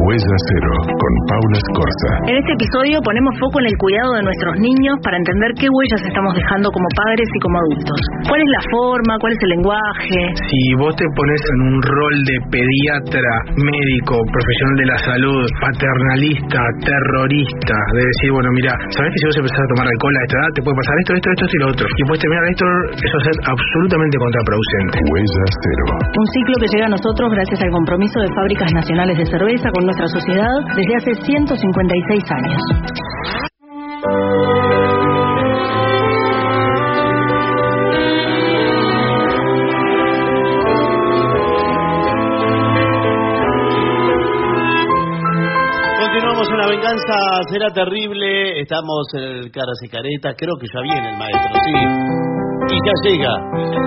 [0.05, 2.11] Huella Cero con Paula Escorza.
[2.29, 6.01] En este episodio ponemos foco en el cuidado de nuestros niños para entender qué huellas
[6.05, 7.99] estamos dejando como padres y como adultos.
[8.29, 9.17] ¿Cuál es la forma?
[9.17, 10.21] ¿Cuál es el lenguaje?
[10.45, 16.61] Si vos te pones en un rol de pediatra, médico, profesional de la salud, paternalista,
[16.85, 20.35] terrorista, de decir, bueno, mira, ¿sabes que si vos empezás a tomar alcohol a esta
[20.37, 21.85] edad te puede pasar esto, esto, esto y lo otro?
[21.89, 24.95] Y puedes terminar esto, eso va a ser absolutamente contraproducente.
[25.09, 25.85] Huella Cero.
[26.13, 29.81] Un ciclo que llega a nosotros gracias al compromiso de fábricas nacionales de cerveza con
[29.81, 32.61] nuestra sociedad desde hace 156 años.
[45.99, 47.15] Continuamos en La Venganza
[47.49, 51.73] Será Terrible, estamos en el Caras y Caretas, creo que ya viene el maestro, sí.
[52.67, 53.33] Y ya llega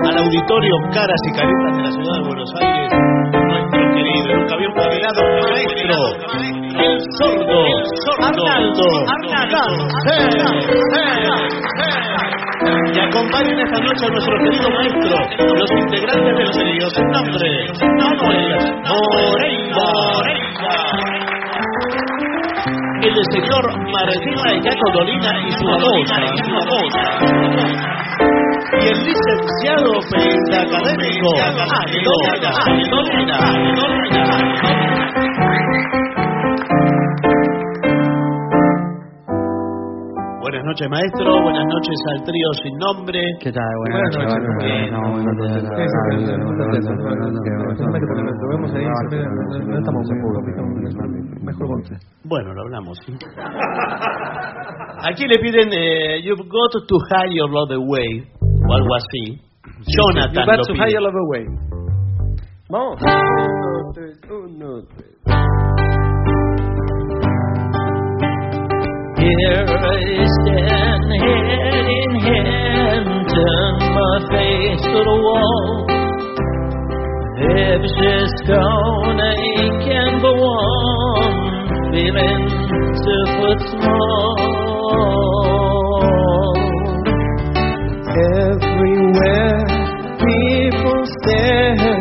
[0.09, 2.91] al auditorio Caras y Caretas de la ciudad de Buenos Aires,
[4.19, 5.97] nuestro querido, nunca había moderado maestro,
[6.78, 7.61] el sordo,
[8.20, 8.86] Arnaldo,
[12.95, 15.16] Y acompañan esta noche a nuestro querido maestro,
[15.55, 17.49] los integrantes de los heridos, nombre,
[17.99, 19.89] Manuel Moreira.
[23.03, 26.16] el señor Martina y Caco Dolina y su esposa.
[28.70, 31.65] Y el licenciado pentacadémico Aldo
[32.90, 33.39] Dolina.
[40.40, 41.43] Buenas noches, maestro.
[41.43, 43.20] Buenas noches al trío sin nombre.
[43.40, 43.65] ¿Qué tal?
[43.78, 44.03] Buenas,
[51.69, 51.99] noches.
[52.24, 52.99] Bueno, lo hablamos.
[55.09, 58.38] Aquí le piden eh, You've got to hide your love away
[58.69, 59.40] o algo así.
[59.86, 60.82] Jonathan You lo pide.
[60.85, 61.45] hide your love away.
[62.70, 63.01] Vamos.
[63.01, 65.15] Uno, tres, uno, tres.
[69.19, 75.86] Here I stand, head in hand, turn my face to the wall.
[77.40, 81.32] If she's I go on,
[81.93, 82.43] feeling
[83.05, 84.36] two foot small.
[88.19, 89.62] Everywhere
[90.19, 91.95] people stare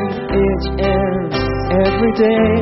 [0.43, 1.33] each and
[1.85, 2.53] every day.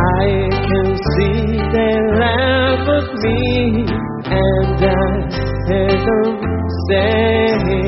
[0.00, 3.84] I can see they laugh at me
[4.24, 5.08] and I
[5.68, 6.40] hear them
[6.88, 7.87] say,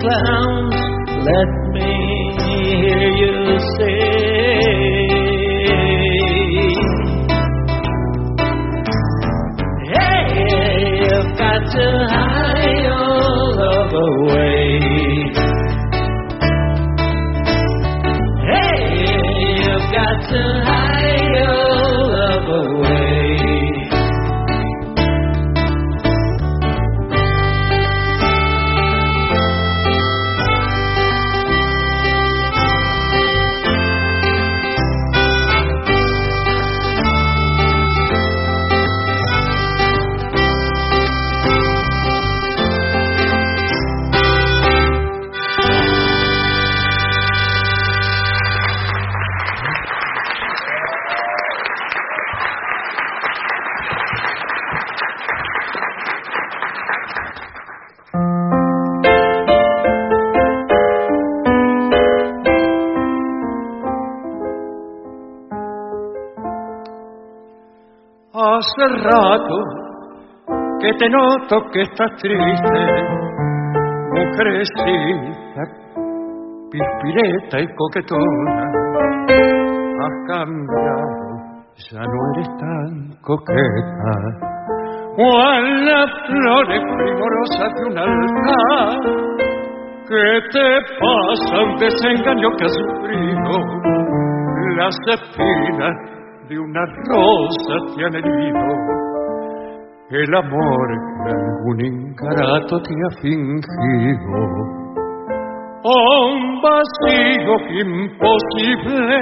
[0.00, 0.74] clowns,
[1.24, 1.55] let
[70.98, 72.78] te noto que estás triste,
[74.12, 75.62] mujercita,
[76.70, 78.66] pispireta y coquetona.
[80.00, 81.26] Has cambiado,
[81.90, 84.56] ya no eres tan coqueta.
[85.16, 89.26] Cual las flores primorosas de un altar.
[90.08, 90.68] ¿Qué te
[91.00, 91.62] pasa?
[91.62, 93.52] Un desengaño que has sufrido.
[94.76, 95.96] Las espinas
[96.48, 99.05] de una rosa te han herido.
[100.08, 100.88] El amor
[101.24, 104.38] que algún ingrato te ha fingido.
[105.82, 109.18] Un vacío imposible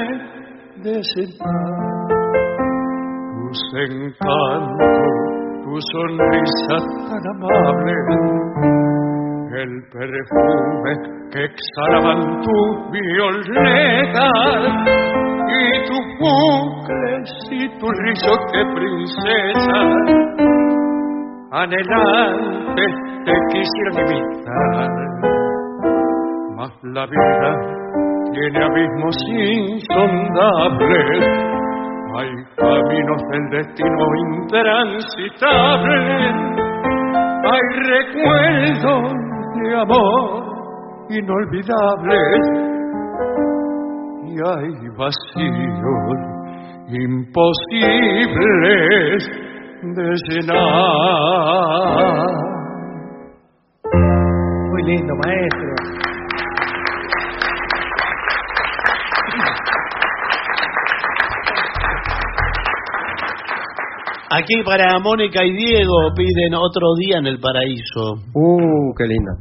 [0.82, 2.04] de sentar.
[3.32, 5.08] Tus encantos,
[5.64, 6.76] tu sonrisa
[7.08, 7.94] tan amable
[9.56, 10.92] el perfume
[11.32, 14.24] que exhalaban tus violetas
[15.48, 20.43] y tus bucles y tu riso que princesa
[21.54, 22.84] anhelante
[23.24, 24.90] te quisieran imitar.
[26.56, 27.50] Mas la vida
[28.32, 31.24] tiene abismos insondables.
[32.16, 36.34] Hay caminos del destino intransitables.
[37.46, 39.12] Hay recuerdos
[39.54, 40.26] de amor
[41.10, 42.42] inolvidables.
[44.26, 46.18] Y hay vacíos
[46.88, 49.20] imposibles
[49.92, 50.56] de llenar.
[54.70, 55.74] Muy lindo, maestro.
[64.30, 68.14] Aquí para Mónica y Diego piden otro día en el paraíso.
[68.34, 69.32] Uh, qué lindo.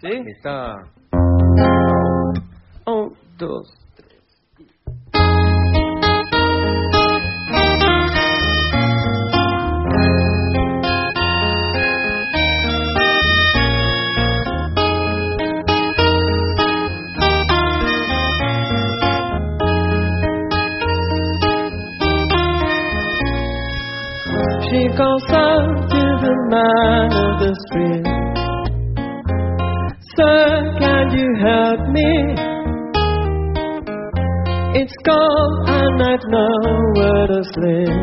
[0.00, 0.08] ¿Sí?
[0.36, 0.74] Está.
[2.86, 3.68] Un, dos,
[24.98, 28.06] goes out to the man of the street.
[30.16, 32.12] Sir, can you help me?
[34.80, 37.94] It's cold and I've nowhere to sleep.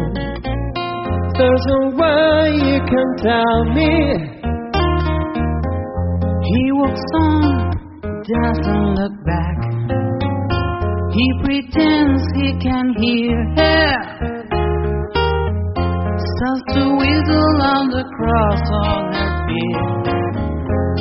[1.37, 3.93] There's no way you can tell me.
[6.47, 7.43] He walks on,
[8.23, 9.59] doesn't look back.
[11.11, 14.34] He pretends he can hear her.
[16.55, 20.05] Starts to whistle on the cross on her feet.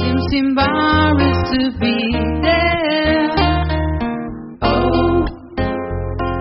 [0.02, 1.96] Seems embarrassed to be
[2.42, 3.30] there.
[4.62, 5.26] Oh,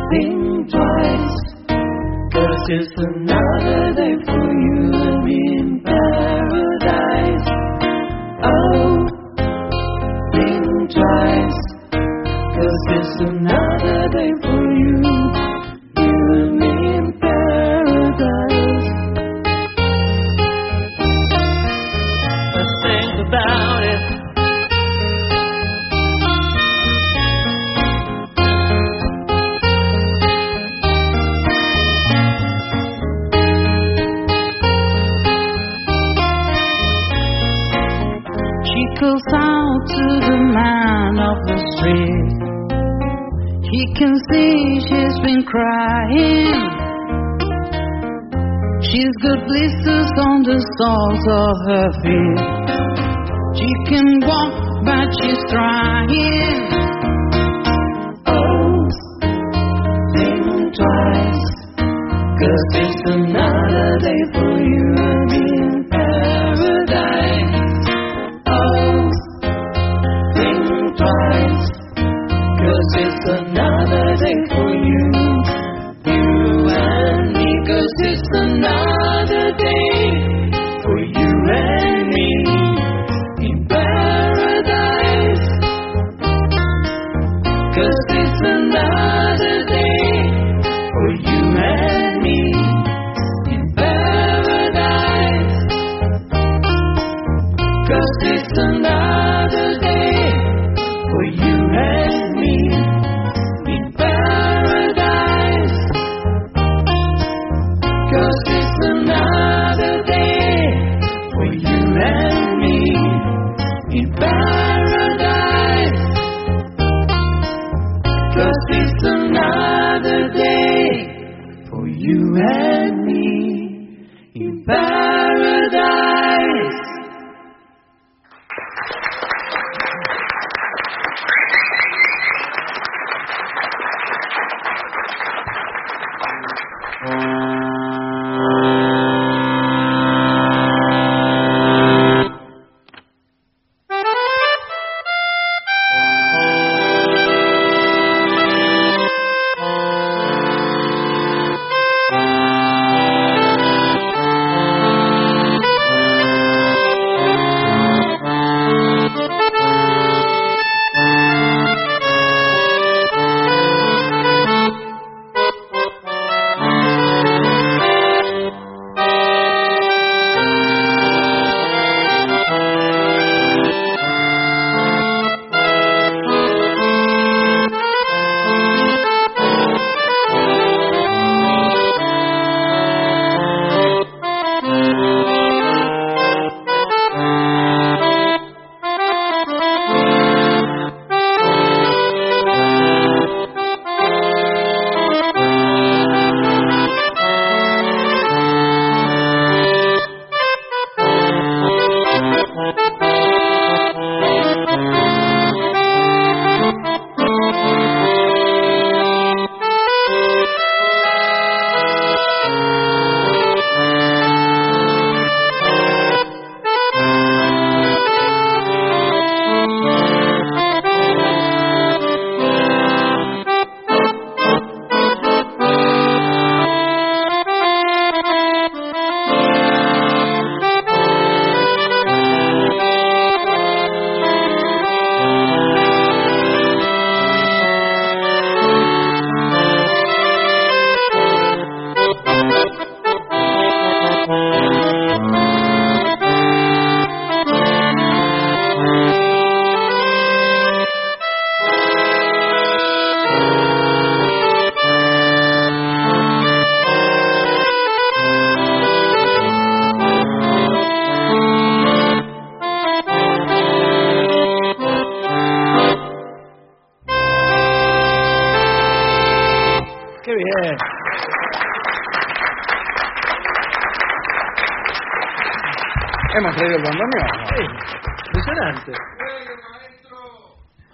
[0.10, 1.36] think twice.
[2.34, 7.48] Cause it's another day for you and me in paradise.
[8.42, 8.98] Oh,
[10.34, 11.62] think twice.
[12.56, 13.63] Cause it's another
[43.96, 46.50] can see she's been crying.
[48.82, 52.40] She's got blisters on the soles of her feet.
[53.60, 54.54] She can walk,
[54.86, 56.10] but she's trying.
[58.28, 58.90] Oh,
[60.16, 61.46] think twice.
[62.40, 64.43] Cause it's another day for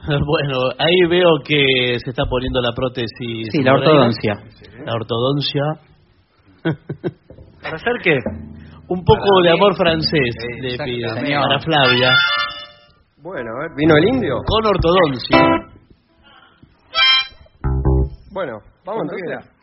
[0.26, 3.50] Bueno, ahí veo que se está poniendo la prótesis.
[3.52, 4.34] Sí, la ortodoncia.
[4.86, 5.62] La ortodoncia.
[7.62, 8.18] ¿Para hacer qué?
[8.88, 12.12] Un poco Para de amor francés le pido para Flavia.
[13.22, 14.38] Bueno, a ver, ¿vino el indio?
[14.46, 15.38] Con ortodoncia.
[18.32, 19.59] Bueno, vamos entonces.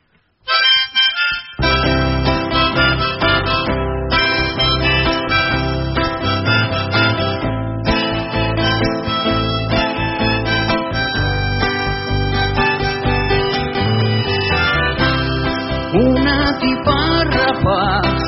[17.66, 18.22] Rapaz,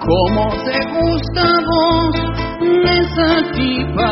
[0.00, 0.78] como te
[1.66, 2.14] vos,
[2.84, 4.11] esa tipa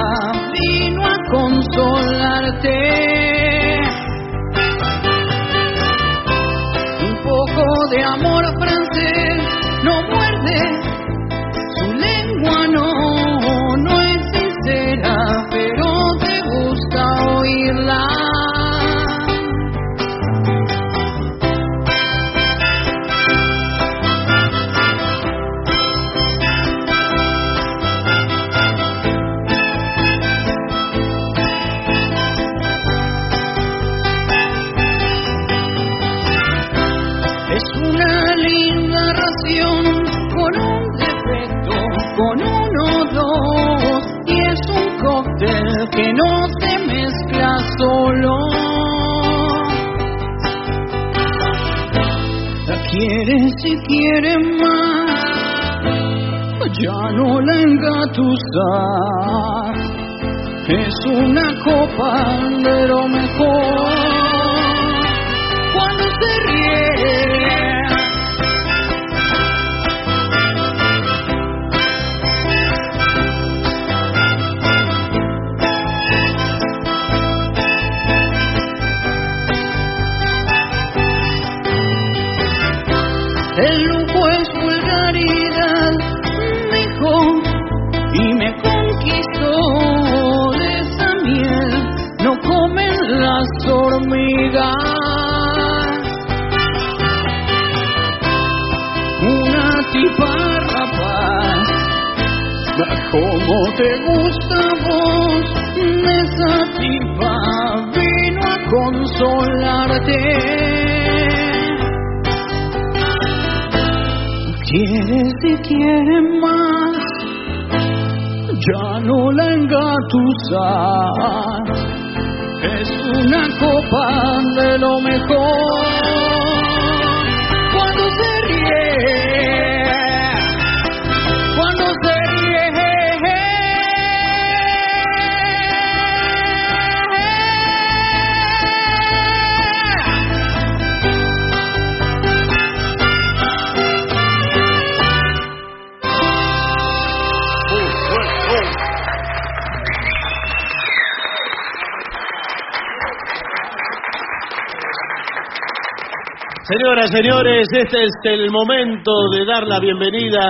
[157.11, 160.41] señores, este es el momento de dar la bienvenida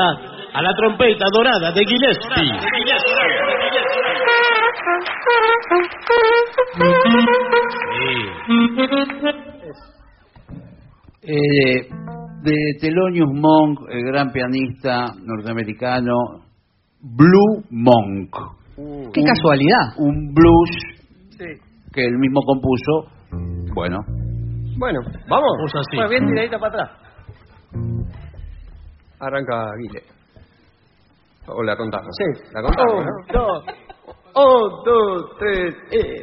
[0.53, 2.53] a la trompeta dorada de Gillespie.
[11.23, 11.89] Eh,
[12.43, 16.15] de Thelonious Monk, el gran pianista norteamericano,
[17.01, 18.37] Blue Monk.
[19.13, 19.95] Qué casualidad.
[19.99, 20.71] Un blues
[21.93, 23.21] que él mismo compuso.
[23.75, 23.99] Bueno,
[24.81, 25.51] Bueno, vamos.
[25.59, 25.97] Vamos así.
[25.97, 26.91] Bueno, bien tiradita para atrás.
[29.21, 30.03] Arranca Guile.
[31.49, 32.09] O la contamos.
[32.17, 33.13] Sí, la contamos, Un, ¿no?
[33.41, 33.65] dos.
[34.35, 36.23] Un, dos, tres, eh.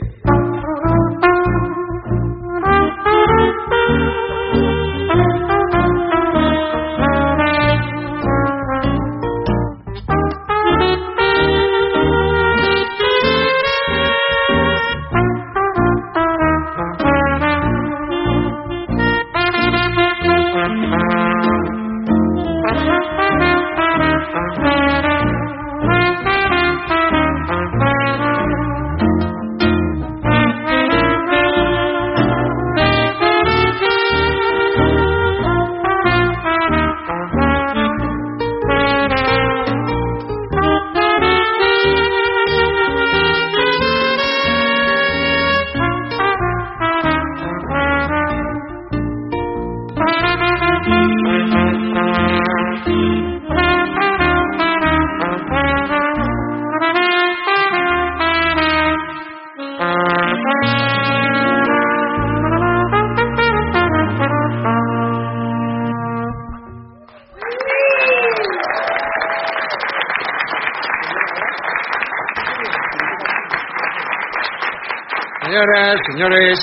[76.05, 76.59] Señores,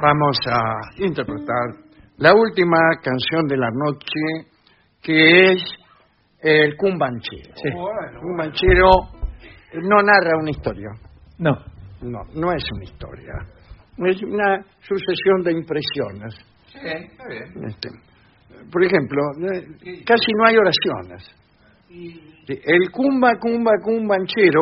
[0.00, 1.84] vamos a interpretar
[2.18, 4.50] la última canción de la noche,
[5.02, 5.62] que es
[6.40, 7.54] el Cumbanchero.
[7.64, 8.90] El Cumbanchero
[9.82, 10.88] no narra una historia.
[11.38, 11.52] No.
[12.02, 13.32] No, no es una historia.
[13.98, 16.34] Es una sucesión de impresiones.
[16.66, 17.66] Sí, está bien.
[17.66, 17.88] Este,
[18.70, 19.20] por ejemplo,
[19.84, 21.36] eh, casi no hay oraciones.
[21.88, 24.60] Sí, El cumba, cumba, cumbanchero.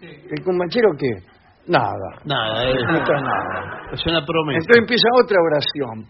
[0.00, 1.31] ¿El cumbanchero qué?
[1.66, 2.08] Nada.
[2.24, 3.88] Nada, es, No está nada.
[3.92, 4.58] es una promesa.
[4.58, 6.06] Entonces empieza otra oración,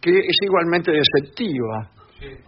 [0.00, 1.90] que es igualmente deceptiva.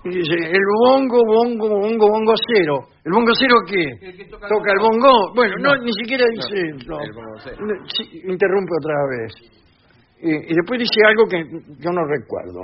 [0.04, 2.78] Y dice, el bongo, bongo, bongo, bongo cero.
[3.04, 3.84] ¿El bongo cero qué?
[4.30, 5.34] toca, el bongo?
[5.34, 6.86] Bueno, no, ni siquiera dice...
[6.86, 6.96] no.
[6.98, 9.32] No, sí, interrumpe otra vez.
[10.22, 11.42] Y, y después dice algo que
[11.82, 12.62] yo no recuerdo.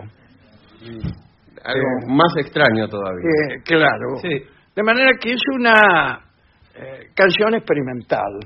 [1.65, 3.25] Algo Eh, más extraño todavía.
[3.51, 4.47] Eh, claro.
[4.77, 6.21] De manera que es una
[6.77, 8.39] eh, canción experimental.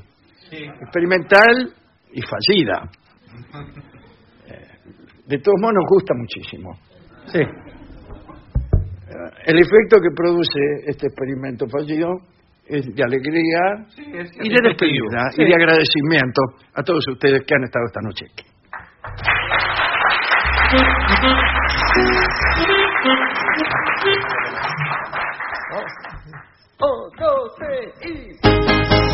[0.81, 1.73] Experimental
[2.13, 2.91] y fallida.
[4.47, 4.69] Eh,
[5.27, 6.79] de todos modos nos gusta muchísimo.
[7.27, 7.41] Sí.
[7.41, 7.49] Eh,
[9.47, 12.21] El efecto que produce este experimento fallido
[12.67, 16.43] es de alegría y de despedida y de agradecimiento
[16.75, 18.45] a todos ustedes que han estado esta noche aquí.
[26.81, 29.14] Un, dos, tres y...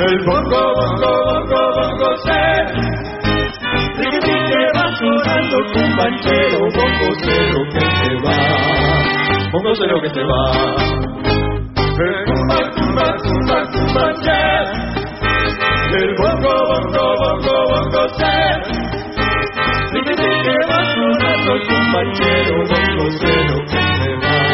[0.00, 2.10] El bongo, bongo, bongo, bongo,
[4.48, 8.36] que va sonando cumbanchero, bongo cero que se va.
[9.50, 10.42] Bongo cero que se va.
[11.98, 14.42] El cumba, cumba, cumba, che.
[15.96, 18.02] El bongo, bongo, bongo, bongo,
[20.68, 24.47] va sonando cumbanchero, bongo cero que se va.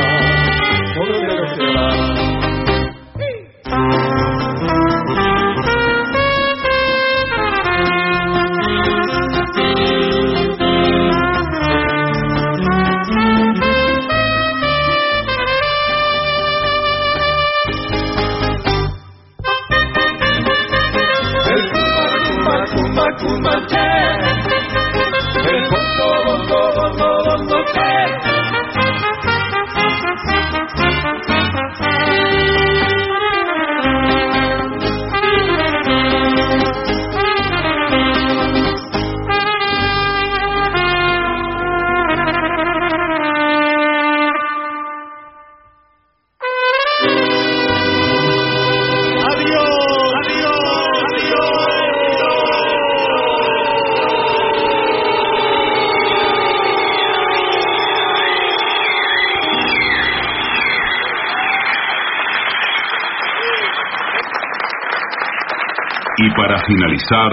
[66.66, 67.30] Finalizar,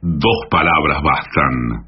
[0.00, 1.84] dos palabras bastan.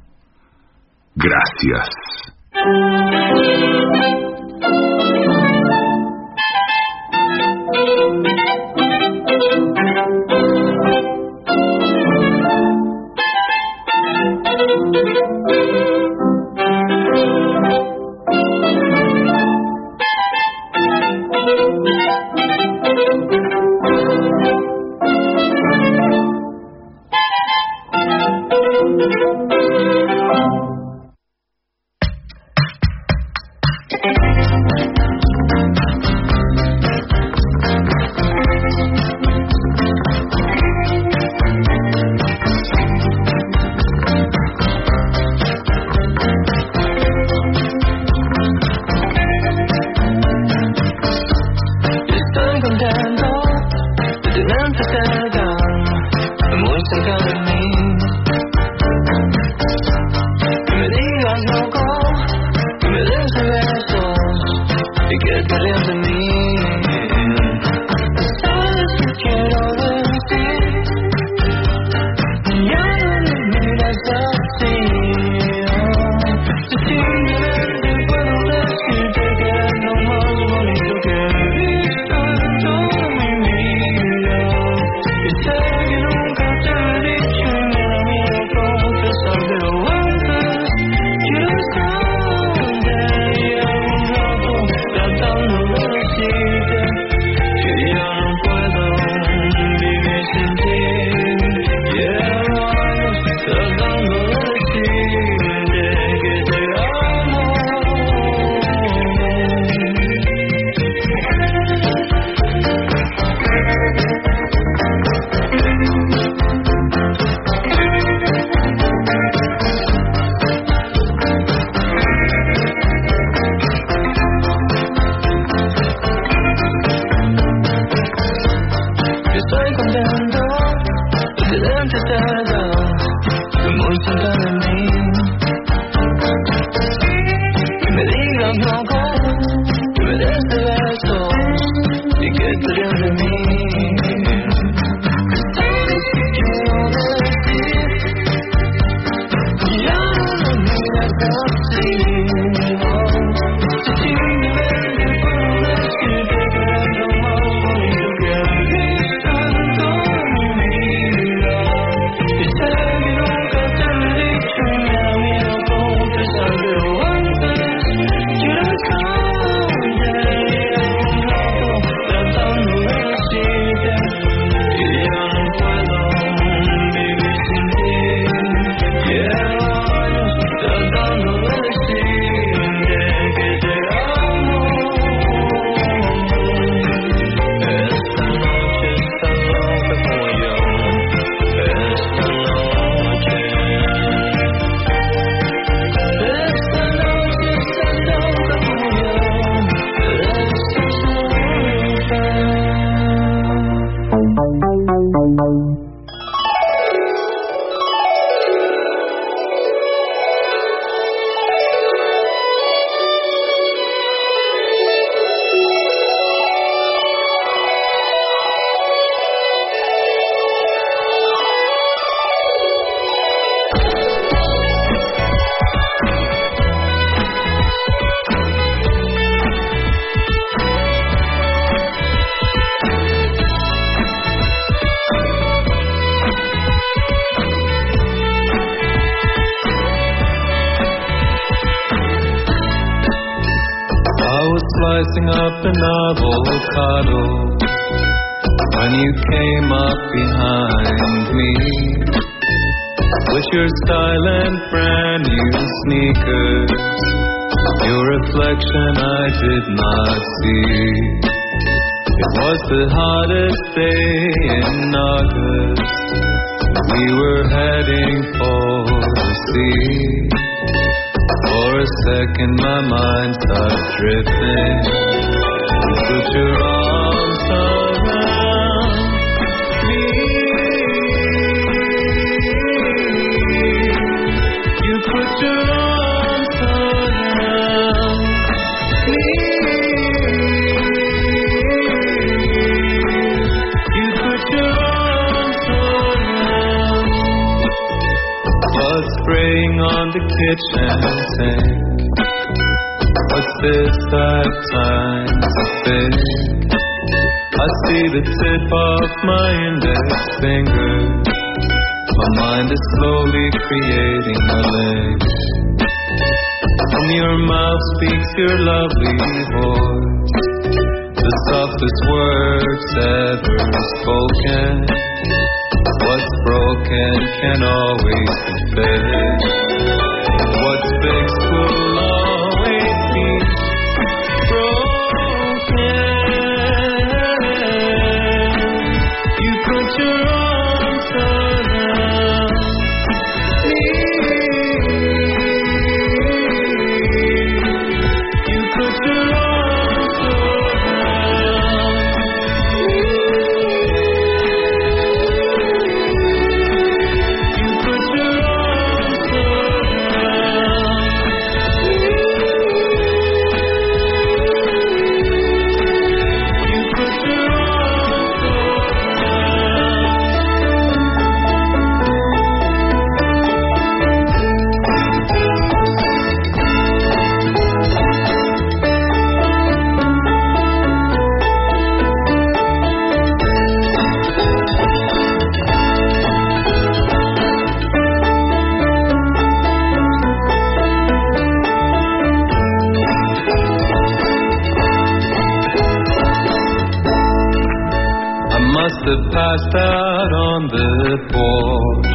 [399.51, 400.91] passed out on the
[401.27, 402.11] porch.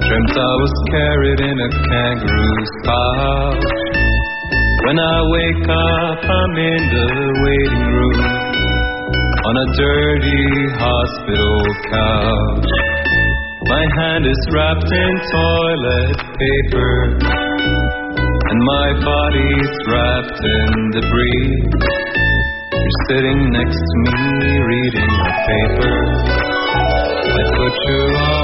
[0.00, 3.64] Dreamt I was carried in a kangaroo's pouch.
[4.86, 7.08] When I wake up, I'm in the
[7.44, 8.20] waiting room
[9.44, 10.48] on a dirty
[10.80, 11.60] hospital
[11.92, 12.72] couch.
[13.68, 16.94] My hand is wrapped in toilet paper,
[18.48, 21.50] and my body's wrapped in debris.
[22.72, 25.97] You're sitting next to me reading a paper
[27.68, 28.37] what you are.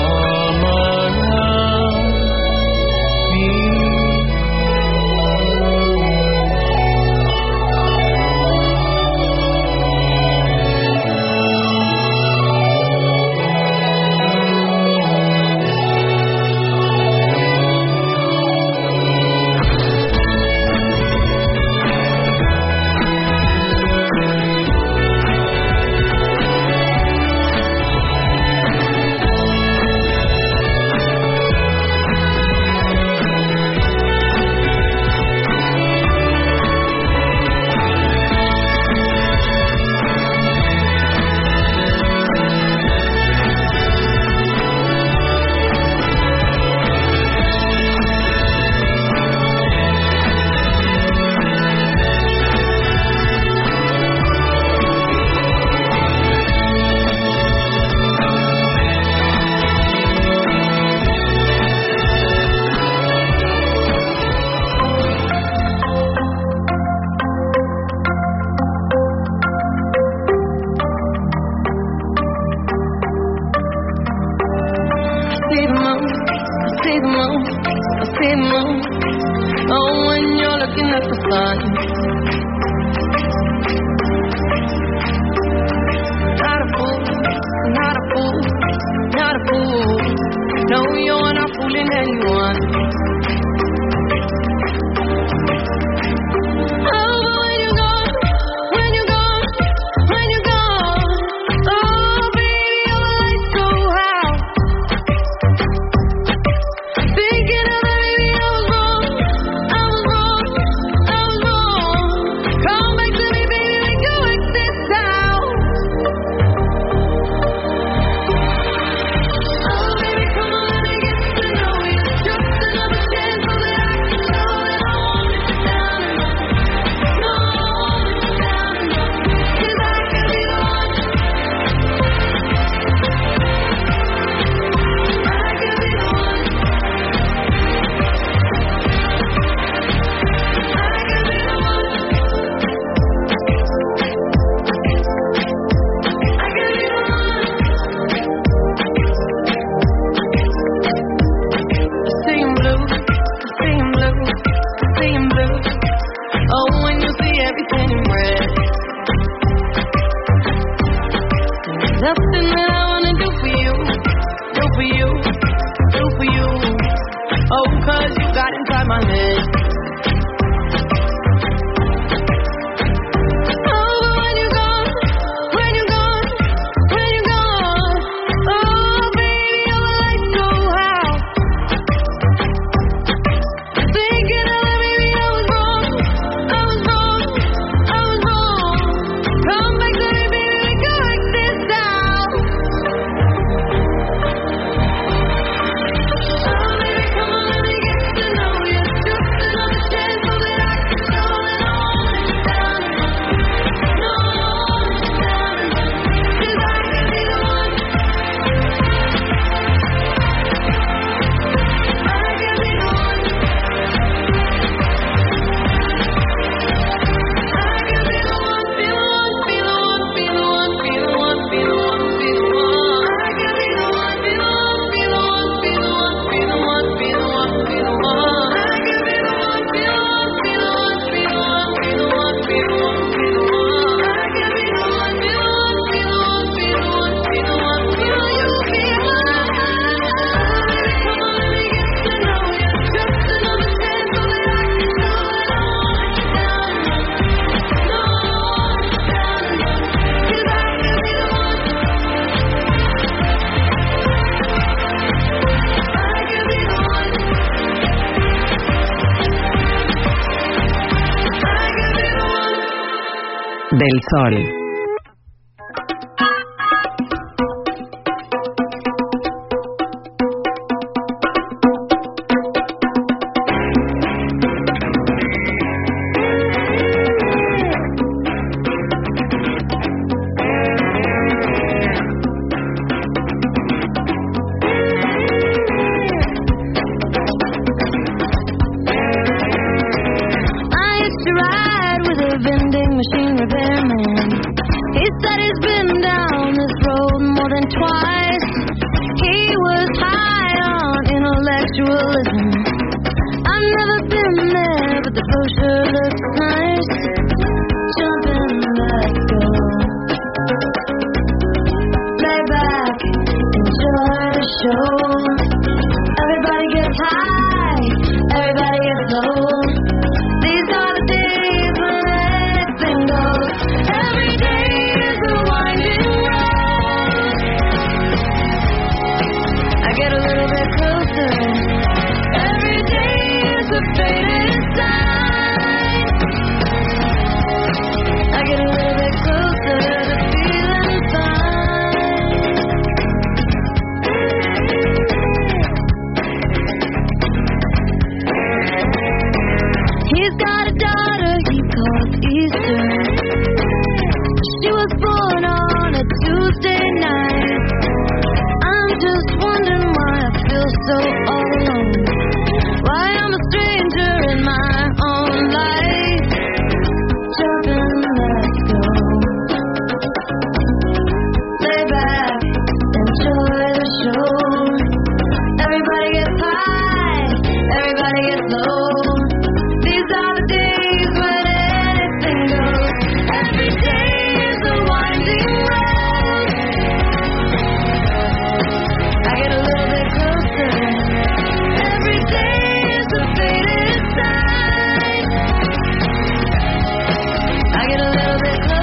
[264.13, 264.54] Del